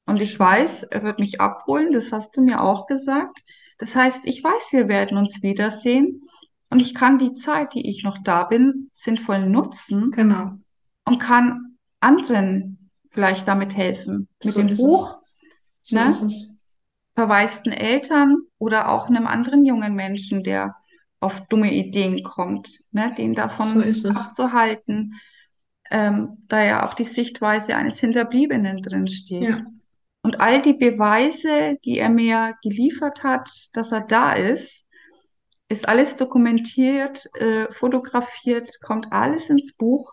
Und 0.07 0.21
ich 0.21 0.39
weiß, 0.39 0.85
er 0.85 1.03
wird 1.03 1.19
mich 1.19 1.41
abholen, 1.41 1.93
das 1.93 2.13
hast 2.13 2.37
du 2.37 2.43
mir 2.43 2.63
auch 2.63 2.87
gesagt. 2.87 3.43
Das 3.79 3.95
heißt, 3.95 4.27
ich 4.27 4.43
weiß, 4.43 4.73
wir 4.73 4.89
werden 4.89 5.17
uns 5.17 5.43
wiedersehen 5.43 6.23
und 6.71 6.81
ich 6.81 6.95
kann 6.95 7.19
die 7.19 7.35
Zeit, 7.35 7.75
die 7.75 7.89
ich 7.89 8.03
noch 8.03 8.19
da 8.25 8.45
bin, 8.45 8.91
sinnvoll 8.93 9.47
nutzen 9.47 10.11
genau. 10.11 10.53
und 11.05 11.19
kann 11.19 11.77
anderen 12.01 12.72
vielleicht 13.13 13.47
damit 13.47 13.77
helfen. 13.77 14.29
Mit 14.43 14.55
so 14.55 14.63
dem 14.63 14.77
Buch. 14.77 15.21
So 15.81 15.97
ne? 15.97 16.15
verwaisten 17.15 17.73
Eltern 17.73 18.39
oder 18.59 18.91
auch 18.91 19.09
einem 19.09 19.27
anderen 19.27 19.65
jungen 19.65 19.95
Menschen, 19.95 20.43
der 20.43 20.77
auf 21.21 21.47
dumme 21.49 21.73
Ideen 21.73 22.23
kommt, 22.25 22.81
ne, 22.91 23.15
den 23.17 23.35
davon 23.35 23.93
so 23.93 24.09
abzuhalten, 24.09 25.21
ähm, 25.91 26.39
da 26.49 26.65
ja 26.65 26.87
auch 26.87 26.95
die 26.95 27.05
Sichtweise 27.05 27.77
eines 27.77 28.01
Hinterbliebenen 28.01 28.83
drin 28.83 29.07
steht. 29.07 29.55
Ja. 29.55 29.67
Und 30.23 30.41
all 30.41 30.63
die 30.63 30.73
Beweise, 30.73 31.79
die 31.85 31.99
er 31.99 32.09
mir 32.09 32.55
geliefert 32.63 33.23
hat, 33.23 33.51
dass 33.73 33.93
er 33.93 34.01
da 34.01 34.33
ist, 34.33 34.87
ist 35.69 35.89
alles 35.89 36.17
dokumentiert, 36.17 37.29
äh, 37.35 37.71
fotografiert, 37.73 38.71
kommt 38.83 39.13
alles 39.13 39.49
ins 39.49 39.73
Buch, 39.75 40.13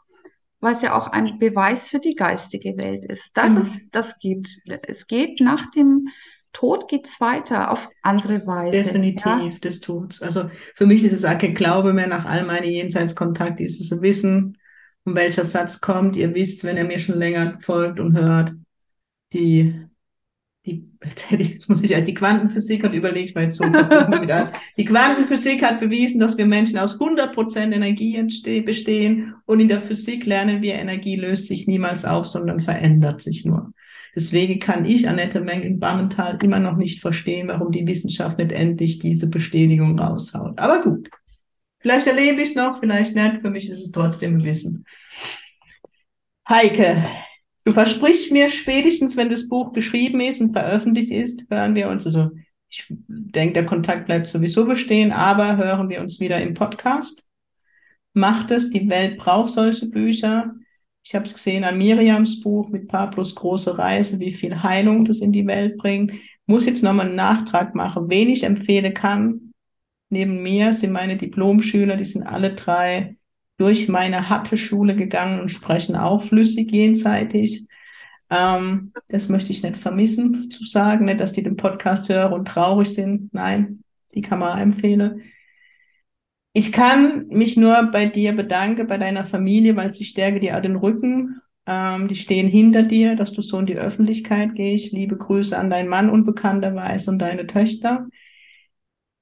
was 0.60 0.81
ja 0.81 0.98
auch 0.98 1.07
ein 1.07 1.40
Beweis 1.40 1.90
für 1.90 1.99
die 1.99 2.15
geistige 2.15 2.77
Welt 2.77 3.06
ist, 3.06 3.31
dass 3.34 3.49
mhm. 3.49 3.57
es 3.61 3.90
das 3.91 4.19
gibt. 4.19 4.49
Es 4.88 5.07
geht 5.07 5.40
nach 5.40 5.72
dem 5.72 6.10
Tod 6.52 6.88
geht's 6.88 7.22
weiter 7.22 7.72
auf 7.72 7.90
andere 8.02 8.45
Weise. 8.48 8.84
Definitiv, 8.84 9.23
ja? 9.26 9.52
das 9.61 9.80
tut's. 9.81 10.22
Also 10.22 10.49
für 10.76 10.88
mich 10.88 11.03
ist 11.03 11.14
es 11.14 11.26
auch 11.26 11.38
kein 11.38 11.53
Glaube 11.53 11.94
mehr 11.94 12.07
nach 12.07 12.26
all 12.26 12.44
meinen 12.44 12.69
Jenseitskontakten, 12.69 13.65
ist 13.65 13.80
es 13.80 14.02
Wissen, 14.02 14.57
um 15.03 15.15
welcher 15.15 15.45
Satz 15.45 15.80
kommt. 15.80 16.15
Ihr 16.15 16.34
wisst, 16.34 16.64
wenn 16.64 16.77
ihr 16.77 16.86
mir 16.86 16.99
schon 16.99 17.19
länger 17.19 17.60
folgt 17.61 17.99
und 17.99 18.18
hört, 18.18 18.53
die, 19.34 19.80
die, 20.69 20.83
jetzt 21.37 21.69
muss 21.69 21.83
ich 21.83 21.93
halt, 21.93 22.07
die 22.07 22.13
Quantenphysik 22.13 22.83
hat 22.83 22.93
überlegt, 22.93 23.35
weil 23.35 23.49
so 23.49 23.65
die 24.77 24.85
Quantenphysik 24.85 25.63
hat 25.63 25.79
bewiesen, 25.79 26.19
dass 26.19 26.37
wir 26.37 26.45
Menschen 26.45 26.79
aus 26.79 26.99
100% 26.99 27.73
Energie 27.73 28.21
bestehen 28.61 29.35
und 29.45 29.59
in 29.59 29.67
der 29.67 29.81
Physik 29.81 30.25
lernen 30.25 30.61
wir, 30.61 30.75
Energie 30.75 31.15
löst 31.15 31.47
sich 31.47 31.67
niemals 31.67 32.05
auf, 32.05 32.27
sondern 32.27 32.59
verändert 32.59 33.21
sich 33.21 33.45
nur. 33.45 33.73
Deswegen 34.15 34.59
kann 34.59 34.85
ich, 34.85 35.07
Annette 35.07 35.39
Meng 35.39 35.61
in 35.61 35.79
Bammental, 35.79 36.37
immer 36.41 36.59
noch 36.59 36.75
nicht 36.75 36.99
verstehen, 36.99 37.47
warum 37.47 37.71
die 37.71 37.85
Wissenschaft 37.87 38.37
nicht 38.37 38.51
endlich 38.51 38.99
diese 38.99 39.29
Bestätigung 39.29 39.99
raushaut. 39.99 40.59
Aber 40.59 40.81
gut. 40.81 41.09
Vielleicht 41.79 42.07
erlebe 42.07 42.41
ich 42.41 42.49
es 42.49 42.55
noch, 42.55 42.79
vielleicht 42.79 43.15
nicht. 43.15 43.37
Für 43.37 43.49
mich 43.49 43.69
ist 43.69 43.79
es 43.79 43.91
trotzdem 43.91 44.35
ein 44.35 44.43
Wissen. 44.43 44.85
Heike, 46.49 47.05
du 47.69 47.73
versprichst 47.73 48.31
mir 48.31 48.49
spätestens, 48.49 49.15
wenn 49.15 49.29
das 49.29 49.47
Buch 49.47 49.73
geschrieben 49.73 50.21
ist 50.21 50.41
und 50.41 50.53
veröffentlicht 50.53 51.11
ist, 51.11 51.45
hören 51.51 51.75
wir 51.75 51.87
uns. 51.87 52.07
Also 52.07 52.31
ich 52.67 52.83
denke, 52.89 53.53
der 53.53 53.65
Kontakt 53.67 54.07
bleibt 54.07 54.27
sowieso 54.27 54.65
bestehen, 54.65 55.11
aber 55.11 55.55
hören 55.55 55.87
wir 55.87 56.01
uns 56.01 56.19
wieder 56.19 56.41
im 56.41 56.55
Podcast. 56.55 57.29
Macht 58.13 58.49
es, 58.49 58.71
die 58.71 58.89
Welt 58.89 59.19
braucht 59.19 59.49
solche 59.49 59.87
Bücher. 59.87 60.55
Ich 61.03 61.13
habe 61.13 61.25
es 61.25 61.33
gesehen 61.35 61.63
an 61.63 61.77
Miriams 61.77 62.41
Buch 62.41 62.69
mit 62.69 62.87
Pablos 62.87 63.35
große 63.35 63.77
Reise, 63.77 64.19
wie 64.19 64.33
viel 64.33 64.63
Heilung 64.63 65.05
das 65.05 65.19
in 65.19 65.31
die 65.31 65.45
Welt 65.45 65.77
bringt. 65.77 66.13
Muss 66.47 66.65
jetzt 66.65 66.81
nochmal 66.81 67.05
einen 67.05 67.15
Nachtrag 67.15 67.75
machen. 67.75 68.09
Wen 68.09 68.29
ich 68.29 68.45
empfehlen 68.45 68.95
kann, 68.95 69.53
neben 70.09 70.41
mir 70.41 70.73
sind 70.73 70.91
meine 70.91 71.17
Diplomschüler, 71.17 71.97
die 71.97 72.05
sind 72.05 72.23
alle 72.23 72.55
drei 72.55 73.18
durch 73.60 73.90
meine 73.90 74.30
harte 74.30 74.57
Schule 74.57 74.95
gegangen 74.95 75.41
und 75.41 75.49
sprechen 75.49 75.95
auch 75.95 76.22
flüssig 76.22 76.72
jenseitig. 76.72 77.68
Ähm, 78.30 78.94
das 79.10 79.30
möchte 79.30 79.52
ich 79.52 79.64
nicht 79.64 79.77
vermissen 79.77 80.49
zu 80.49 80.65
sagen, 80.65 81.06
nicht, 81.06 81.19
dass 81.19 81.34
die 81.34 81.44
den 81.44 81.57
Podcast 81.57 82.10
hören 82.10 82.34
und 82.34 82.48
traurig 82.48 82.94
sind. 82.94 83.34
Nein, 83.34 83.84
die 84.15 84.22
kann 84.22 84.40
man 84.40 84.60
empfehlen. 84.60 85.23
Ich 86.53 86.72
kann 86.72 87.27
mich 87.27 87.57
nur 87.57 87.90
bei 87.91 88.06
dir 88.06 88.34
bedanken, 88.34 88.88
bei 88.88 88.98
deiner 88.98 89.26
Familie, 89.26 89.76
weil 89.76 89.91
sie 89.91 90.06
stärke 90.06 90.40
dir 90.40 90.57
auch 90.57 90.61
den 90.61 90.77
Rücken. 90.77 91.41
Ähm, 91.65 92.07
die 92.07 92.15
stehen 92.15 92.48
hinter 92.48 92.84
dir, 92.84 93.15
dass 93.15 93.34
du 93.34 93.41
so 93.41 93.60
in 93.60 93.65
die 93.65 93.77
Öffentlichkeit 93.77 94.56
gehst. 94.56 94.94
Liebe 94.94 95.18
Grüße 95.18 95.57
an 95.57 95.69
deinen 95.69 95.90
Mann 95.90 96.10
unbekannterweise 96.10 97.11
und 97.11 97.19
deine 97.19 97.45
Töchter. 97.45 98.07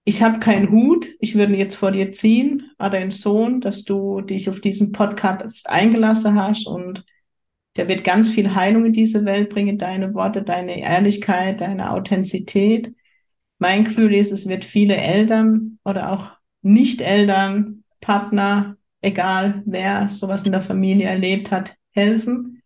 Ich 0.08 0.24
habe 0.24 0.40
keinen 0.40 0.72
Hut. 0.72 1.06
Ich 1.20 1.36
würde 1.36 1.58
jetzt 1.58 1.76
vor 1.76 1.92
dir 1.92 2.14
ziehen, 2.14 2.72
an 2.78 2.94
deinen 2.94 3.12
Sohn, 3.12 3.60
dass 3.60 3.84
du 3.84 4.22
dich 4.22 4.50
auf 4.50 4.62
diesen 4.62 4.94
Podcast 4.94 5.68
eingelassen 5.68 6.42
hast 6.42 6.66
und 6.66 7.04
der 7.76 7.90
wird 7.90 8.06
ganz 8.06 8.32
viel 8.32 8.56
Heilung 8.56 8.86
in 8.86 8.94
diese 8.94 9.26
Welt 9.26 9.50
bringen. 9.50 9.78
Deine 9.78 10.14
Worte, 10.14 10.44
deine 10.44 10.80
Ehrlichkeit, 10.80 11.60
deine 11.60 11.92
Authentizität. 11.92 12.96
Mein 13.60 13.84
Gefühl 13.84 14.16
ist, 14.16 14.32
es 14.32 14.48
wird 14.48 14.64
viele 14.64 14.96
Eltern 14.96 15.78
oder 15.84 16.14
auch 16.14 16.32
Nicht-Eltern, 16.62 17.84
Partner, 18.00 18.78
egal 19.02 19.62
wer 19.66 20.08
sowas 20.08 20.46
in 20.46 20.54
der 20.54 20.62
Familie 20.62 21.10
erlebt 21.10 21.52
hat, 21.52 21.76
helfen. 21.92 22.64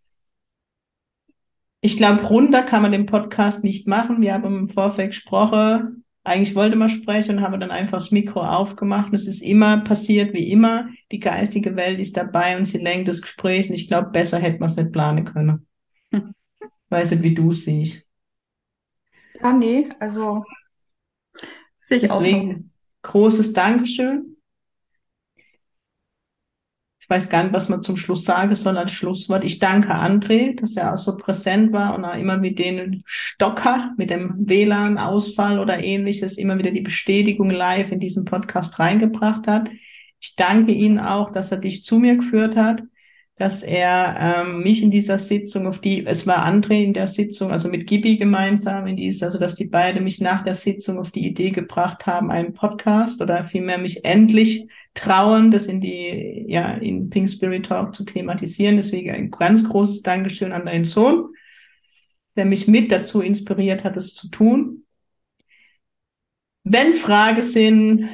Ich 1.81 1.97
glaube, 1.97 2.21
runter 2.21 2.61
kann 2.61 2.83
man 2.83 2.91
den 2.91 3.07
Podcast 3.07 3.63
nicht 3.63 3.87
machen. 3.87 4.21
Wir 4.21 4.35
haben 4.35 4.45
im 4.45 4.69
Vorfeld 4.69 5.09
gesprochen. 5.09 6.03
Eigentlich 6.23 6.55
wollte 6.55 6.75
man 6.75 6.89
sprechen 6.89 7.37
und 7.37 7.43
haben 7.43 7.59
dann 7.59 7.71
einfach 7.71 7.97
das 7.97 8.11
Mikro 8.11 8.41
aufgemacht. 8.43 9.09
Und 9.09 9.15
es 9.15 9.27
ist 9.27 9.41
immer 9.41 9.77
passiert 9.79 10.33
wie 10.33 10.51
immer. 10.51 10.89
Die 11.11 11.19
geistige 11.19 11.75
Welt 11.75 11.99
ist 11.99 12.15
dabei 12.15 12.57
und 12.57 12.65
sie 12.65 12.77
lenkt 12.77 13.07
das 13.07 13.21
Gespräch. 13.21 13.69
Und 13.69 13.75
ich 13.75 13.87
glaube, 13.87 14.11
besser 14.11 14.37
hätte 14.37 14.59
man 14.59 14.69
es 14.69 14.75
nicht 14.75 14.91
planen 14.91 15.25
können. 15.25 15.67
Hm. 16.11 16.33
Weiß 16.89 17.11
nicht, 17.11 17.23
wie 17.23 17.33
du 17.33 17.49
es 17.49 17.65
siehst. 17.65 18.05
Ja, 19.41 19.51
nee, 19.51 19.89
also 19.99 20.43
sehe 21.87 21.97
ich 21.97 22.03
Deswegen, 22.03 22.71
auch. 23.03 23.09
Großes 23.09 23.53
Dankeschön 23.53 24.30
weiß 27.11 27.29
gar 27.29 27.43
nicht, 27.43 27.53
was 27.53 27.67
man 27.67 27.83
zum 27.83 27.97
Schluss 27.97 28.23
sagen 28.23 28.55
soll 28.55 28.77
als 28.77 28.93
Schlusswort. 28.93 29.43
Ich 29.43 29.59
danke 29.59 29.93
André, 29.93 30.57
dass 30.59 30.77
er 30.77 30.93
auch 30.93 30.97
so 30.97 31.17
präsent 31.17 31.73
war 31.73 31.93
und 31.93 32.05
auch 32.05 32.15
immer 32.15 32.37
mit 32.37 32.57
den 32.57 33.03
Stocker, 33.05 33.91
mit 33.97 34.09
dem 34.09 34.47
WLAN-Ausfall 34.47 35.59
oder 35.59 35.83
ähnliches, 35.83 36.37
immer 36.37 36.57
wieder 36.57 36.71
die 36.71 36.79
Bestätigung 36.79 37.49
live 37.49 37.91
in 37.91 37.99
diesen 37.99 38.23
Podcast 38.23 38.79
reingebracht 38.79 39.45
hat. 39.45 39.69
Ich 40.21 40.37
danke 40.37 40.71
Ihnen 40.71 40.99
auch, 40.99 41.33
dass 41.33 41.51
er 41.51 41.57
dich 41.57 41.83
zu 41.83 41.99
mir 41.99 42.15
geführt 42.15 42.55
hat, 42.55 42.81
dass 43.41 43.63
er 43.63 44.43
ähm, 44.45 44.61
mich 44.61 44.83
in 44.83 44.91
dieser 44.91 45.17
Sitzung 45.17 45.65
auf 45.65 45.81
die, 45.81 46.05
es 46.05 46.27
war 46.27 46.45
André 46.45 46.83
in 46.83 46.93
der 46.93 47.07
Sitzung, 47.07 47.51
also 47.51 47.69
mit 47.69 47.87
Gibi 47.87 48.17
gemeinsam 48.17 48.85
in 48.85 48.97
dieser, 48.97 49.25
also 49.25 49.39
dass 49.39 49.55
die 49.55 49.65
beiden 49.65 50.03
mich 50.03 50.21
nach 50.21 50.43
der 50.43 50.53
Sitzung 50.53 50.99
auf 50.99 51.09
die 51.09 51.25
Idee 51.25 51.49
gebracht 51.49 52.05
haben, 52.05 52.29
einen 52.29 52.53
Podcast 52.53 53.19
oder 53.19 53.43
vielmehr 53.45 53.79
mich 53.79 54.05
endlich 54.05 54.67
trauen, 54.93 55.49
das 55.49 55.65
in 55.65 55.81
die, 55.81 56.45
ja, 56.49 56.73
in 56.73 57.09
Pink 57.09 57.31
Spirit 57.31 57.65
Talk 57.65 57.95
zu 57.95 58.05
thematisieren. 58.05 58.75
Deswegen 58.75 59.09
ein 59.09 59.31
ganz 59.31 59.67
großes 59.67 60.03
Dankeschön 60.03 60.51
an 60.51 60.67
deinen 60.67 60.85
Sohn, 60.85 61.33
der 62.35 62.45
mich 62.45 62.67
mit 62.67 62.91
dazu 62.91 63.21
inspiriert 63.21 63.83
hat, 63.83 63.97
es 63.97 64.13
zu 64.13 64.29
tun. 64.29 64.85
Wenn 66.63 66.93
Fragen 66.93 67.41
sind, 67.41 68.07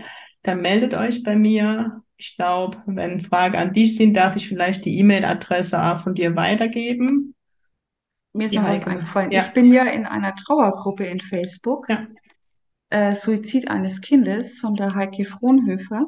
dann 0.43 0.61
meldet 0.61 0.93
euch 0.93 1.21
bei 1.23 1.35
mir. 1.35 2.01
Ich 2.17 2.35
glaube, 2.35 2.81
wenn 2.87 3.21
Fragen 3.21 3.55
an 3.55 3.73
dich 3.73 3.95
sind, 3.95 4.15
darf 4.15 4.35
ich 4.35 4.47
vielleicht 4.47 4.85
die 4.85 4.97
E-Mail-Adresse 4.99 5.99
von 6.03 6.15
dir 6.15 6.35
weitergeben. 6.35 7.35
Mir 8.33 8.47
ist 8.47 8.53
noch 8.53 8.63
was 8.63 8.85
eingefallen. 8.85 9.31
Ja. 9.31 9.45
Ich 9.45 9.53
bin 9.53 9.71
ja 9.71 9.83
in 9.85 10.05
einer 10.05 10.35
Trauergruppe 10.35 11.05
in 11.05 11.21
Facebook. 11.21 11.87
Ja. 11.89 12.07
Äh, 12.89 13.15
Suizid 13.15 13.69
eines 13.69 14.01
Kindes 14.01 14.59
von 14.59 14.75
der 14.75 14.95
Heike 14.95 15.25
Frohnhöfer 15.25 16.07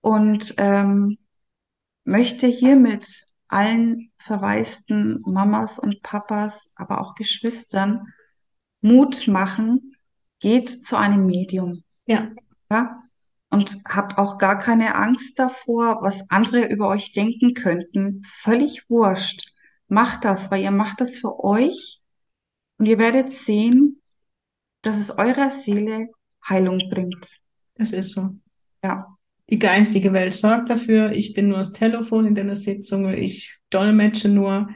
und 0.00 0.54
ähm, 0.58 1.18
möchte 2.04 2.46
hiermit 2.46 3.26
allen 3.48 4.10
verwaisten 4.18 5.22
Mamas 5.26 5.78
und 5.78 6.02
Papas, 6.02 6.68
aber 6.74 7.00
auch 7.00 7.14
Geschwistern 7.14 8.06
Mut 8.80 9.26
machen, 9.28 9.96
geht 10.40 10.84
zu 10.84 10.96
einem 10.96 11.26
Medium. 11.26 11.82
Ja. 12.06 12.28
ja? 12.70 13.00
Und 13.54 13.80
habt 13.86 14.18
auch 14.18 14.38
gar 14.38 14.58
keine 14.58 14.96
Angst 14.96 15.38
davor, 15.38 16.02
was 16.02 16.28
andere 16.28 16.66
über 16.66 16.88
euch 16.88 17.12
denken 17.12 17.54
könnten. 17.54 18.24
Völlig 18.42 18.90
wurscht. 18.90 19.48
Macht 19.86 20.24
das, 20.24 20.50
weil 20.50 20.60
ihr 20.60 20.72
macht 20.72 21.00
das 21.00 21.18
für 21.18 21.38
euch 21.38 22.00
und 22.78 22.86
ihr 22.86 22.98
werdet 22.98 23.30
sehen, 23.30 24.02
dass 24.82 24.98
es 24.98 25.16
eurer 25.16 25.50
Seele 25.50 26.08
Heilung 26.48 26.90
bringt. 26.90 27.38
Das 27.76 27.92
ist 27.92 28.14
so. 28.14 28.30
Ja. 28.82 29.06
Die 29.48 29.60
geistige 29.60 30.12
Welt 30.12 30.34
sorgt 30.34 30.68
dafür. 30.68 31.12
Ich 31.12 31.32
bin 31.32 31.46
nur 31.46 31.58
das 31.58 31.72
Telefon 31.72 32.26
in 32.26 32.34
der 32.34 32.56
Sitzung. 32.56 33.08
Ich 33.12 33.60
dolmetsche 33.70 34.30
nur. 34.30 34.68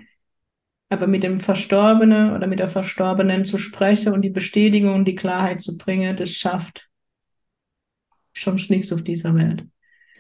Aber 0.88 1.08
mit 1.08 1.24
dem 1.24 1.40
Verstorbenen 1.40 2.32
oder 2.32 2.46
mit 2.46 2.60
der 2.60 2.68
Verstorbenen 2.68 3.44
zu 3.44 3.58
sprechen 3.58 4.12
und 4.12 4.22
die 4.22 4.30
Bestätigung 4.30 4.94
und 4.94 5.04
die 5.04 5.16
Klarheit 5.16 5.60
zu 5.62 5.76
bringen, 5.76 6.16
das 6.16 6.30
schafft 6.30 6.88
schon 8.40 8.60
nichts 8.68 8.92
auf 8.92 9.02
dieser 9.02 9.34
Welt. 9.34 9.66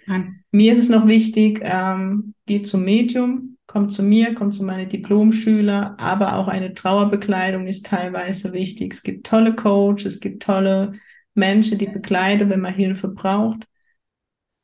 Nein. 0.06 0.44
Mir 0.50 0.72
ist 0.72 0.78
es 0.78 0.88
noch 0.88 1.06
wichtig, 1.06 1.60
ähm, 1.62 2.34
geht 2.46 2.66
zum 2.66 2.84
Medium, 2.84 3.58
kommt 3.66 3.92
zu 3.92 4.02
mir, 4.02 4.34
kommt 4.34 4.54
zu 4.54 4.64
meinen 4.64 4.88
Diplomschüler, 4.88 5.96
aber 5.98 6.36
auch 6.36 6.48
eine 6.48 6.72
Trauerbekleidung 6.72 7.66
ist 7.66 7.86
teilweise 7.86 8.52
wichtig. 8.52 8.94
Es 8.94 9.02
gibt 9.02 9.26
tolle 9.26 9.54
Coaches, 9.54 10.06
es 10.06 10.20
gibt 10.20 10.42
tolle 10.42 10.92
Menschen, 11.34 11.78
die 11.78 11.86
begleiten, 11.86 12.48
wenn 12.48 12.60
man 12.60 12.74
Hilfe 12.74 13.08
braucht 13.08 13.68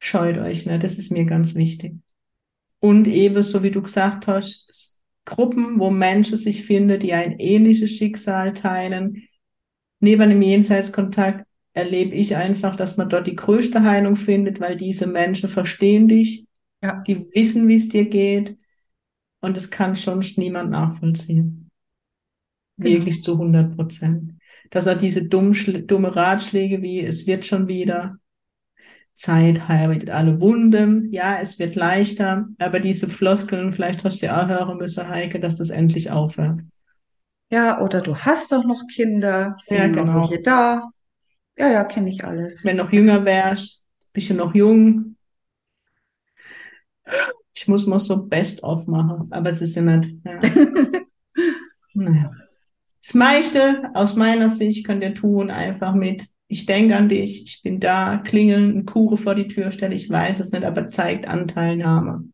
scheut 0.04 0.38
euch, 0.38 0.66
ne? 0.66 0.78
Das 0.78 0.98
ist 0.98 1.10
mir 1.10 1.24
ganz 1.24 1.54
wichtig. 1.54 1.94
Und 2.80 3.06
eben, 3.08 3.42
so 3.42 3.62
wie 3.62 3.70
du 3.70 3.82
gesagt 3.82 4.26
hast, 4.26 5.00
Gruppen, 5.24 5.78
wo 5.78 5.90
Menschen 5.90 6.36
sich 6.36 6.66
finden, 6.66 7.00
die 7.00 7.14
ein 7.14 7.38
ähnliches 7.38 7.92
Schicksal 7.92 8.52
teilen. 8.52 9.26
Neben 10.00 10.28
dem 10.28 10.42
Jenseitskontakt 10.42 11.46
erlebe 11.74 12.14
ich 12.14 12.36
einfach, 12.36 12.76
dass 12.76 12.96
man 12.96 13.08
dort 13.08 13.26
die 13.26 13.36
größte 13.36 13.82
Heilung 13.82 14.16
findet, 14.16 14.60
weil 14.60 14.76
diese 14.76 15.06
Menschen 15.06 15.50
verstehen 15.50 16.08
dich, 16.08 16.46
ja. 16.82 17.02
die 17.06 17.26
wissen, 17.34 17.68
wie 17.68 17.74
es 17.74 17.88
dir 17.88 18.08
geht. 18.08 18.56
Und 19.40 19.58
es 19.58 19.70
kann 19.70 19.94
schon 19.94 20.24
niemand 20.36 20.70
nachvollziehen. 20.70 21.70
Genau. 22.78 22.90
Wirklich 22.90 23.22
zu 23.22 23.32
100 23.32 23.76
Prozent. 23.76 24.32
Dass 24.70 24.86
er 24.86 24.94
diese 24.94 25.24
dumm, 25.24 25.52
dumme 25.86 26.16
Ratschläge 26.16 26.80
wie, 26.80 27.00
es 27.00 27.26
wird 27.26 27.44
schon 27.44 27.68
wieder, 27.68 28.16
Zeit 29.14 29.68
heilt 29.68 30.10
alle 30.10 30.40
Wunden. 30.40 31.12
Ja, 31.12 31.38
es 31.40 31.58
wird 31.58 31.76
leichter, 31.76 32.48
aber 32.58 32.80
diese 32.80 33.08
Floskeln, 33.08 33.72
vielleicht 33.72 34.04
hast 34.04 34.22
du 34.22 34.26
ja 34.26 34.42
auch 34.42 34.48
hören 34.48 34.78
müssen, 34.78 35.08
Heike, 35.08 35.40
dass 35.40 35.56
das 35.56 35.70
endlich 35.70 36.10
aufhört. 36.10 36.60
Ja, 37.50 37.80
oder 37.80 38.00
du 38.00 38.16
hast 38.16 38.50
doch 38.50 38.64
noch 38.64 38.82
Kinder, 38.92 39.56
sind 39.60 39.78
ja, 39.78 39.86
genau. 39.88 40.04
noch 40.04 40.30
welche 40.30 40.42
da. 40.42 40.90
Ja, 41.56 41.70
ja, 41.70 41.84
kenne 41.84 42.10
ich 42.10 42.24
alles. 42.24 42.64
Wenn 42.64 42.76
noch 42.76 42.92
jünger 42.92 43.24
wärst, 43.24 43.86
bist 44.12 44.30
du 44.30 44.34
noch 44.34 44.54
jung. 44.54 45.16
Ich 47.54 47.68
muss 47.68 47.86
mal 47.86 47.98
so 47.98 48.26
Best-of 48.26 48.86
machen, 48.86 49.28
aber 49.30 49.50
es 49.50 49.62
ist 49.62 49.76
ja 49.76 49.82
nicht. 49.82 50.16
Ja. 50.24 50.40
naja. 51.94 52.32
Das 53.00 53.14
meiste 53.14 53.90
aus 53.94 54.16
meiner 54.16 54.48
Sicht 54.48 54.86
könnt 54.86 55.02
ihr 55.02 55.14
tun, 55.14 55.50
einfach 55.50 55.94
mit 55.94 56.24
ich 56.54 56.66
denke 56.66 56.94
an 56.96 57.08
dich, 57.08 57.44
ich 57.44 57.62
bin 57.62 57.80
da, 57.80 58.18
klingeln, 58.18 58.70
eine 58.70 58.84
Kure 58.84 59.16
vor 59.16 59.34
die 59.34 59.48
Tür 59.48 59.70
stellen, 59.70 59.92
ich 59.92 60.08
weiß 60.08 60.40
es 60.40 60.52
nicht, 60.52 60.64
aber 60.64 60.88
zeigt 60.88 61.26
Anteilnahme. 61.26 62.28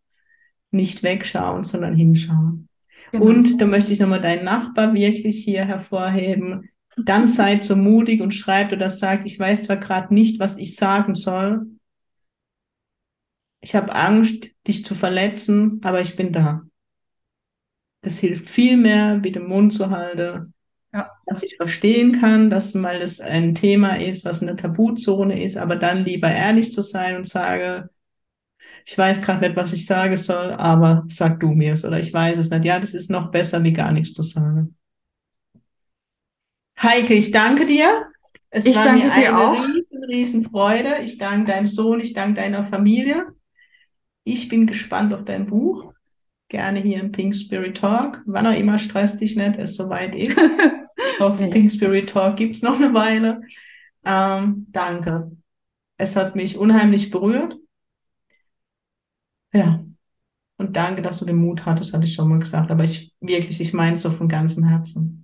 Nicht 0.71 1.03
wegschauen, 1.03 1.65
sondern 1.65 1.97
hinschauen. 1.97 2.69
Genau. 3.13 3.25
Und 3.25 3.59
da 3.59 3.67
möchte 3.67 3.93
ich 3.93 3.99
nochmal 3.99 4.21
deinen 4.21 4.45
Nachbar 4.45 4.95
wirklich 4.95 5.43
hier 5.43 5.65
hervorheben. 5.65 6.69
Dann 7.05 7.29
seid 7.29 7.63
so 7.63 7.77
mutig 7.77 8.21
und 8.21 8.35
schreibt 8.35 8.73
oder 8.73 8.91
sagt, 8.91 9.27
ich 9.27 9.39
weiß 9.39 9.65
zwar 9.65 9.77
gerade 9.77 10.13
nicht, 10.13 10.41
was 10.41 10.57
ich 10.59 10.77
sagen 10.77 11.15
soll. 11.15 11.67
Ich 13.61 13.75
habe 13.75 13.95
Angst, 13.95 14.51
dich 14.67 14.85
zu 14.85 14.95
verletzen, 14.95 15.81
aber 15.83 16.01
ich 16.01 16.17
bin 16.17 16.33
da. 16.33 16.63
Das 18.03 18.19
hilft 18.19 18.49
viel 18.49 18.77
mehr, 18.77 19.23
wie 19.23 19.33
den 19.33 19.47
Mund 19.47 19.75
zu 19.75 19.91
halten 19.91 20.55
ja. 20.93 21.11
Dass 21.27 21.43
ich 21.43 21.57
verstehen 21.57 22.21
kann, 22.21 22.51
dass 22.51 22.75
mal 22.75 22.99
das 22.99 23.21
ein 23.21 23.55
Thema 23.55 24.01
ist, 24.01 24.25
was 24.25 24.43
eine 24.43 24.57
Tabuzone 24.57 25.43
ist, 25.43 25.57
aber 25.57 25.77
dann 25.77 26.05
lieber 26.05 26.31
ehrlich 26.31 26.73
zu 26.73 26.83
sein 26.83 27.17
und 27.17 27.29
sage, 27.29 27.91
ich 28.87 28.97
weiß 28.99 29.23
gerade 29.23 29.47
nicht, 29.47 29.57
was 29.57 29.73
ich 29.73 29.87
sagen 29.87 30.17
soll, 30.17 30.53
aber 30.53 31.07
sag 31.09 31.39
du 31.41 31.49
mir 31.53 31.75
es 31.75 31.85
oder 31.85 32.01
ich 32.01 32.13
weiß 32.13 32.39
es 32.39 32.51
nicht. 32.51 32.65
Ja, 32.65 32.81
das 32.81 32.95
ist 32.95 33.11
noch 33.11 33.31
besser, 33.31 33.63
wie 33.63 33.73
gar 33.73 33.93
nichts 33.93 34.15
zu 34.15 34.23
sagen. 34.23 34.77
Heike, 36.83 37.13
ich 37.15 37.31
danke 37.31 37.67
dir. 37.67 38.07
Es 38.49 38.65
ich 38.65 38.75
war 38.75 38.93
mir 38.93 39.13
eine 39.13 39.39
auch. 39.39 39.63
riesen, 39.63 40.05
riesen 40.05 40.45
Freude. 40.51 41.01
Ich 41.03 41.19
danke 41.19 41.53
deinem 41.53 41.67
Sohn, 41.67 42.01
ich 42.01 42.15
danke 42.15 42.41
deiner 42.41 42.67
Familie. 42.67 43.27
Ich 44.25 44.49
bin 44.49 44.67
gespannt 44.67 45.13
auf 45.13 45.25
dein 45.25 45.47
Buch. 45.47 45.93
Gerne 46.49 46.81
hier 46.81 47.01
im 47.01 47.13
Pink 47.13 47.37
Spirit 47.37 47.77
Talk. 47.77 48.23
Wann 48.27 48.47
auch 48.47 48.57
immer 48.57 48.79
stresst 48.79 49.21
dich 49.21 49.37
nicht, 49.37 49.57
es 49.59 49.77
soweit 49.77 50.15
ist. 50.15 50.41
Auf 51.21 51.39
Pink 51.39 51.71
Spirit 51.71 52.11
Talk 52.11 52.37
gibt 52.37 52.57
es 52.57 52.63
noch 52.63 52.77
eine 52.77 52.95
Weile. 52.95 53.43
Ähm, 54.05 54.67
danke. 54.71 55.31
es 55.99 56.17
hat 56.17 56.35
mich 56.35 56.57
unheimlich 56.57 57.11
berührt. 57.11 57.57
Ja. 59.53 59.85
Und 60.57 60.77
danke, 60.77 61.03
dass 61.03 61.19
du 61.19 61.27
den 61.27 61.37
Mut 61.37 61.67
hattest, 61.67 61.93
hatte 61.93 62.05
ich 62.05 62.15
schon 62.15 62.29
mal 62.29 62.39
gesagt. 62.39 62.71
Aber 62.71 62.85
ich 62.85 63.15
wirklich, 63.21 63.61
ich 63.61 63.73
meine 63.75 63.95
es 63.95 64.03
so 64.03 64.11
von 64.11 64.29
ganzem 64.29 64.65
Herzen. 64.65 65.20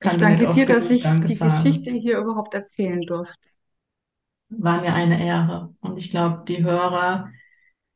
Kann 0.00 0.12
ich 0.12 0.18
danke 0.18 0.48
dir, 0.52 0.66
dass 0.66 0.90
ich 0.90 1.02
die 1.02 1.34
sagen. 1.34 1.64
Geschichte 1.64 1.90
hier 1.92 2.18
überhaupt 2.18 2.54
erzählen 2.54 3.00
durfte. 3.02 3.48
War 4.50 4.80
mir 4.80 4.94
eine 4.94 5.24
Ehre. 5.24 5.74
Und 5.80 5.98
ich 5.98 6.10
glaube, 6.10 6.44
die 6.46 6.62
Hörer, 6.62 7.30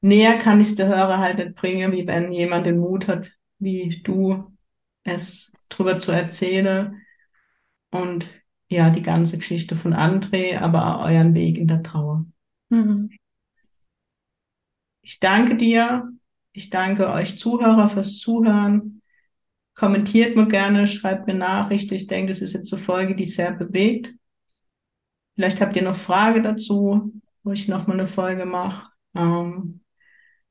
näher 0.00 0.38
kann 0.38 0.60
ich 0.60 0.74
die 0.74 0.84
Hörer 0.84 1.18
halt 1.18 1.38
nicht 1.38 1.54
bringen, 1.54 1.92
wie 1.92 2.06
wenn 2.06 2.32
jemand 2.32 2.66
den 2.66 2.78
Mut 2.78 3.08
hat, 3.08 3.30
wie 3.58 4.02
du 4.02 4.52
es 5.04 5.52
drüber 5.68 5.98
zu 5.98 6.12
erzählen. 6.12 7.00
Und 7.90 8.28
ja, 8.68 8.90
die 8.90 9.02
ganze 9.02 9.38
Geschichte 9.38 9.76
von 9.76 9.94
André, 9.94 10.58
aber 10.58 10.96
auch 10.96 11.04
euren 11.04 11.34
Weg 11.34 11.58
in 11.58 11.68
der 11.68 11.82
Trauer. 11.82 12.24
Mhm. 12.70 13.10
Ich 15.02 15.20
danke 15.20 15.56
dir. 15.56 16.10
Ich 16.52 16.70
danke 16.70 17.10
euch 17.10 17.38
Zuhörer 17.38 17.88
fürs 17.88 18.18
Zuhören. 18.18 19.01
Kommentiert 19.82 20.36
mir 20.36 20.46
gerne, 20.46 20.86
schreibt 20.86 21.26
mir 21.26 21.34
Nachrichten. 21.34 21.94
Ich 21.94 22.06
denke, 22.06 22.28
das 22.28 22.40
ist 22.40 22.52
jetzt 22.52 22.72
eine 22.72 22.80
Folge, 22.80 23.16
die 23.16 23.24
sehr 23.24 23.50
bewegt. 23.50 24.14
Vielleicht 25.34 25.60
habt 25.60 25.74
ihr 25.74 25.82
noch 25.82 25.96
Frage 25.96 26.40
dazu, 26.40 27.12
wo 27.42 27.50
ich 27.50 27.66
nochmal 27.66 27.98
eine 27.98 28.06
Folge 28.06 28.46
mache. 28.46 28.92
Ähm, 29.16 29.80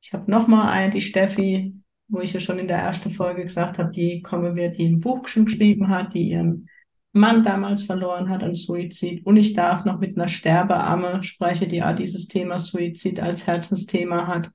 ich 0.01 0.11
habe 0.11 0.29
nochmal 0.29 0.67
eine, 0.73 0.91
die 0.91 0.99
Steffi, 0.99 1.73
wo 2.09 2.19
ich 2.19 2.33
ja 2.33 2.41
schon 2.41 2.59
in 2.59 2.67
der 2.67 2.79
ersten 2.79 3.09
Folge 3.09 3.45
gesagt 3.45 3.79
habe, 3.79 3.89
die 3.89 4.21
kommen 4.21 4.57
wird, 4.57 4.77
die 4.77 4.85
ein 4.85 4.99
Buch 4.99 5.23
geschrieben 5.23 5.87
hat, 5.87 6.13
die 6.13 6.31
ihren 6.31 6.67
Mann 7.13 7.45
damals 7.45 7.83
verloren 7.83 8.27
hat 8.27 8.43
an 8.43 8.53
Suizid. 8.53 9.25
Und 9.25 9.37
ich 9.37 9.53
darf 9.53 9.85
noch 9.85 10.01
mit 10.01 10.17
einer 10.17 10.27
Sterbeamme 10.27 11.23
sprechen, 11.23 11.69
die 11.69 11.81
auch 11.81 11.95
dieses 11.95 12.27
Thema 12.27 12.59
Suizid 12.59 13.21
als 13.21 13.47
Herzensthema 13.47 14.27
hat 14.27 14.51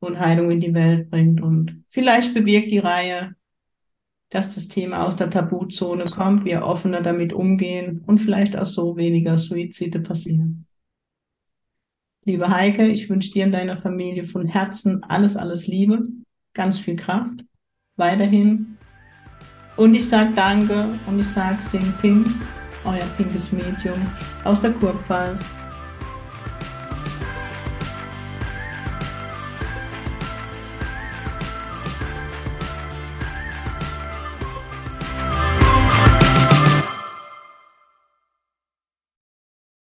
und 0.00 0.20
Heilung 0.20 0.50
in 0.50 0.60
die 0.60 0.74
Welt 0.74 1.08
bringt. 1.08 1.40
Und 1.40 1.86
vielleicht 1.88 2.34
bewirkt 2.34 2.70
die 2.70 2.78
Reihe 2.78 3.36
dass 4.32 4.54
das 4.54 4.68
Thema 4.68 5.04
aus 5.06 5.16
der 5.16 5.28
Tabuzone 5.30 6.06
kommt, 6.10 6.46
wir 6.46 6.64
offener 6.64 7.02
damit 7.02 7.34
umgehen 7.34 8.02
und 8.06 8.18
vielleicht 8.18 8.56
auch 8.56 8.64
so 8.64 8.96
weniger 8.96 9.36
Suizide 9.36 10.00
passieren. 10.00 10.66
Liebe 12.24 12.48
Heike, 12.48 12.88
ich 12.88 13.10
wünsche 13.10 13.30
dir 13.30 13.44
und 13.44 13.52
deiner 13.52 13.76
Familie 13.76 14.24
von 14.24 14.46
Herzen 14.46 15.02
alles, 15.04 15.36
alles 15.36 15.66
Liebe, 15.66 16.04
ganz 16.54 16.78
viel 16.78 16.96
Kraft, 16.96 17.44
weiterhin. 17.96 18.78
Und 19.76 19.94
ich 19.94 20.08
sage 20.08 20.32
Danke 20.34 20.98
und 21.06 21.18
ich 21.18 21.28
sage 21.28 21.60
Sing 21.60 21.92
Pink, 22.00 22.26
euer 22.84 23.06
pinkes 23.18 23.52
Medium 23.52 24.00
aus 24.44 24.62
der 24.62 24.72
Kurpfalz. 24.72 25.54